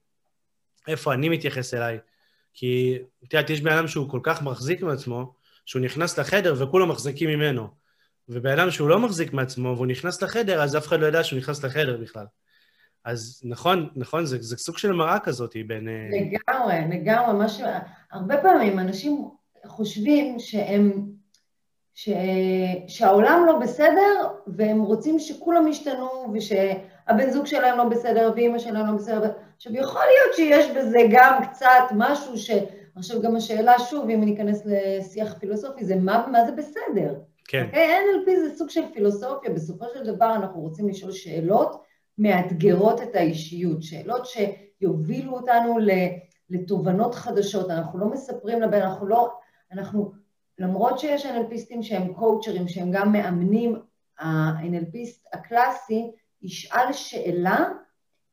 איפה 0.89 1.15
אני 1.15 1.29
מתייחס 1.29 1.75
אליי. 1.75 1.99
כי, 2.55 2.99
את 3.25 3.35
יודעת, 3.35 3.51
יש 3.51 3.61
בן 3.61 3.73
אדם 3.73 3.89
שהוא 3.89 4.11
כל 4.11 4.21
כך 4.23 4.43
מחזיק 4.43 4.83
מעצמו, 4.83 5.35
שהוא 5.67 5.83
נכנס 5.83 6.19
לחדר 6.19 6.55
וכולם 6.59 6.89
מחזיקים 6.89 7.31
ממנו. 7.31 7.69
ובן 8.29 8.59
אדם 8.59 8.71
שהוא 8.71 8.89
לא 8.89 8.99
מחזיק 8.99 9.33
מעצמו 9.33 9.75
והוא 9.77 9.87
נכנס 9.87 10.23
לחדר, 10.23 10.63
אז 10.63 10.77
אף 10.77 10.87
אחד 10.87 11.01
לא 11.01 11.07
יודע 11.07 11.25
שהוא 11.25 11.39
נכנס 11.39 11.65
לחדר 11.65 11.97
בכלל. 11.97 12.25
אז 13.05 13.41
נכון, 13.45 13.89
נכון, 13.97 14.27
זה, 14.27 14.37
זה 14.41 14.57
סוג 14.57 14.79
של 14.79 14.93
מראה 14.93 15.19
כזאת 15.19 15.57
בין... 15.67 15.89
אה, 15.89 16.09
לגמרי, 16.11 16.97
לגמרי. 16.97 17.45
משהו... 17.45 17.67
הרבה 18.13 18.43
פעמים 18.43 18.79
אנשים 18.79 19.29
חושבים 19.67 20.39
שהם... 20.39 21.11
ש... 21.95 22.09
שהעולם 22.89 23.45
לא 23.47 23.59
בסדר, 23.59 24.29
והם 24.47 24.81
רוצים 24.81 25.19
שכולם 25.19 25.69
ישתנו, 25.69 26.33
ושהבן 26.35 27.31
זוג 27.31 27.47
שלהם 27.47 27.79
לא 27.79 27.85
בסדר, 27.85 28.33
ואימא 28.37 28.59
שלהם 28.59 28.87
לא 28.87 28.93
בסדר. 28.93 29.33
עכשיו, 29.57 29.77
יכול 29.77 30.03
להיות 30.03 30.37
שיש 30.37 30.71
בזה 30.77 30.99
גם 31.11 31.45
קצת 31.45 31.85
משהו 31.97 32.39
ש... 32.39 32.51
עכשיו 32.97 33.23
גם 33.23 33.37
השאלה, 33.37 33.79
שוב, 33.79 34.11
אם 34.11 34.23
אני 34.23 34.35
אכנס 34.35 34.63
לשיח 34.67 35.35
פילוסופי, 35.39 35.85
זה 35.85 35.97
מה, 35.97 36.27
מה 36.33 36.45
זה 36.45 36.53
בסדר? 36.53 37.15
כן. 37.45 37.63
Okay, 37.63 37.67
אוקיי? 37.67 37.99
NLP 37.99 38.49
זה 38.49 38.57
סוג 38.57 38.71
של 38.71 38.83
פילוסופיה, 38.95 39.51
בסופו 39.51 39.85
של 39.95 40.05
דבר 40.05 40.35
אנחנו 40.35 40.61
רוצים 40.61 40.89
לשאול 40.89 41.13
שאלות 41.13 41.83
מאתגרות 42.21 43.03
את 43.03 43.15
האישיות, 43.15 43.83
שאלות 43.83 44.27
שיובילו 44.27 45.33
אותנו 45.33 45.79
לתובנות 46.51 47.15
חדשות, 47.15 47.71
אנחנו 47.71 47.99
לא 47.99 48.07
מספרים 48.07 48.63
לבן, 48.63 48.81
אנחנו 48.81 49.07
לא, 49.07 49.33
אנחנו, 49.73 50.13
למרות 50.59 50.99
שיש 50.99 51.27
NLPיסטים 51.27 51.83
שהם 51.83 52.13
קואוצ'רים, 52.15 52.69
שהם 52.69 52.91
גם 52.93 53.13
מאמנים, 53.13 53.77
ה-NLPיסט 54.19 55.29
הקלאסי 55.33 56.11
ישאל 56.43 56.93
שאלה 56.93 57.69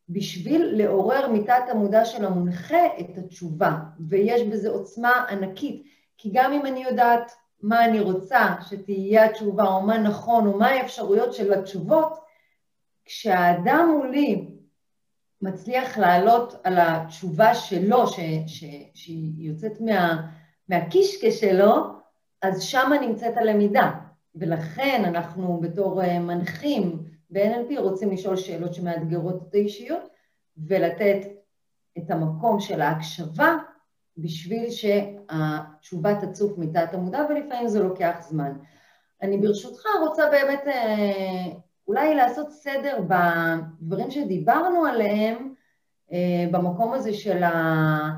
בשביל 0.09 0.71
לעורר 0.75 1.31
מתת 1.31 1.63
המודע 1.69 2.05
של 2.05 2.25
המונחה 2.25 2.85
את 2.99 3.17
התשובה, 3.17 3.77
ויש 3.99 4.41
בזה 4.41 4.69
עוצמה 4.69 5.25
ענקית, 5.29 5.83
כי 6.17 6.31
גם 6.33 6.53
אם 6.53 6.65
אני 6.65 6.83
יודעת 6.83 7.31
מה 7.61 7.85
אני 7.85 7.99
רוצה 7.99 8.55
שתהיה 8.69 9.25
התשובה, 9.25 9.63
או 9.63 9.81
מה 9.81 9.97
נכון, 9.97 10.47
או 10.47 10.57
מה 10.57 10.67
האפשרויות 10.67 11.33
של 11.33 11.53
התשובות, 11.53 12.26
כשהאדם 13.07 13.89
מולי 13.97 14.47
מצליח 15.41 15.97
לעלות 15.97 16.53
על 16.63 16.77
התשובה 16.77 17.55
שלו, 17.55 18.07
ש, 18.07 18.19
ש, 18.47 18.63
שהיא 18.93 19.49
יוצאת 19.49 19.81
מה, 19.81 20.27
מהקישקע 20.69 21.31
שלו, 21.31 21.75
אז 22.41 22.61
שם 22.61 22.91
נמצאת 23.01 23.37
הלמידה. 23.37 23.91
ולכן 24.35 25.01
אנחנו 25.05 25.59
בתור 25.61 26.03
אה, 26.03 26.19
מנחים 26.19 27.03
ב-NLP 27.29 27.79
רוצים 27.79 28.11
לשאול 28.11 28.35
שאלות 28.35 28.73
שמאתגרות 28.73 29.43
את 29.49 29.53
האישיות 29.53 30.09
ולתת 30.57 31.27
את 31.97 32.11
המקום 32.11 32.59
של 32.59 32.81
ההקשבה 32.81 33.55
בשביל 34.17 34.69
שהתשובה 34.69 36.21
תצוף 36.21 36.57
מתת 36.57 36.93
המודע, 36.93 37.25
ולפעמים 37.29 37.67
זה 37.67 37.83
לוקח 37.83 38.17
זמן. 38.29 38.53
אני 39.21 39.37
ברשותך 39.37 39.83
רוצה 40.01 40.29
באמת 40.31 40.63
אה, 40.67 41.45
אולי 41.87 42.15
לעשות 42.15 42.51
סדר 42.51 42.99
בדברים 43.07 44.11
שדיברנו 44.11 44.85
עליהם, 44.85 45.53
אה, 46.11 46.45
במקום 46.51 46.93
הזה 46.93 47.13
של, 47.13 47.43
ה, 47.43 48.09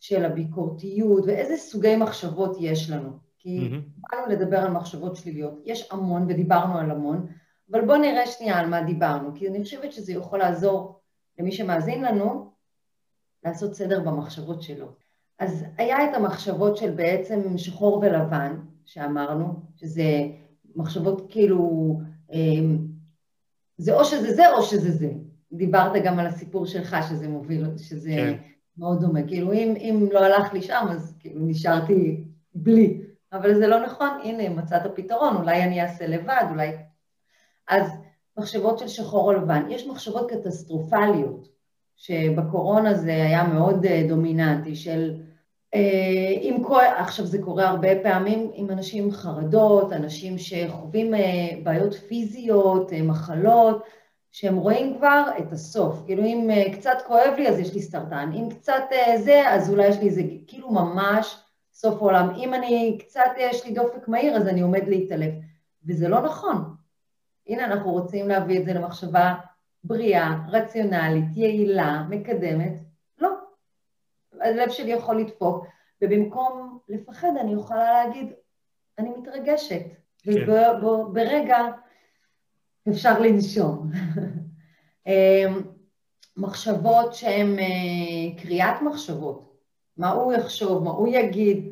של 0.00 0.24
הביקורתיות, 0.24 1.24
ואיזה 1.26 1.56
סוגי 1.56 1.96
מחשבות 1.96 2.56
יש 2.60 2.90
לנו. 2.90 3.10
כי 3.38 3.68
mm-hmm. 3.68 4.10
באנו 4.10 4.26
לדבר 4.26 4.58
על 4.58 4.70
מחשבות 4.70 5.16
שליליות, 5.16 5.62
יש 5.64 5.88
המון 5.92 6.26
ודיברנו 6.28 6.78
על 6.78 6.90
המון, 6.90 7.26
אבל 7.70 7.86
בואו 7.86 7.98
נראה 7.98 8.26
שנייה 8.26 8.58
על 8.58 8.66
מה 8.66 8.82
דיברנו, 8.82 9.30
כי 9.34 9.48
אני 9.48 9.62
חושבת 9.62 9.92
שזה 9.92 10.12
יכול 10.12 10.38
לעזור 10.38 11.00
למי 11.38 11.52
שמאזין 11.52 12.04
לנו 12.04 12.50
לעשות 13.44 13.74
סדר 13.74 14.00
במחשבות 14.00 14.62
שלו. 14.62 14.86
אז 15.38 15.64
היה 15.78 16.10
את 16.10 16.14
המחשבות 16.14 16.76
של 16.76 16.90
בעצם 16.90 17.58
שחור 17.58 17.98
ולבן, 17.98 18.60
שאמרנו, 18.84 19.54
שזה 19.76 20.26
מחשבות 20.76 21.26
כאילו, 21.30 22.00
אמ, 22.32 22.78
זה 23.80 23.94
או 23.94 24.04
שזה 24.04 24.34
זה 24.34 24.52
או 24.52 24.62
שזה 24.62 24.90
זה. 24.90 25.10
דיברת 25.52 25.92
גם 26.04 26.18
על 26.18 26.26
הסיפור 26.26 26.66
שלך, 26.66 26.96
שזה 27.08 27.28
מוביל, 27.28 27.66
שזה 27.76 28.10
כן. 28.10 28.36
מאוד 28.78 29.00
דומה. 29.00 29.22
כאילו, 29.26 29.52
אם, 29.52 29.74
אם 29.76 30.08
לא 30.12 30.24
הלך 30.24 30.52
לי 30.52 30.62
שם, 30.62 30.86
אז 30.90 31.14
כאילו 31.18 31.46
נשארתי 31.46 32.24
בלי. 32.54 33.02
אבל 33.32 33.54
זה 33.54 33.66
לא 33.66 33.84
נכון, 33.86 34.08
הנה, 34.24 34.48
מצאת 34.48 34.82
פתרון, 34.94 35.36
אולי 35.36 35.62
אני 35.62 35.82
אעשה 35.82 36.06
לבד, 36.06 36.44
אולי 36.50 36.72
אז 37.68 37.90
מחשבות 38.38 38.78
של 38.78 38.88
שחור 38.88 39.32
או 39.32 39.32
לבן. 39.32 39.62
יש 39.68 39.86
מחשבות 39.86 40.30
קטסטרופליות, 40.30 41.48
שבקורונה 41.96 42.94
זה 42.94 43.10
היה 43.10 43.44
מאוד 43.44 43.86
אה, 43.86 44.04
דומיננטי, 44.08 44.76
של 44.76 45.20
אם 46.42 46.56
כל, 46.66 46.82
עכשיו 46.96 47.26
זה 47.26 47.38
קורה 47.42 47.68
הרבה 47.68 47.88
פעמים 48.02 48.50
עם 48.54 48.70
אנשים 48.70 49.04
עם 49.04 49.10
חרדות, 49.10 49.92
אנשים 49.92 50.38
שחווים 50.38 51.14
בעיות 51.62 51.94
פיזיות, 51.94 52.92
מחלות, 52.92 53.82
שהם 54.32 54.56
רואים 54.56 54.96
כבר 54.98 55.24
את 55.38 55.52
הסוף. 55.52 56.02
כאילו 56.06 56.24
אם 56.24 56.50
קצת 56.72 56.98
כואב 57.06 57.34
לי 57.36 57.48
אז 57.48 57.58
יש 57.58 57.74
לי 57.74 57.82
סרטן, 57.82 58.30
אם 58.34 58.48
קצת 58.50 58.84
זה 59.16 59.48
אז 59.48 59.70
אולי 59.70 59.86
יש 59.86 59.98
לי 59.98 60.06
איזה, 60.06 60.22
כאילו 60.46 60.70
ממש 60.70 61.36
סוף 61.72 61.94
העולם. 61.94 62.28
אם 62.36 62.54
אני 62.54 62.98
קצת 63.00 63.30
יש 63.38 63.66
לי 63.66 63.72
דופק 63.72 64.08
מהיר 64.08 64.36
אז 64.36 64.48
אני 64.48 64.60
עומד 64.60 64.88
להתעלף. 64.88 65.34
וזה 65.86 66.08
לא 66.08 66.22
נכון. 66.22 66.74
הנה 67.48 67.64
אנחנו 67.64 67.92
רוצים 67.92 68.28
להביא 68.28 68.58
את 68.58 68.64
זה 68.64 68.72
למחשבה 68.72 69.34
בריאה, 69.84 70.34
רציונלית, 70.48 71.36
יעילה, 71.36 72.04
מקדמת. 72.08 72.89
הלב 74.40 74.70
שלי 74.70 74.92
יכול 74.92 75.20
לדפוק, 75.20 75.66
ובמקום 76.02 76.78
לפחד 76.88 77.28
אני 77.40 77.52
יכולה 77.52 77.92
להגיד, 77.92 78.32
אני 78.98 79.10
מתרגשת. 79.10 79.82
כן. 80.22 80.30
וברגע 80.84 81.58
אפשר 82.88 83.20
לנשום. 83.20 83.90
אמ, 85.06 85.62
מחשבות 86.36 87.14
שהן 87.14 87.58
אה, 87.58 88.42
קריאת 88.42 88.82
מחשבות, 88.82 89.56
מה 89.96 90.10
הוא 90.10 90.32
יחשוב, 90.32 90.84
מה 90.84 90.90
הוא 90.90 91.08
יגיד, 91.08 91.70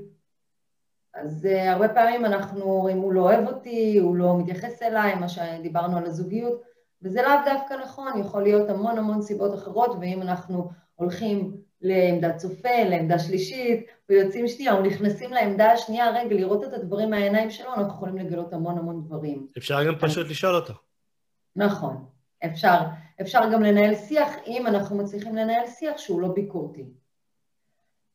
אז 1.15 1.49
uh, 1.51 1.69
הרבה 1.71 1.89
פעמים 1.89 2.25
אנחנו, 2.25 2.89
אם 2.93 2.99
הוא 2.99 3.13
לא 3.13 3.21
אוהב 3.21 3.47
אותי, 3.49 3.99
הוא 3.99 4.17
לא 4.17 4.39
מתייחס 4.39 4.83
אליי, 4.83 5.15
מה 5.15 5.29
שדיברנו 5.29 5.97
על 5.97 6.05
הזוגיות, 6.05 6.63
וזה 7.03 7.23
לאו 7.23 7.31
דווקא 7.45 7.75
נכון, 7.75 8.21
יכול 8.21 8.43
להיות 8.43 8.71
המון 8.71 8.99
המון 8.99 9.23
סיבות 9.23 9.55
אחרות, 9.55 9.97
ואם 10.01 10.23
אנחנו 10.23 10.71
הולכים 10.95 11.57
לעמדת 11.83 12.37
צופה, 12.37 12.85
לעמדה 12.85 13.19
שלישית, 13.19 13.87
ויוצאים 14.09 14.49
שנייה, 14.49 14.73
או 14.73 14.83
נכנסים 14.83 15.33
לעמדה 15.33 15.73
השנייה, 15.73 16.11
רגע, 16.11 16.35
לראות 16.35 16.65
את 16.65 16.73
הדברים 16.73 17.11
מהעיניים 17.11 17.51
שלו, 17.51 17.75
אנחנו 17.75 17.93
יכולים 17.95 18.17
לגלות 18.17 18.53
המון 18.53 18.79
המון 18.79 19.03
דברים. 19.05 19.47
אפשר 19.59 19.85
גם 19.87 19.95
פשוט 20.01 20.27
לשאול 20.29 20.55
אותו. 20.55 20.73
נכון, 21.57 22.05
אפשר. 22.45 22.79
אפשר 23.21 23.41
גם 23.53 23.63
לנהל 23.63 23.95
שיח, 23.95 24.33
אם 24.47 24.67
אנחנו 24.67 24.97
מצליחים 24.97 25.37
לנהל 25.37 25.67
שיח 25.67 25.99
שהוא 25.99 26.21
לא 26.21 26.29
ביקורתי. 26.29 26.85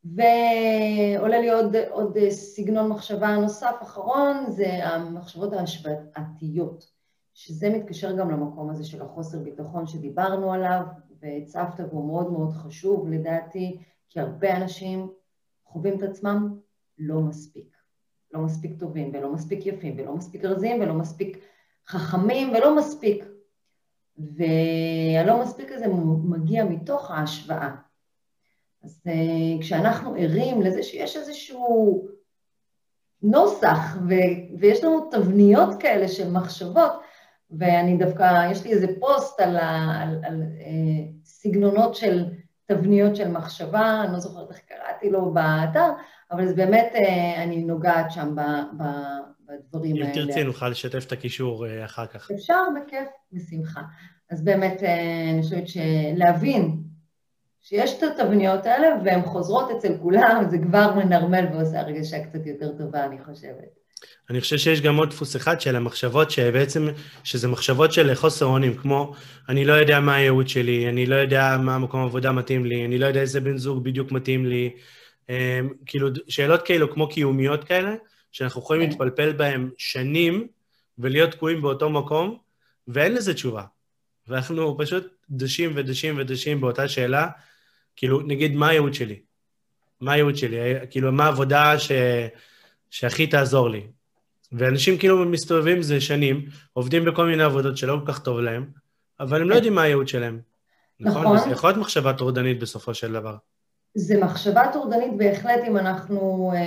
ועולה 0.04 1.40
לי 1.40 1.50
עוד, 1.50 1.76
עוד 1.90 2.18
סגנון 2.30 2.90
מחשבה 2.90 3.36
נוסף 3.36 3.76
אחרון, 3.82 4.52
זה 4.52 4.88
המחשבות 4.88 5.54
ההשוואתיות, 5.54 6.92
שזה 7.34 7.70
מתקשר 7.70 8.12
גם 8.18 8.32
למקום 8.32 8.70
הזה 8.70 8.84
של 8.84 9.02
החוסר 9.02 9.40
ביטחון 9.40 9.88
שדיברנו 9.88 10.54
עליו, 10.54 10.82
והצפת 11.24 11.84
והוא 11.90 12.08
מאוד 12.08 12.32
מאוד 12.32 12.54
חשוב 12.54 13.10
לדעתי, 13.10 13.78
כי 14.10 14.20
הרבה 14.20 14.58
אנשים 14.58 15.10
חווים 15.66 15.98
את 15.98 16.04
עצמם 16.04 16.60
לא 16.98 17.20
מספיק. 17.20 17.78
לא 18.32 18.40
מספיק 18.40 18.80
טובים, 18.80 19.12
ולא 19.14 19.34
מספיק 19.34 19.66
יפים, 19.66 20.00
ולא 20.00 20.16
מספיק 20.16 20.46
רזים, 20.46 20.82
ולא 20.82 20.94
מספיק 20.94 21.38
חכמים, 21.88 22.50
ולא 22.50 22.76
מספיק. 22.76 23.26
והלא 24.18 25.42
מספיק 25.42 25.72
הזה 25.72 25.88
מגיע 26.24 26.66
מתוך 26.66 27.12
ההשוואה. 27.12 27.76
אז 28.84 29.02
uh, 29.08 29.62
כשאנחנו 29.62 30.16
ערים 30.18 30.62
לזה 30.62 30.84
שיש 30.84 31.18
איזשהו 31.18 32.08
נוסח 33.22 33.98
ו- 34.10 34.60
ויש 34.60 34.84
לנו 34.84 35.10
תבניות 35.12 35.70
כאלה 35.80 36.08
של 36.08 36.32
מחשבות, 36.32 36.92
ואני 37.60 37.98
דווקא, 37.98 38.48
יש 38.52 38.64
לי 38.64 38.72
איזה 38.74 38.88
פוסט 39.00 39.40
על, 39.40 39.58
ה- 39.58 40.02
על, 40.02 40.20
על 40.24 40.42
uh, 40.42 40.66
סגנונות 41.26 41.96
של 41.96 42.26
תבניות 42.66 43.16
של 43.16 43.28
מחשבה, 43.32 44.02
אני 44.04 44.14
לא 44.14 44.20
זוכרת 44.20 44.52
איך 44.52 44.60
קראתי 44.60 45.10
לו 45.10 45.34
באתר, 45.34 45.90
אבל 46.32 46.48
זה 46.48 46.56
באמת, 46.56 46.94
uh, 46.96 47.00
אני 47.38 47.64
נוגעת 47.64 48.12
שם 48.12 48.36
ב- 48.36 48.82
ב- 48.84 49.20
בדברים 49.46 49.96
אם 49.96 50.02
האלה. 50.04 50.14
אם 50.22 50.26
תרצי, 50.28 50.44
נוכל 50.44 50.70
לשתף 50.70 51.04
את 51.08 51.12
הקישור 51.12 51.66
uh, 51.66 51.86
אחר 51.86 52.06
כך. 52.06 52.32
אפשר, 52.32 52.64
בכיף, 52.76 53.08
בשמחה. 53.32 53.82
אז 54.32 54.44
באמת, 54.44 54.82
uh, 54.82 54.86
אני 55.34 55.42
חושבת 55.42 55.68
שלהבין 55.68 56.78
שיש 57.62 57.98
את 57.98 58.20
התבניות 58.20 58.66
האלה 58.66 58.88
והן 59.06 59.22
חוזרות 59.22 59.72
אצל 59.72 59.98
כולם, 60.02 60.44
זה 60.50 60.58
כבר 60.58 60.94
מנרמל 60.96 61.46
ועושה 61.54 61.80
הרגשה 61.80 62.24
קצת 62.24 62.46
יותר 62.46 62.78
טובה, 62.78 63.06
אני 63.06 63.24
חושבת. 63.24 63.83
אני 64.30 64.42
חושב 64.42 64.58
שיש 64.58 64.82
גם 64.82 64.96
עוד 64.96 65.10
דפוס 65.10 65.36
אחד 65.36 65.62
של 65.62 65.76
המחשבות, 65.76 66.32
שבעצם, 66.32 66.88
שזה 67.24 67.48
מחשבות 67.48 67.94
של 67.94 68.16
חוסר 68.16 68.46
אונים, 68.46 68.78
כמו 68.78 69.14
אני 69.50 69.66
לא 69.66 69.74
יודע 69.74 70.00
מה 70.00 70.16
הייעוד 70.16 70.48
שלי, 70.48 70.90
אני 70.90 71.06
לא 71.06 71.16
יודע 71.16 71.58
מה 71.64 71.80
מקום 71.80 72.04
עבודה 72.04 72.32
מתאים 72.32 72.66
לי, 72.66 72.86
אני 72.86 72.98
לא 72.98 73.06
יודע 73.06 73.22
איזה 73.22 73.42
בן 73.42 73.58
זוג 73.58 73.84
בדיוק 73.84 74.12
מתאים 74.12 74.46
לי, 74.46 74.70
אמ, 75.30 75.36
כאילו, 75.86 76.08
שאלות 76.28 76.62
כאילו 76.62 76.92
כמו 76.94 77.10
קיומיות 77.10 77.64
כאלה, 77.64 77.96
שאנחנו 78.32 78.62
יכולים 78.62 78.84
כן. 78.84 78.90
להתפלפל 78.90 79.34
בהן 79.34 79.70
שנים 79.78 80.48
ולהיות 80.98 81.32
תקועים 81.32 81.62
באותו 81.62 81.90
מקום, 81.90 82.38
ואין 82.88 83.14
לזה 83.14 83.34
תשובה. 83.34 83.64
ואנחנו 84.28 84.78
פשוט 84.80 85.08
דשים 85.30 85.72
ודשים 85.76 86.16
ודשים 86.18 86.62
באותה 86.62 86.88
שאלה, 86.88 87.28
כאילו, 87.96 88.22
נגיד, 88.22 88.56
מה 88.56 88.68
הייעוד 88.68 88.94
שלי? 88.94 89.20
מה 90.02 90.14
הייעוד 90.14 90.36
שלי? 90.36 90.58
כאילו, 90.90 91.12
מה 91.12 91.26
העבודה 91.26 91.80
ש... 91.80 91.92
שהכי 92.94 93.28
תעזור 93.28 93.70
לי? 93.70 93.88
ואנשים 94.52 94.98
כאילו 94.98 95.26
מסתובבים 95.26 95.82
זה 95.82 96.02
שנים, 96.02 96.46
עובדים 96.74 97.06
בכל 97.06 97.26
מיני 97.26 97.44
עבודות 97.44 97.78
שלא 97.78 97.98
כל 98.06 98.12
כך 98.12 98.20
טוב 98.20 98.40
להם, 98.40 98.66
אבל 99.20 99.42
הם 99.42 99.50
לא 99.50 99.56
יודעים 99.56 99.76
מה 99.76 99.82
הייעוד 99.82 100.08
שלהם. 100.08 100.40
נכון? 101.00 101.22
נכון. 101.24 101.38
זה 101.38 101.50
יכול 101.50 101.70
להיות 101.70 101.80
מחשבה 101.80 102.14
טורדנית 102.14 102.60
בסופו 102.60 102.94
של 102.94 103.14
דבר. 103.14 103.36
זה 103.96 104.20
מחשבה 104.20 104.64
טורדנית 104.74 105.18
בהחלט 105.18 105.60
אם 105.68 105.78
אנחנו 105.78 106.52
אה, 106.56 106.60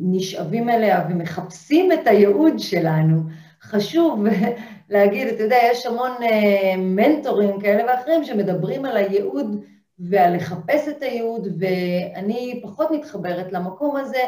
נשאבים 0.00 0.70
אליה 0.70 1.06
ומחפשים 1.10 1.92
את 1.92 2.06
הייעוד 2.06 2.58
שלנו. 2.58 3.22
חשוב 3.62 4.24
להגיד, 4.90 5.28
אתה 5.28 5.42
יודע, 5.42 5.58
יש 5.70 5.86
המון 5.86 6.10
אה, 6.22 6.76
מנטורים 6.78 7.60
כאלה 7.60 7.92
ואחרים 7.92 8.24
שמדברים 8.24 8.84
על 8.84 8.96
הייעוד 8.96 9.64
ועל 9.98 10.36
לחפש 10.36 10.88
את 10.88 11.02
הייעוד, 11.02 11.48
ואני 11.58 12.60
פחות 12.62 12.90
מתחברת 12.90 13.52
למקום 13.52 13.96
הזה 13.96 14.22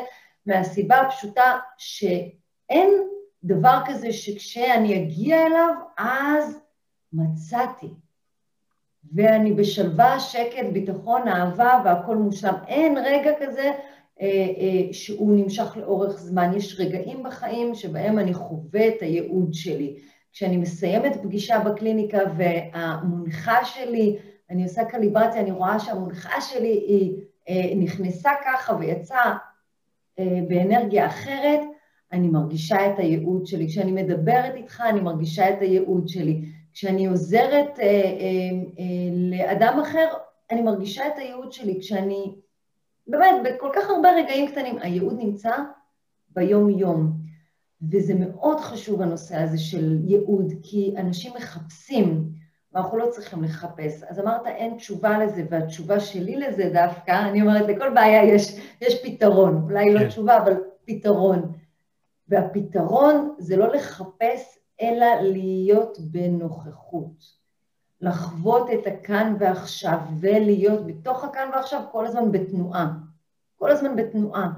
מהסיבה 0.47 0.97
הפשוטה 0.97 1.59
שאין 1.79 2.89
דבר 3.45 3.79
כזה 3.87 4.13
שכשאני 4.13 4.97
אגיע 4.97 5.47
אליו, 5.47 5.75
אז 5.99 6.61
מצאתי. 7.13 7.89
ואני 9.13 9.53
בשלווה, 9.53 10.21
שקט, 10.21 10.67
ביטחון, 10.73 11.29
אהבה 11.29 11.83
והכל 11.85 12.17
מושלם. 12.17 12.55
אין 12.67 12.99
רגע 12.99 13.31
כזה 13.41 13.73
אה, 14.21 14.27
אה, 14.59 14.93
שהוא 14.93 15.37
נמשך 15.37 15.77
לאורך 15.77 16.19
זמן. 16.19 16.57
יש 16.57 16.81
רגעים 16.81 17.23
בחיים 17.23 17.75
שבהם 17.75 18.19
אני 18.19 18.35
חווה 18.35 18.89
את 18.89 19.03
הייעוד 19.03 19.55
שלי. 19.55 20.01
כשאני 20.33 20.57
מסיימת 20.57 21.23
פגישה 21.23 21.59
בקליניקה 21.59 22.19
והמונחה 22.37 23.65
שלי 23.65 24.19
אני 24.51 24.63
עושה 24.63 24.85
קליברציה, 24.85 25.41
אני 25.41 25.51
רואה 25.51 25.79
שהמונחה 25.79 26.41
שלי 26.41 26.69
היא 26.69 27.23
אה, 27.49 27.75
נכנסה 27.77 28.31
ככה 28.45 28.77
ויצאה 28.77 29.25
אה, 29.25 29.37
באנרגיה 30.49 31.07
אחרת, 31.07 31.61
אני 32.13 32.29
מרגישה 32.29 32.87
את 32.87 32.99
הייעוד 32.99 33.47
שלי. 33.47 33.69
כשאני 33.69 33.93
מדברת 33.93 34.55
איתך, 34.55 34.83
אני 34.89 35.01
מרגישה 35.01 35.51
את 35.51 35.61
הייעוד 35.61 36.09
שלי. 36.09 36.45
כשאני 36.73 37.07
עוזרת 37.07 37.79
אה, 37.79 37.85
אה, 37.85 38.51
אה, 38.79 39.11
לאדם 39.31 39.79
אחר, 39.83 40.07
אני 40.51 40.63
מרגישה 40.63 41.07
את 41.07 41.19
הייעוד 41.19 41.53
שלי. 41.53 41.81
כשאני, 41.81 42.35
באמת, 43.07 43.35
בכל 43.45 43.71
כך 43.75 43.91
הרבה 43.91 44.09
רגעים 44.17 44.51
קטנים, 44.51 44.79
הייעוד 44.79 45.19
נמצא 45.19 45.53
ביום-יום. 46.29 47.25
וזה 47.91 48.15
מאוד 48.15 48.61
חשוב 48.61 49.03
הנושא 49.03 49.37
הזה 49.37 49.59
של 49.59 49.99
ייעוד, 50.05 50.53
כי 50.63 50.95
אנשים 50.97 51.33
מחפשים, 51.37 52.29
ואנחנו 52.75 52.99
לא 52.99 53.07
צריכים 53.11 53.45
לחפש. 53.45 54.03
אז 54.03 54.21
אמרת, 54.21 54.47
אין 54.47 54.77
תשובה 54.77 55.19
לזה, 55.19 55.45
והתשובה 55.51 56.01
שלי 56.01 56.37
לזה 56.37 56.71
דווקא, 56.73 57.29
אני 57.29 57.43
אומרת, 57.43 57.69
לכל 57.69 57.95
בעיה 57.95 58.25
יש, 58.25 58.61
יש 58.81 59.03
פתרון, 59.03 59.63
אולי 59.65 59.95
לא 59.95 59.99
כן. 59.99 60.05
לא 60.05 60.11
תשובה, 60.11 60.43
אבל 60.43 60.55
פתרון. 60.85 61.53
והפתרון 62.29 63.35
זה 63.39 63.57
לא 63.57 63.69
לחפש, 63.75 64.59
אלא 64.81 65.07
להיות 65.21 65.99
בנוכחות. 66.01 67.45
לחוות 68.01 68.71
את 68.71 68.87
הכאן 68.87 69.37
ועכשיו, 69.39 69.99
ולהיות 70.21 70.87
בתוך 70.87 71.25
הכאן 71.25 71.49
ועכשיו 71.53 71.81
כל 71.93 72.07
הזמן 72.07 72.33
בתנועה. 72.33 72.93
כל 73.57 73.71
הזמן 73.71 73.97
בתנועה. 73.97 74.51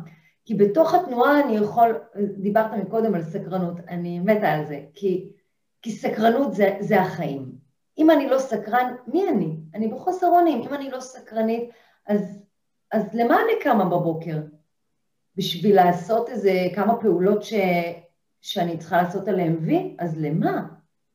כי 0.45 0.55
בתוך 0.55 0.95
התנועה 0.95 1.41
אני 1.41 1.57
יכול, 1.57 1.99
דיברת 2.37 2.73
מקודם 2.73 3.15
על 3.15 3.23
סקרנות, 3.23 3.77
אני 3.89 4.21
מתה 4.21 4.49
על 4.49 4.67
זה, 4.67 4.81
כי, 4.95 5.29
כי 5.83 5.93
סקרנות 5.93 6.55
זה, 6.55 6.77
זה 6.81 7.01
החיים. 7.01 7.66
אם 7.99 8.11
אני 8.11 8.29
לא 8.29 8.39
סקרן, 8.39 8.95
מי 9.07 9.29
אני? 9.29 9.57
אני 9.75 9.89
בחוסר 9.89 10.27
אונים. 10.27 10.63
אם 10.63 10.75
אני 10.75 10.91
לא 10.91 11.01
סקרנית, 11.01 11.71
אז, 12.07 12.39
אז 12.93 13.03
למה 13.15 13.35
אני 13.35 13.63
קמה 13.63 13.85
בבוקר? 13.85 14.39
בשביל 15.37 15.77
לעשות 15.77 16.29
איזה 16.29 16.53
כמה 16.75 17.01
פעולות 17.01 17.43
ש, 17.43 17.55
שאני 18.41 18.79
צריכה 18.79 19.03
לעשות 19.03 19.29
עליהן 19.29 19.57
וי? 19.61 19.97
אז 19.99 20.17
למה? 20.19 20.67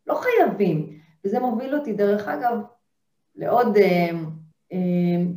לא 0.07 0.21
חייבים. 0.21 0.99
וזה 1.25 1.39
מוביל 1.39 1.75
אותי, 1.75 1.93
דרך 1.93 2.27
אגב, 2.27 2.57
לעוד 3.35 3.77
אה, 3.77 4.09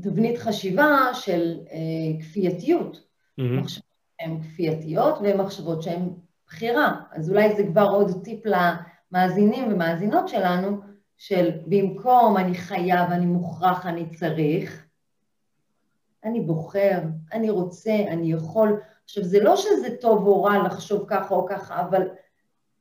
תבנית 0.02 0.38
חשיבה 0.38 1.10
של 1.12 1.58
כפייתיות. 2.20 2.96
Mm-hmm. 2.96 3.42
מחשבות 3.42 3.84
שהן 4.20 4.42
כפייתיות 4.42 5.18
ומחשבות 5.22 5.82
שהן 5.82 6.08
בחירה. 6.46 7.00
אז 7.12 7.30
אולי 7.30 7.56
זה 7.56 7.66
כבר 7.66 7.88
עוד 7.88 8.24
טיפ 8.24 8.42
למאזינים 8.46 9.72
ומאזינות 9.72 10.28
שלנו, 10.28 10.93
של 11.16 11.50
במקום 11.66 12.36
אני 12.36 12.54
חייב, 12.54 13.10
אני 13.10 13.26
מוכרח, 13.26 13.86
אני 13.86 14.10
צריך, 14.10 14.86
אני 16.24 16.40
בוחר, 16.40 17.00
אני 17.32 17.50
רוצה, 17.50 17.94
אני 18.08 18.32
יכול. 18.32 18.80
עכשיו, 19.04 19.24
זה 19.24 19.42
לא 19.42 19.56
שזה 19.56 19.96
טוב 20.00 20.26
או 20.26 20.42
רע 20.42 20.62
לחשוב 20.66 21.04
ככה 21.08 21.34
או 21.34 21.46
ככה, 21.46 21.80
אבל 21.80 22.08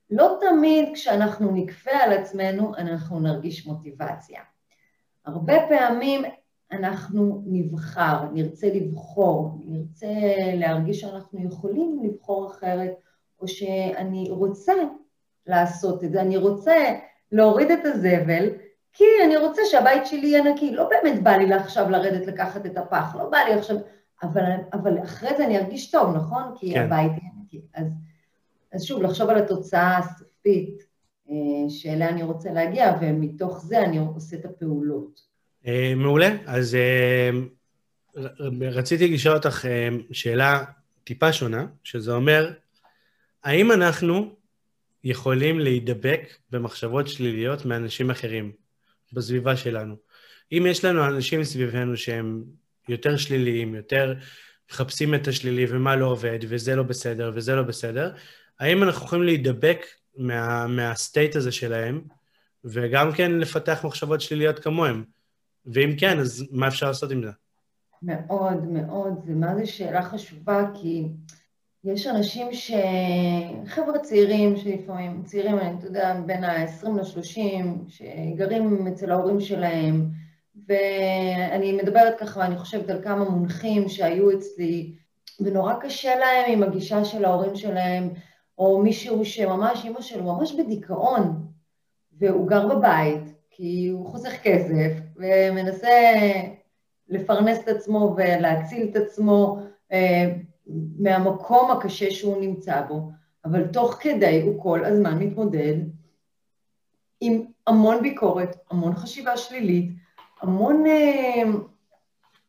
לא 0.10 0.38
תמיד 0.42 0.90
כשאנחנו 0.94 1.52
נכפה 1.52 1.92
על 1.92 2.14
עצמנו, 2.14 2.76
אנחנו 2.76 3.20
נרגיש 3.20 3.68
מוטיבציה. 3.68 4.42
הרבה 5.26 5.54
פעמים 5.70 6.22
אנחנו 6.72 7.44
נבחר, 7.46 8.24
נרצה 8.34 8.68
לבחור, 8.68 9.58
נרצה 9.66 10.08
להרגיש 10.56 11.02
שאנחנו 11.02 11.46
יכולים 11.46 12.00
לבחור 12.04 12.52
אחרת, 12.52 12.92
או 13.40 13.48
שאני 13.48 14.28
רוצה 14.30 14.74
לעשות 15.48 16.04
את 16.04 16.12
זה, 16.12 16.22
אני 16.22 16.38
רוצה 16.38 16.76
להוריד 17.34 17.72
את 17.72 17.80
הזבל, 17.84 18.50
כי 18.94 19.04
אני 19.26 19.38
רוצה 19.38 19.62
שהבית 19.66 20.06
שלי 20.06 20.28
יהיה 20.28 20.44
נקי. 20.44 20.72
לא 20.76 20.90
באמת 20.90 21.24
בא 21.24 21.32
לי 21.32 21.54
עכשיו 21.54 21.90
לרדת 21.90 22.28
לקחת 22.28 22.66
את 22.66 22.78
הפח, 22.78 23.16
לא 23.16 23.30
בא 23.30 23.38
לי 23.38 23.54
עכשיו... 23.54 23.78
אבל, 24.24 24.44
אבל 24.74 25.04
אחרי 25.04 25.30
זה 25.38 25.46
אני 25.46 25.58
ארגיש 25.58 25.92
טוב, 25.92 26.16
נכון? 26.16 26.44
כי 26.60 26.74
כן. 26.74 26.84
הבית 26.84 27.12
יהיה 27.12 27.32
נקי. 27.44 27.62
אז, 27.74 27.88
אז 28.74 28.84
שוב, 28.84 29.02
לחשוב 29.02 29.30
על 29.30 29.38
התוצאה 29.38 29.98
הסופית 29.98 30.84
אה, 31.30 31.36
שאליה 31.70 32.10
אני 32.10 32.24
רוצה 32.24 32.52
להגיע, 32.52 32.98
ומתוך 33.02 33.66
זה 33.66 33.82
אני 33.84 33.98
עושה 33.98 34.36
את 34.36 34.46
הפעולות. 34.46 35.20
אה, 35.68 35.94
מעולה. 35.96 36.30
אז 36.46 36.76
אה, 36.76 37.30
רציתי 38.62 39.14
לשאול 39.14 39.36
אותך 39.36 39.66
שאלה 40.12 40.64
טיפה 41.04 41.34
שונה, 41.34 41.66
שזה 41.84 42.14
אומר, 42.14 42.54
האם 43.44 43.72
אנחנו 43.72 44.36
יכולים 45.04 45.60
להידבק 45.60 46.22
במחשבות 46.50 47.08
שליליות 47.08 47.66
מאנשים 47.66 48.12
אחרים 48.12 48.52
בסביבה 49.14 49.56
שלנו? 49.56 49.96
אם 50.52 50.66
יש 50.70 50.86
לנו 50.86 51.06
אנשים 51.06 51.44
סביבנו 51.44 51.98
שהם 51.98 52.44
יותר 52.90 53.18
שליליים, 53.18 53.76
יותר 53.76 54.14
מחפשים 54.72 55.16
את 55.16 55.28
השלילי 55.28 55.66
ומה 55.70 55.96
לא 55.96 56.06
עובד, 56.06 56.40
וזה 56.50 56.76
לא 56.76 56.84
בסדר 56.84 57.32
וזה 57.36 57.56
לא 57.56 57.64
בסדר, 57.64 58.14
האם 58.60 58.84
אנחנו 58.84 59.06
יכולים 59.06 59.26
להידבק 59.26 59.86
מה, 60.18 60.68
מהסטייט 60.68 61.36
הזה 61.36 61.52
שלהם, 61.52 62.02
וגם 62.66 63.12
כן 63.12 63.32
לפתח 63.32 63.86
מחשבות 63.86 64.22
שליליות 64.22 64.60
כמוהם? 64.60 65.04
ואם 65.66 65.96
כן, 66.00 66.20
אז 66.20 66.46
מה 66.52 66.68
אפשר 66.68 66.88
לעשות 66.88 67.12
עם 67.12 67.24
זה? 67.24 67.32
מאוד, 68.02 68.66
מאוד. 68.66 69.14
זה 69.26 69.34
מה 69.34 69.56
זה 69.56 69.66
שאלה 69.66 70.10
חשובה, 70.10 70.66
כי 70.82 71.08
יש 71.84 72.08
אנשים 72.08 72.54
ש... 72.54 72.72
חבר'ה 73.66 74.00
צעירים 74.00 74.58
שלפעמים, 74.58 75.24
צעירים, 75.26 75.60
אני, 75.60 75.78
אתה 75.78 75.88
יודע, 75.88 76.16
בין 76.26 76.44
ה-20 76.44 76.90
ל-30, 76.90 77.66
שגרים 77.88 78.88
אצל 78.88 79.12
ההורים 79.12 79.42
שלהם, 79.42 80.06
ואני 80.68 81.74
מדברת 81.74 82.20
ככה, 82.20 82.40
ואני 82.40 82.58
חושבת 82.58 82.90
על 82.90 83.04
כמה 83.04 83.30
מונחים 83.30 83.90
שהיו 83.90 84.32
אצלי, 84.32 84.94
ונורא 85.40 85.74
קשה 85.74 86.16
להם 86.16 86.52
עם 86.52 86.64
הגישה 86.64 87.06
של 87.06 87.26
ההורים 87.26 87.56
שלהם, 87.56 88.10
או 88.58 88.82
מישהו 88.84 89.26
שממש, 89.26 89.86
אימא 89.86 90.02
שלו 90.02 90.24
ממש 90.24 90.54
בדיכאון, 90.54 91.48
והוא 92.18 92.48
גר 92.48 92.68
בבית, 92.68 93.34
כי 93.50 93.90
הוא 93.94 94.08
חוסך 94.08 94.34
כסף, 94.44 94.92
ומנסה 95.16 96.14
לפרנס 97.10 97.60
את 97.60 97.68
עצמו 97.68 98.16
ולהציל 98.18 98.88
את 98.92 98.96
עצמו 98.96 99.58
אה, 99.92 100.34
מהמקום 101.00 101.72
הקשה 101.72 102.12
שהוא 102.12 102.42
נמצא 102.42 102.82
בו, 102.82 103.12
אבל 103.46 103.68
תוך 103.68 103.98
כדי 104.00 104.42
הוא 104.42 104.64
כל 104.64 104.86
הזמן 104.86 105.20
מתמודד 105.20 105.76
עם 107.22 107.46
המון 107.68 108.02
ביקורת, 108.02 108.56
המון 108.72 108.96
חשיבה 108.96 109.38
שלילית, 109.38 109.92
המון 110.42 110.86
אה, 110.86 111.44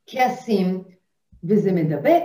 כעסים, 0.07 0.85
וזה 1.45 1.73
מדבק. 1.73 2.23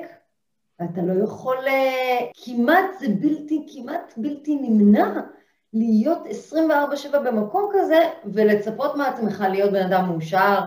ואתה 0.79 1.01
לא 1.01 1.23
יכול, 1.23 1.57
אה, 1.67 2.17
כמעט 2.45 2.85
זה 2.99 3.07
בלתי, 3.19 3.67
כמעט 3.73 4.13
בלתי 4.17 4.55
נמנע 4.55 5.21
להיות 5.73 6.19
24-7 7.11 7.19
במקום 7.25 7.71
כזה 7.73 7.99
ולצפות 8.25 8.95
מעצמך 8.95 9.43
להיות 9.51 9.71
בן 9.71 9.85
אדם 9.85 10.09
מאושר, 10.09 10.59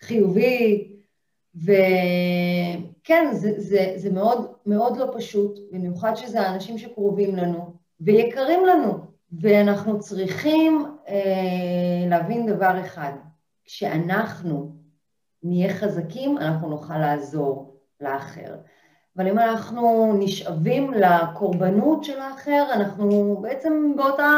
חיובי, 0.00 0.91
וכן, 1.54 3.28
זה, 3.32 3.60
זה, 3.60 3.92
זה 3.96 4.10
מאוד, 4.10 4.52
מאוד 4.66 4.96
לא 4.96 5.12
פשוט, 5.16 5.58
במיוחד 5.72 6.14
שזה 6.14 6.40
האנשים 6.40 6.78
שקרובים 6.78 7.36
לנו 7.36 7.74
ויקרים 8.00 8.64
לנו, 8.64 8.98
ואנחנו 9.32 10.00
צריכים 10.00 10.84
אה, 11.08 12.08
להבין 12.08 12.46
דבר 12.46 12.80
אחד, 12.80 13.12
כשאנחנו 13.64 14.72
נהיה 15.42 15.74
חזקים, 15.74 16.38
אנחנו 16.38 16.68
נוכל 16.68 16.98
לעזור 16.98 17.76
לאחר. 18.00 18.54
אבל 19.16 19.28
אם 19.28 19.38
אנחנו 19.38 20.12
נשאבים 20.18 20.92
לקורבנות 20.94 22.04
של 22.04 22.18
האחר, 22.18 22.64
אנחנו 22.72 23.38
בעצם 23.42 23.92
באותה 23.96 24.30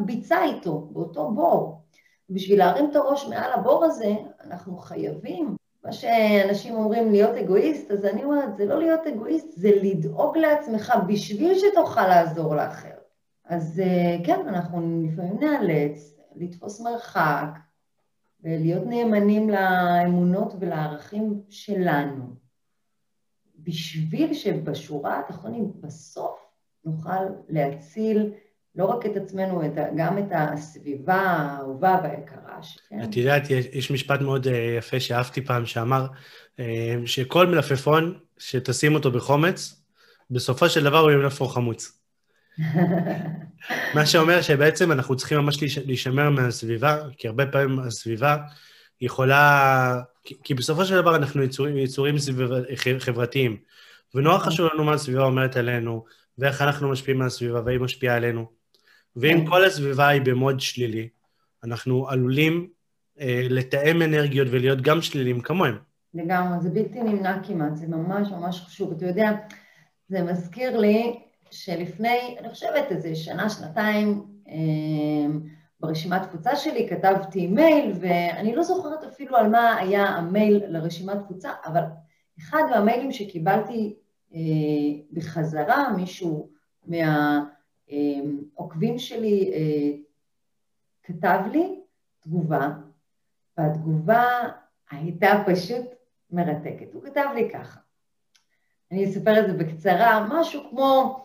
ביצה 0.00 0.44
איתו, 0.44 0.88
באותו 0.92 1.30
בור. 1.30 1.82
בשביל 2.30 2.58
להרים 2.58 2.90
את 2.90 2.96
הראש 2.96 3.26
מעל 3.26 3.52
הבור 3.52 3.84
הזה, 3.84 4.14
אנחנו 4.44 4.76
חייבים, 4.76 5.56
מה 5.88 5.92
שאנשים 5.92 6.74
אומרים 6.74 7.10
להיות 7.10 7.36
אגואיסט, 7.36 7.90
אז 7.90 8.04
אני 8.04 8.24
אומרת, 8.24 8.56
זה 8.56 8.64
לא 8.64 8.78
להיות 8.78 9.06
אגואיסט, 9.06 9.48
זה 9.56 9.70
לדאוג 9.82 10.36
לעצמך 10.38 10.92
בשביל 11.08 11.58
שתוכל 11.58 12.08
לעזור 12.08 12.54
לאחר. 12.56 12.94
אז 13.44 13.80
אה, 13.80 14.16
כן, 14.24 14.48
אנחנו 14.48 15.02
לפעמים 15.06 15.40
נאלץ 15.40 16.18
לתפוס 16.36 16.80
מרחק 16.80 17.48
ולהיות 18.40 18.86
נאמנים 18.86 19.50
לאמונות 19.50 20.54
ולערכים 20.60 21.42
שלנו. 21.48 22.24
בשביל 23.58 24.34
שבשורה 24.34 25.18
התחתונית 25.18 25.76
בסוף 25.76 26.40
נוכל 26.84 27.24
להציל 27.48 28.32
לא 28.78 28.84
רק 28.84 29.06
את 29.06 29.16
עצמנו, 29.16 29.62
גם 29.96 30.18
את 30.18 30.24
הסביבה 30.30 31.14
האהובה 31.14 31.98
והיקרה. 32.02 32.58
כן? 32.88 33.02
את 33.04 33.16
יודעת, 33.16 33.50
יש 33.50 33.90
משפט 33.90 34.20
מאוד 34.20 34.46
אה, 34.46 34.74
יפה 34.78 35.00
שאהבתי 35.00 35.40
פעם, 35.40 35.66
שאמר 35.66 36.06
אה, 36.60 36.94
שכל 37.06 37.46
מלפפון 37.46 38.18
שתשים 38.38 38.94
אותו 38.94 39.10
בחומץ, 39.10 39.82
בסופו 40.30 40.68
של 40.68 40.84
דבר 40.84 40.98
הוא 40.98 41.10
יהיה 41.10 41.22
מלפפון 41.22 41.48
חמוץ. 41.48 42.00
מה 43.94 44.06
שאומר 44.06 44.42
שבעצם 44.42 44.92
אנחנו 44.92 45.16
צריכים 45.16 45.38
ממש 45.38 45.58
להישמר 45.86 46.30
מהסביבה, 46.30 46.98
כי 47.16 47.28
הרבה 47.28 47.46
פעמים 47.46 47.78
הסביבה 47.78 48.36
יכולה... 49.00 50.00
כי 50.44 50.54
בסופו 50.54 50.84
של 50.84 50.94
דבר 50.94 51.16
אנחנו 51.16 51.42
יצורים, 51.42 51.76
יצורים 51.76 52.18
סביב... 52.18 52.50
חברתיים, 52.98 53.56
ונורא 54.14 54.36
נכון. 54.36 54.46
חשוב 54.52 54.68
לנו 54.74 54.84
מה 54.84 54.92
הסביבה 54.92 55.22
אומרת 55.22 55.56
עלינו, 55.56 56.04
ואיך 56.38 56.62
אנחנו 56.62 56.90
משפיעים 56.90 57.18
מהסביבה, 57.18 57.62
והיא 57.64 57.80
משפיעה 57.80 58.16
עלינו. 58.16 58.57
ואם 59.20 59.40
כן. 59.40 59.46
כל 59.46 59.64
הסביבה 59.64 60.08
היא 60.08 60.22
במוד 60.22 60.60
שלילי, 60.60 61.08
אנחנו 61.64 62.08
עלולים 62.08 62.68
אה, 63.20 63.46
לתאם 63.50 64.02
אנרגיות 64.02 64.48
ולהיות 64.50 64.80
גם 64.80 65.02
שליליים 65.02 65.40
כמוהם. 65.40 65.78
לגמרי, 66.14 66.60
זה 66.60 66.70
בלתי 66.70 67.02
נמנע 67.02 67.42
כמעט, 67.42 67.76
זה 67.76 67.86
ממש 67.88 68.28
ממש 68.30 68.60
חשוב. 68.60 68.92
אתה 68.92 69.06
יודע, 69.06 69.30
זה 70.08 70.22
מזכיר 70.22 70.78
לי 70.78 71.18
שלפני, 71.50 72.36
אני 72.38 72.48
חושבת 72.48 72.84
איזה 72.90 73.14
שנה, 73.14 73.50
שנתיים, 73.50 74.24
אה, 74.48 74.54
ברשימת 75.80 76.22
תפוצה 76.22 76.56
שלי 76.56 76.88
כתבתי 76.88 77.46
מייל, 77.46 77.92
ואני 78.00 78.56
לא 78.56 78.62
זוכרת 78.62 79.04
אפילו 79.04 79.36
על 79.36 79.48
מה 79.48 79.76
היה 79.76 80.04
המייל 80.04 80.62
לרשימת 80.68 81.16
תפוצה, 81.24 81.50
אבל 81.66 81.82
אחד 82.38 82.62
מהמיילים 82.70 83.12
שקיבלתי 83.12 83.94
אה, 84.34 84.40
בחזרה, 85.12 85.92
מישהו 85.96 86.50
מהעוקבים 87.92 88.98
שלי 88.98 89.52
אה, 89.54 89.96
כתב 91.02 91.40
לי 91.52 91.80
תגובה, 92.20 92.68
והתגובה 93.58 94.24
הייתה 94.90 95.42
פשוט 95.46 95.86
מרתקת. 96.30 96.94
הוא 96.94 97.02
כתב 97.02 97.26
לי 97.34 97.50
ככה, 97.50 97.80
אני 98.92 99.04
אספר 99.04 99.40
את 99.40 99.46
זה 99.46 99.52
בקצרה, 99.52 100.26
משהו 100.30 100.62
כמו, 100.70 101.20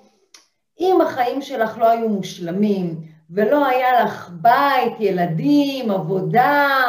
אם 0.79 1.01
החיים 1.01 1.41
שלך 1.41 1.77
לא 1.77 1.89
היו 1.89 2.09
מושלמים, 2.09 3.01
ולא 3.29 3.65
היה 3.65 4.03
לך 4.03 4.31
בית, 4.41 4.93
ילדים, 4.99 5.91
עבודה 5.91 6.81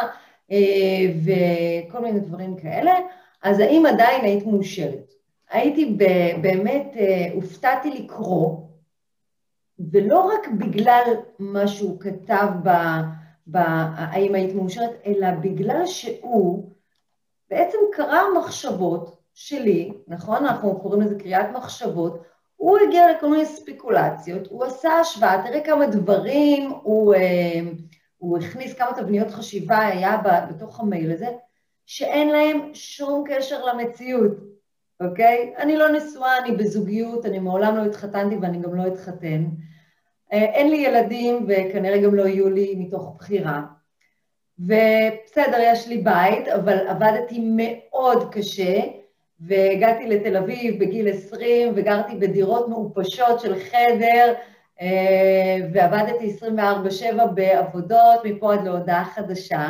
אה, 0.51 1.05
וכל 1.25 1.99
מיני 1.99 2.19
דברים 2.19 2.55
כאלה, 2.55 2.93
אז 3.43 3.59
האם 3.59 3.85
עדיין 3.85 4.25
היית 4.25 4.45
מאושרת? 4.45 5.13
הייתי 5.49 5.97
באמת, 6.41 6.93
אה, 6.97 7.27
הופתעתי 7.33 7.89
לקרוא, 7.89 8.64
ולא 9.79 10.19
רק 10.19 10.47
בגלל 10.47 11.03
מה 11.39 11.67
שהוא 11.67 11.99
כתב 11.99 12.47
ב... 12.63 12.69
ב 13.47 13.57
האם 13.95 14.35
היית 14.35 14.55
מאושרת, 14.55 15.01
אלא 15.05 15.31
בגלל 15.31 15.85
שהוא 15.85 16.73
קרא 17.91 18.21
מחשבות 18.39 19.17
שלי, 19.33 19.93
נכון? 20.07 20.45
אנחנו 20.45 20.79
קוראים 20.79 21.01
לזה 21.01 21.19
קריאת 21.19 21.45
מחשבות, 21.53 22.23
הוא 22.55 22.77
הגיע 22.87 23.11
לכל 23.11 23.29
מיני 23.29 23.45
ספקולציות, 23.45 24.47
הוא 24.47 24.63
עשה 24.63 24.93
השוואה, 24.93 25.41
תראה 25.47 25.61
כמה 25.65 25.87
דברים, 25.87 26.71
הוא, 26.83 27.15
אה, 27.15 27.59
הוא 28.17 28.37
הכניס 28.37 28.73
כמה 28.73 28.93
תבניות 28.95 29.31
חשיבה 29.31 29.79
היה 29.79 30.17
בתוך 30.49 30.79
המייל 30.79 31.11
הזה, 31.11 31.27
שאין 31.85 32.29
להם 32.29 32.69
שום 32.73 33.23
קשר 33.27 33.65
למציאות, 33.65 34.31
אוקיי? 34.99 35.53
אני 35.57 35.77
לא 35.77 35.89
נשואה, 35.89 36.37
אני 36.37 36.51
בזוגיות, 36.51 37.25
אני 37.25 37.39
מעולם 37.39 37.75
לא 37.75 37.85
התחתנתי 37.85 38.35
ואני 38.35 38.57
גם 38.59 38.75
לא 38.75 38.87
אתחתן. 38.87 39.45
אה, 40.33 40.45
אין 40.45 40.69
לי 40.69 40.77
ילדים 40.77 41.45
וכנראה 41.47 42.01
גם 42.01 42.15
לא 42.15 42.27
יהיו 42.27 42.49
לי 42.49 42.75
מתוך 42.77 43.15
בחירה. 43.17 43.61
ובסדר, 44.59 45.57
יש 45.59 45.87
לי 45.87 45.97
בית, 45.97 46.47
אבל 46.47 46.87
עבדתי 46.87 47.39
מאוד 47.55 48.33
קשה, 48.33 48.79
והגעתי 49.39 50.07
לתל 50.07 50.37
אביב 50.37 50.79
בגיל 50.79 51.09
20 51.09 51.73
וגרתי 51.75 52.15
בדירות 52.15 52.69
מעופשות 52.69 53.39
של 53.39 53.55
חדר, 53.59 54.33
אה, 54.81 55.57
ועבדתי 55.73 56.29
24/7 56.29 57.25
בעבודות 57.25 58.25
מפה 58.25 58.53
עד 58.53 58.63
להודעה 58.63 59.05
חדשה. 59.05 59.69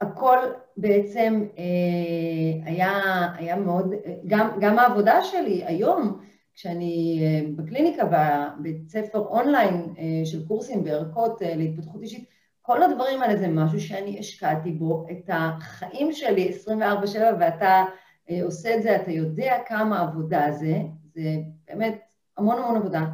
הכל 0.00 0.36
בעצם 0.76 1.44
אה, 1.58 2.70
היה, 2.70 2.92
היה 3.36 3.56
מאוד, 3.56 3.94
גם, 4.26 4.50
גם 4.60 4.78
העבודה 4.78 5.24
שלי 5.24 5.64
היום, 5.64 6.20
כשאני 6.54 7.20
אה, 7.22 7.48
בקליניקה, 7.56 8.04
בבית 8.04 8.88
ספר 8.88 9.18
אונליין 9.18 9.94
של 10.24 10.46
קורסים 10.46 10.84
בערכות 10.84 11.40
להתפתחות 11.44 12.02
אישית, 12.02 12.24
כל 12.62 12.82
הדברים 12.82 13.22
האלה 13.22 13.36
זה 13.36 13.48
משהו 13.48 13.80
שאני 13.80 14.18
השקעתי 14.18 14.70
בו 14.70 15.06
את 15.10 15.30
החיים 15.32 16.12
שלי 16.12 16.52
24/7, 16.66 16.70
ואתה 17.40 17.84
עושה 18.42 18.76
את 18.76 18.82
זה, 18.82 18.96
אתה 18.96 19.10
יודע 19.10 19.56
כמה 19.66 20.00
עבודה 20.00 20.52
זה, 20.52 20.76
זה 21.14 21.36
באמת 21.68 22.00
המון 22.36 22.58
המון 22.58 22.76
עבודה. 22.76 23.04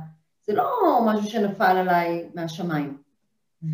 זה 0.42 0.54
לא 0.54 1.00
משהו 1.06 1.26
שנפל 1.26 1.76
עליי 1.76 2.28
מהשמיים. 2.34 3.09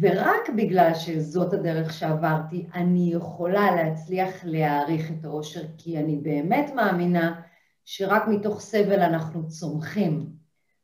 ורק 0.00 0.48
בגלל 0.56 0.94
שזאת 0.94 1.52
הדרך 1.52 1.92
שעברתי, 1.92 2.66
אני 2.74 3.10
יכולה 3.12 3.74
להצליח 3.76 4.30
להעריך 4.44 5.10
את 5.10 5.24
האושר, 5.24 5.62
כי 5.78 5.98
אני 5.98 6.16
באמת 6.16 6.70
מאמינה 6.74 7.40
שרק 7.84 8.28
מתוך 8.28 8.60
סבל 8.60 9.00
אנחנו 9.00 9.48
צומחים. 9.48 10.26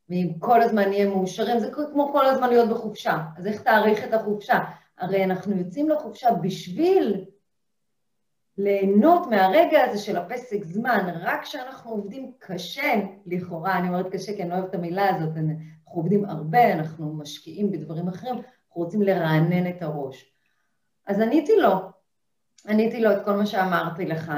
ואם 0.08 0.32
כל 0.38 0.62
הזמן 0.62 0.88
נהיה 0.88 1.08
מאושרים, 1.08 1.58
זה 1.58 1.70
כמו 1.92 2.12
כל 2.12 2.26
הזמן 2.26 2.48
להיות 2.48 2.68
בחופשה. 2.70 3.18
אז 3.36 3.46
איך 3.46 3.62
תעריך 3.62 4.04
את 4.04 4.14
החופשה? 4.14 4.58
הרי 4.98 5.24
אנחנו 5.24 5.56
יוצאים 5.56 5.88
לחופשה 5.88 6.28
בשביל 6.42 7.24
ליהנות 8.58 9.26
מהרגע 9.30 9.84
הזה 9.84 9.98
של 9.98 10.16
הפסק 10.16 10.64
זמן, 10.64 11.14
רק 11.20 11.42
כשאנחנו 11.42 11.90
עובדים 11.90 12.32
קשה, 12.38 12.92
לכאורה, 13.26 13.78
אני 13.78 13.88
אומרת 13.88 14.12
קשה 14.12 14.36
כי 14.36 14.42
אני 14.42 14.50
לא 14.50 14.54
אוהבת 14.54 14.70
את 14.70 14.74
המילה 14.74 15.16
הזאת, 15.16 15.36
אנחנו 15.36 15.62
עובדים 15.84 16.24
הרבה, 16.24 16.72
אנחנו 16.72 17.14
משקיעים 17.14 17.70
בדברים 17.70 18.08
אחרים, 18.08 18.34
אנחנו 18.72 18.84
רוצים 18.84 19.02
לרענן 19.02 19.66
את 19.66 19.82
הראש. 19.82 20.32
אז 21.06 21.20
עניתי 21.20 21.56
לו, 21.56 21.72
עניתי 22.68 23.00
לו 23.00 23.12
את 23.12 23.24
כל 23.24 23.32
מה 23.32 23.46
שאמרתי 23.46 24.06
לך, 24.06 24.32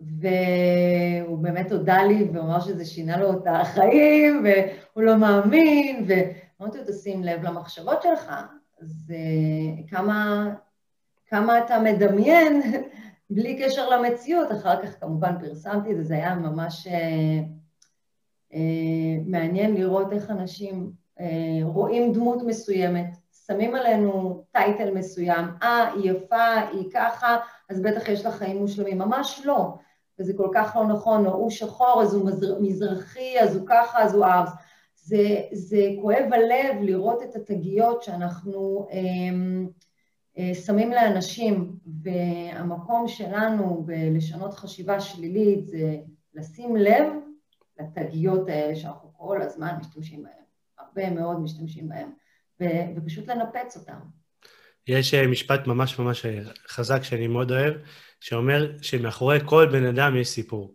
והוא 0.00 1.38
באמת 1.38 1.72
הודה 1.72 2.02
לי 2.02 2.28
ואמר 2.32 2.60
שזה 2.60 2.84
שינה 2.84 3.16
לו 3.16 3.32
את 3.32 3.46
החיים, 3.46 4.44
והוא 4.44 5.04
לא 5.04 5.16
מאמין, 5.16 6.06
ואמרתי 6.08 6.78
לו, 6.78 6.84
תשים 6.84 7.24
לב 7.24 7.42
למחשבות 7.42 8.02
שלך, 8.02 8.32
אז 8.82 9.12
uh, 9.12 9.90
כמה, 9.90 10.48
כמה 11.26 11.58
אתה 11.58 11.80
מדמיין 11.80 12.62
בלי 13.30 13.62
קשר 13.62 13.88
למציאות, 13.88 14.52
אחר 14.52 14.82
כך 14.82 15.00
כמובן 15.00 15.38
פרסמתי 15.40 15.92
את 15.92 15.96
זה, 15.96 16.02
זה 16.02 16.14
היה 16.14 16.34
ממש 16.34 16.86
אה, 16.86 17.40
אה, 18.54 19.22
מעניין 19.26 19.74
לראות 19.74 20.12
איך 20.12 20.30
אנשים 20.30 20.92
אה, 21.20 21.60
רואים 21.62 22.12
דמות 22.12 22.42
מסוימת, 22.46 23.19
שמים 23.52 23.74
עלינו 23.74 24.44
טייטל 24.52 24.94
מסוים, 24.94 25.44
אה, 25.62 25.92
היא 25.92 26.10
יפה, 26.10 26.54
היא 26.72 26.90
ככה, 26.92 27.36
אז 27.68 27.82
בטח 27.82 28.08
יש 28.08 28.24
לה 28.24 28.32
חיים 28.32 28.56
מושלמים, 28.56 28.98
ממש 28.98 29.42
לא, 29.44 29.74
וזה 30.18 30.32
כל 30.36 30.48
כך 30.54 30.76
לא 30.76 30.86
נכון, 30.86 31.26
או 31.26 31.32
הוא 31.32 31.50
שחור, 31.50 32.02
אז 32.02 32.14
הוא 32.14 32.30
מזרחי, 32.60 33.40
אז 33.40 33.56
הוא 33.56 33.66
ככה, 33.68 34.02
אז 34.02 34.14
הוא 34.14 34.24
ארס. 34.24 34.50
זה, 34.94 35.40
זה 35.52 35.86
כואב 36.02 36.32
הלב 36.32 36.82
לראות 36.82 37.22
את 37.22 37.36
התגיות 37.36 38.02
שאנחנו... 38.02 38.88
אה, 38.92 38.98
אה, 40.38 40.54
שמים 40.54 40.90
לאנשים, 40.90 41.72
והמקום 42.02 43.08
שלנו 43.08 43.82
בלשנות 43.86 44.54
חשיבה 44.54 45.00
שלילית 45.00 45.66
זה 45.66 45.96
לשים 46.34 46.76
לב 46.76 47.06
לתגיות 47.80 48.48
האלה 48.48 48.76
שאנחנו 48.76 49.12
כל 49.12 49.42
הזמן 49.42 49.74
משתמשים 49.80 50.22
בהן, 50.22 50.42
הרבה 50.78 51.10
מאוד 51.10 51.40
משתמשים 51.40 51.88
בהן, 51.88 52.08
ופשוט 52.96 53.28
לנפץ 53.28 53.76
אותן. 53.76 53.98
יש 54.86 55.14
אה, 55.14 55.26
משפט 55.26 55.66
ממש 55.66 55.98
ממש 55.98 56.26
אה, 56.26 56.40
חזק 56.68 57.02
שאני 57.02 57.26
מאוד 57.26 57.50
אוהב, 57.52 57.74
שאומר 58.20 58.72
שמאחורי 58.82 59.38
כל 59.44 59.66
בן 59.72 59.86
אדם 59.86 60.16
יש 60.16 60.28
סיפור. 60.28 60.74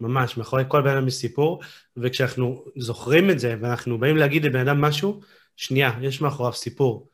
ממש, 0.00 0.36
מאחורי 0.36 0.64
כל 0.68 0.82
בן 0.82 0.96
אדם 0.96 1.08
יש 1.08 1.14
סיפור, 1.14 1.60
וכשאנחנו 1.96 2.64
זוכרים 2.76 3.30
את 3.30 3.38
זה 3.38 3.56
ואנחנו 3.60 3.98
באים 3.98 4.16
להגיד 4.16 4.44
לבן 4.44 4.68
אדם 4.68 4.80
משהו, 4.80 5.20
שנייה, 5.56 5.92
יש 6.00 6.20
מאחוריו 6.20 6.52
סיפור. 6.52 7.10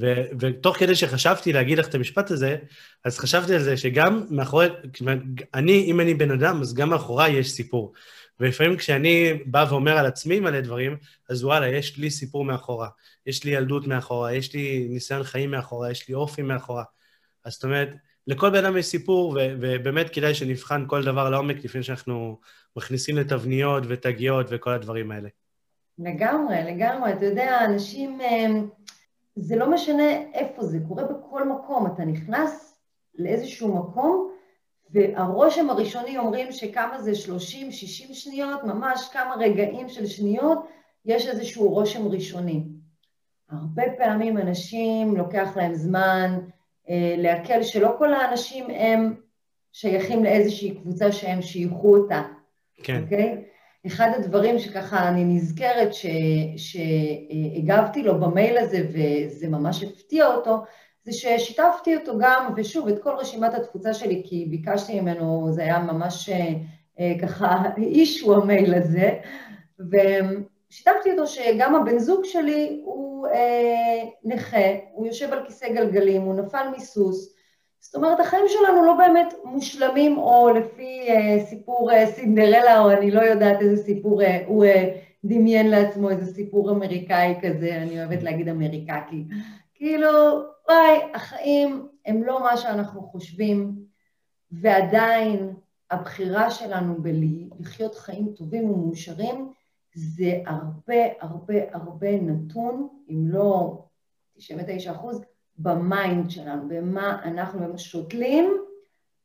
ו, 0.00 0.14
ותוך 0.40 0.76
כדי 0.76 0.96
שחשבתי 0.96 1.52
להגיד 1.52 1.78
לך 1.78 1.88
את 1.88 1.94
המשפט 1.94 2.30
הזה, 2.30 2.56
אז 3.04 3.18
חשבתי 3.18 3.54
על 3.54 3.62
זה 3.62 3.76
שגם 3.76 4.26
מאחורי, 4.30 4.66
אני, 5.54 5.84
אם 5.84 6.00
אני 6.00 6.14
בן 6.14 6.30
אדם, 6.30 6.60
אז 6.60 6.74
גם 6.74 6.90
מאחוריי 6.90 7.32
יש 7.32 7.50
סיפור. 7.50 7.92
ולפעמים 8.40 8.76
כשאני 8.76 9.32
בא 9.46 9.66
ואומר 9.70 9.98
על 9.98 10.06
עצמי 10.06 10.40
מלא 10.40 10.60
דברים, 10.60 10.96
אז 11.28 11.44
וואלה, 11.44 11.68
יש 11.68 11.98
לי 11.98 12.10
סיפור 12.10 12.44
מאחורה. 12.44 12.88
יש 13.26 13.44
לי 13.44 13.50
ילדות 13.50 13.86
מאחורה, 13.86 14.34
יש 14.34 14.54
לי 14.54 14.86
ניסיון 14.90 15.22
חיים 15.22 15.50
מאחורה, 15.50 15.90
יש 15.90 16.08
לי 16.08 16.14
אופי 16.14 16.42
מאחורה. 16.42 16.84
אז 17.44 17.52
זאת 17.52 17.64
אומרת, 17.64 17.88
לכל 18.26 18.50
בן 18.50 18.64
אדם 18.64 18.76
יש 18.76 18.86
סיפור, 18.86 19.30
ו- 19.30 19.54
ובאמת 19.60 20.10
כדאי 20.10 20.34
שנבחן 20.34 20.84
כל 20.86 21.04
דבר 21.04 21.30
לעומק 21.30 21.64
לפני 21.64 21.82
שאנחנו 21.82 22.38
מכניסים 22.76 23.16
לתבניות 23.16 23.82
ותגיות 23.88 24.46
וכל 24.50 24.70
הדברים 24.70 25.10
האלה. 25.10 25.28
לגמרי, 25.98 26.56
לגמרי. 26.64 27.12
אתה 27.12 27.24
יודע, 27.24 27.64
אנשים... 27.64 28.18
זה 29.36 29.56
לא 29.56 29.70
משנה 29.70 30.12
איפה 30.34 30.64
זה, 30.64 30.78
קורה 30.88 31.04
בכל 31.04 31.48
מקום. 31.48 31.86
אתה 31.94 32.04
נכנס 32.04 32.80
לאיזשהו 33.14 33.78
מקום, 33.78 34.29
והרושם 34.92 35.70
הראשוני 35.70 36.18
אומרים 36.18 36.52
שכמה 36.52 37.00
זה 37.00 37.12
30-60 37.12 37.14
שניות, 38.12 38.64
ממש 38.64 39.08
כמה 39.12 39.34
רגעים 39.38 39.88
של 39.88 40.06
שניות, 40.06 40.66
יש 41.04 41.26
איזשהו 41.26 41.68
רושם 41.68 42.08
ראשוני. 42.08 42.62
הרבה 43.50 43.82
פעמים 43.98 44.38
אנשים, 44.38 45.16
לוקח 45.16 45.56
להם 45.56 45.74
זמן 45.74 46.38
אה, 46.90 47.14
לעכל 47.18 47.62
שלא 47.62 47.94
כל 47.98 48.14
האנשים 48.14 48.70
הם 48.70 49.14
שייכים 49.72 50.24
לאיזושהי 50.24 50.74
קבוצה 50.74 51.12
שהם 51.12 51.42
שייכו 51.42 51.96
אותה. 51.96 52.22
כן. 52.82 53.02
אוקיי? 53.02 53.44
אחד 53.86 54.10
הדברים 54.16 54.58
שככה 54.58 55.08
אני 55.08 55.24
נזכרת 55.24 55.94
ש, 55.94 56.06
שהגבתי 56.56 58.02
לו 58.02 58.20
במייל 58.20 58.58
הזה 58.58 58.88
וזה 58.88 59.48
ממש 59.48 59.82
הפתיע 59.82 60.26
אותו, 60.26 60.62
זה 61.04 61.12
ששיתפתי 61.12 61.96
אותו 61.96 62.18
גם, 62.18 62.52
ושוב, 62.56 62.88
את 62.88 63.02
כל 63.02 63.14
רשימת 63.18 63.54
התפוצה 63.54 63.94
שלי, 63.94 64.22
כי 64.26 64.46
ביקשתי 64.50 65.00
ממנו, 65.00 65.48
זה 65.52 65.62
היה 65.62 65.78
ממש 65.78 66.30
אה, 67.00 67.12
ככה 67.22 67.62
אישו 67.76 68.34
המייל 68.34 68.74
הזה, 68.74 69.18
ושיתפתי 69.78 71.12
אותו 71.12 71.26
שגם 71.26 71.74
הבן 71.74 71.98
זוג 71.98 72.24
שלי 72.24 72.82
הוא 72.84 73.26
אה, 73.26 74.02
נכה, 74.24 74.66
הוא 74.92 75.06
יושב 75.06 75.32
על 75.32 75.44
כיסא 75.46 75.72
גלגלים, 75.72 76.22
הוא 76.22 76.34
נפל 76.34 76.66
מסוס, 76.76 77.34
זאת 77.80 77.94
אומרת, 77.94 78.20
החיים 78.20 78.44
שלנו 78.48 78.84
לא 78.84 78.94
באמת 78.94 79.34
מושלמים, 79.44 80.18
או 80.18 80.50
לפי 80.50 81.08
אה, 81.08 81.44
סיפור 81.46 81.92
אה, 81.92 82.06
סינדרלה, 82.06 82.80
או 82.80 82.90
אני 82.90 83.10
לא 83.10 83.20
יודעת 83.20 83.60
איזה 83.60 83.82
סיפור, 83.84 84.22
אה, 84.22 84.44
הוא 84.46 84.64
אה, 84.64 84.96
דמיין 85.24 85.70
לעצמו 85.70 86.10
איזה 86.10 86.34
סיפור 86.34 86.70
אמריקאי 86.70 87.34
כזה, 87.42 87.76
אני 87.76 87.98
אוהבת 87.98 88.22
להגיד 88.22 88.48
אמריקקי. 88.48 89.24
כאילו, 89.74 90.08
וואי, 90.70 91.12
החיים 91.14 91.88
הם 92.06 92.22
לא 92.22 92.40
מה 92.40 92.56
שאנחנו 92.56 93.02
חושבים, 93.02 93.84
ועדיין 94.50 95.54
הבחירה 95.90 96.50
שלנו 96.50 97.02
בלחיות 97.02 97.94
חיים 97.94 98.32
טובים 98.36 98.70
ומאושרים, 98.70 99.52
זה 99.94 100.42
הרבה 100.46 101.02
הרבה 101.20 101.54
הרבה 101.72 102.20
נתון, 102.20 102.88
אם 103.08 103.24
לא 103.26 103.82
99 104.36 104.92
אחוז, 104.92 105.20
במיינד 105.58 106.30
שלנו, 106.30 106.68
במה 106.68 107.20
אנחנו 107.24 107.78
שותלים, 107.78 108.52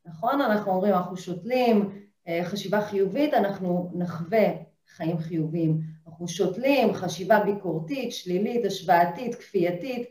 נכון? 0.06 0.40
אנחנו 0.40 0.72
אומרים, 0.72 0.94
אנחנו 0.94 1.16
שותלים 1.16 2.02
אה, 2.28 2.40
חשיבה 2.44 2.80
חיובית, 2.80 3.34
אנחנו 3.34 3.90
נחווה 3.94 4.48
חיים 4.96 5.18
חיוביים. 5.18 5.80
אנחנו 6.06 6.28
שותלים 6.28 6.94
חשיבה 6.94 7.44
ביקורתית, 7.44 8.12
שלילית, 8.12 8.64
השוואתית, 8.64 9.34
כפייתית, 9.34 10.08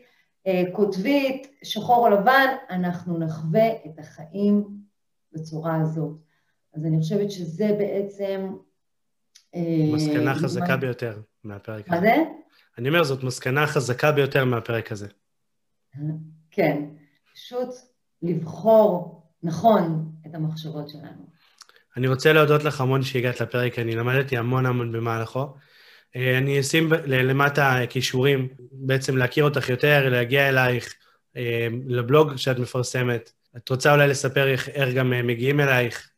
קוטבית, 0.72 1.46
שחור 1.62 2.08
או 2.08 2.14
לבן, 2.14 2.46
אנחנו 2.70 3.18
נחווה 3.18 3.68
את 3.86 3.98
החיים 3.98 4.68
בצורה 5.32 5.80
הזאת. 5.80 6.16
אז 6.74 6.84
אני 6.84 6.98
חושבת 6.98 7.30
שזה 7.30 7.68
בעצם... 7.78 8.56
אה, 9.54 9.94
מסקנה 9.94 10.34
חזקה 10.34 10.76
ביותר 10.76 11.20
מהפרק 11.44 11.88
הזה. 11.88 11.96
מה 11.96 12.00
זה? 12.00 12.14
אני 12.78 12.88
אומר, 12.88 13.04
זאת 13.04 13.22
מסקנה 13.22 13.66
חזקה 13.66 14.12
ביותר 14.12 14.44
מהפרק 14.44 14.92
הזה. 14.92 15.08
כן, 16.50 16.82
פשוט 17.34 17.68
לבחור 18.22 19.22
נכון 19.42 20.12
את 20.26 20.34
המחשבות 20.34 20.88
שלנו. 20.88 21.26
אני 21.96 22.08
רוצה 22.08 22.32
להודות 22.32 22.64
לך 22.64 22.80
המון 22.80 23.02
שהגעת 23.02 23.40
לפרק, 23.40 23.78
אני 23.78 23.96
למדתי 23.96 24.36
המון 24.36 24.66
המון 24.66 24.92
במהלכו. 24.92 25.46
אה, 26.16 26.38
אני 26.38 26.60
אשים 26.60 26.88
למטה 27.06 27.78
כישורים, 27.88 28.48
בעצם 28.72 29.16
להכיר 29.16 29.44
אותך 29.44 29.68
יותר, 29.68 30.08
להגיע 30.08 30.48
אלייך, 30.48 30.94
אה, 31.36 31.68
לבלוג 31.86 32.36
שאת 32.36 32.58
מפרסמת. 32.58 33.30
את 33.56 33.68
רוצה 33.68 33.92
אולי 33.92 34.08
לספר 34.08 34.48
איך, 34.48 34.68
איך 34.68 34.94
גם 34.94 35.12
אה, 35.12 35.22
מגיעים 35.22 35.60
אלייך? 35.60 36.10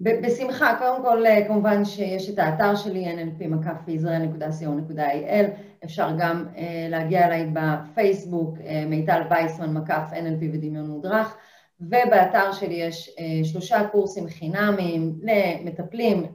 בשמחה, 0.00 0.76
קודם 0.78 1.02
כל 1.02 1.24
כמובן 1.46 1.84
שיש 1.84 2.30
את 2.30 2.38
האתר 2.38 2.76
שלי, 2.76 3.04
nlp-israel.co.il, 3.04 5.44
אפשר 5.84 6.08
גם 6.18 6.46
להגיע 6.88 7.26
אליי 7.26 7.50
בפייסבוק, 7.52 8.58
מיטל 8.86 9.22
וייסמן 9.30 9.72
מקף 9.72 10.02
NLP 10.12 10.44
ודמיון 10.52 10.86
מודרך. 10.86 11.36
ובאתר 11.80 12.52
שלי 12.52 12.74
יש 12.74 13.16
שלושה 13.44 13.88
קורסים 13.92 14.28
חינמיים 14.28 15.12
למטפלים, 15.22 16.26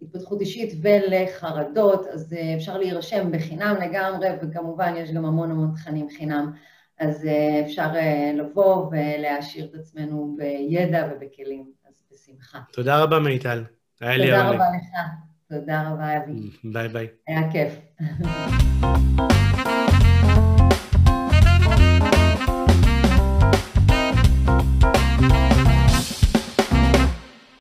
להתפתחות 0.00 0.40
אישית 0.40 0.72
ולחרדות, 0.82 2.06
אז 2.06 2.32
אה, 2.32 2.54
אפשר 2.56 2.78
להירשם 2.78 3.32
בחינם 3.32 3.74
לגמרי, 3.82 4.28
וכמובן 4.42 4.94
יש 4.96 5.10
גם 5.10 5.24
המון 5.24 5.50
המון 5.50 5.72
תכנים 5.74 6.08
חינם, 6.16 6.52
אז 6.98 7.26
אה, 7.26 7.62
אפשר 7.66 7.88
לבוא 8.34 8.90
ולהעשיר 8.90 9.64
את 9.64 9.74
עצמנו 9.74 10.36
בידע 10.38 11.08
ובכלים, 11.12 11.64
אז 11.88 12.02
בשמחה. 12.12 12.58
תודה 12.72 13.02
רבה 13.02 13.18
מיטל, 13.18 13.64
היה 14.00 14.16
לי 14.16 14.24
תודה 14.26 14.48
רבה 14.48 14.64
לך, 14.76 14.98
תודה 15.48 15.90
רבה 15.90 16.16
אבי. 16.16 16.50
ביי 16.64 16.88
ביי. 16.88 17.06
היה 17.26 17.52
כיף. 17.52 17.78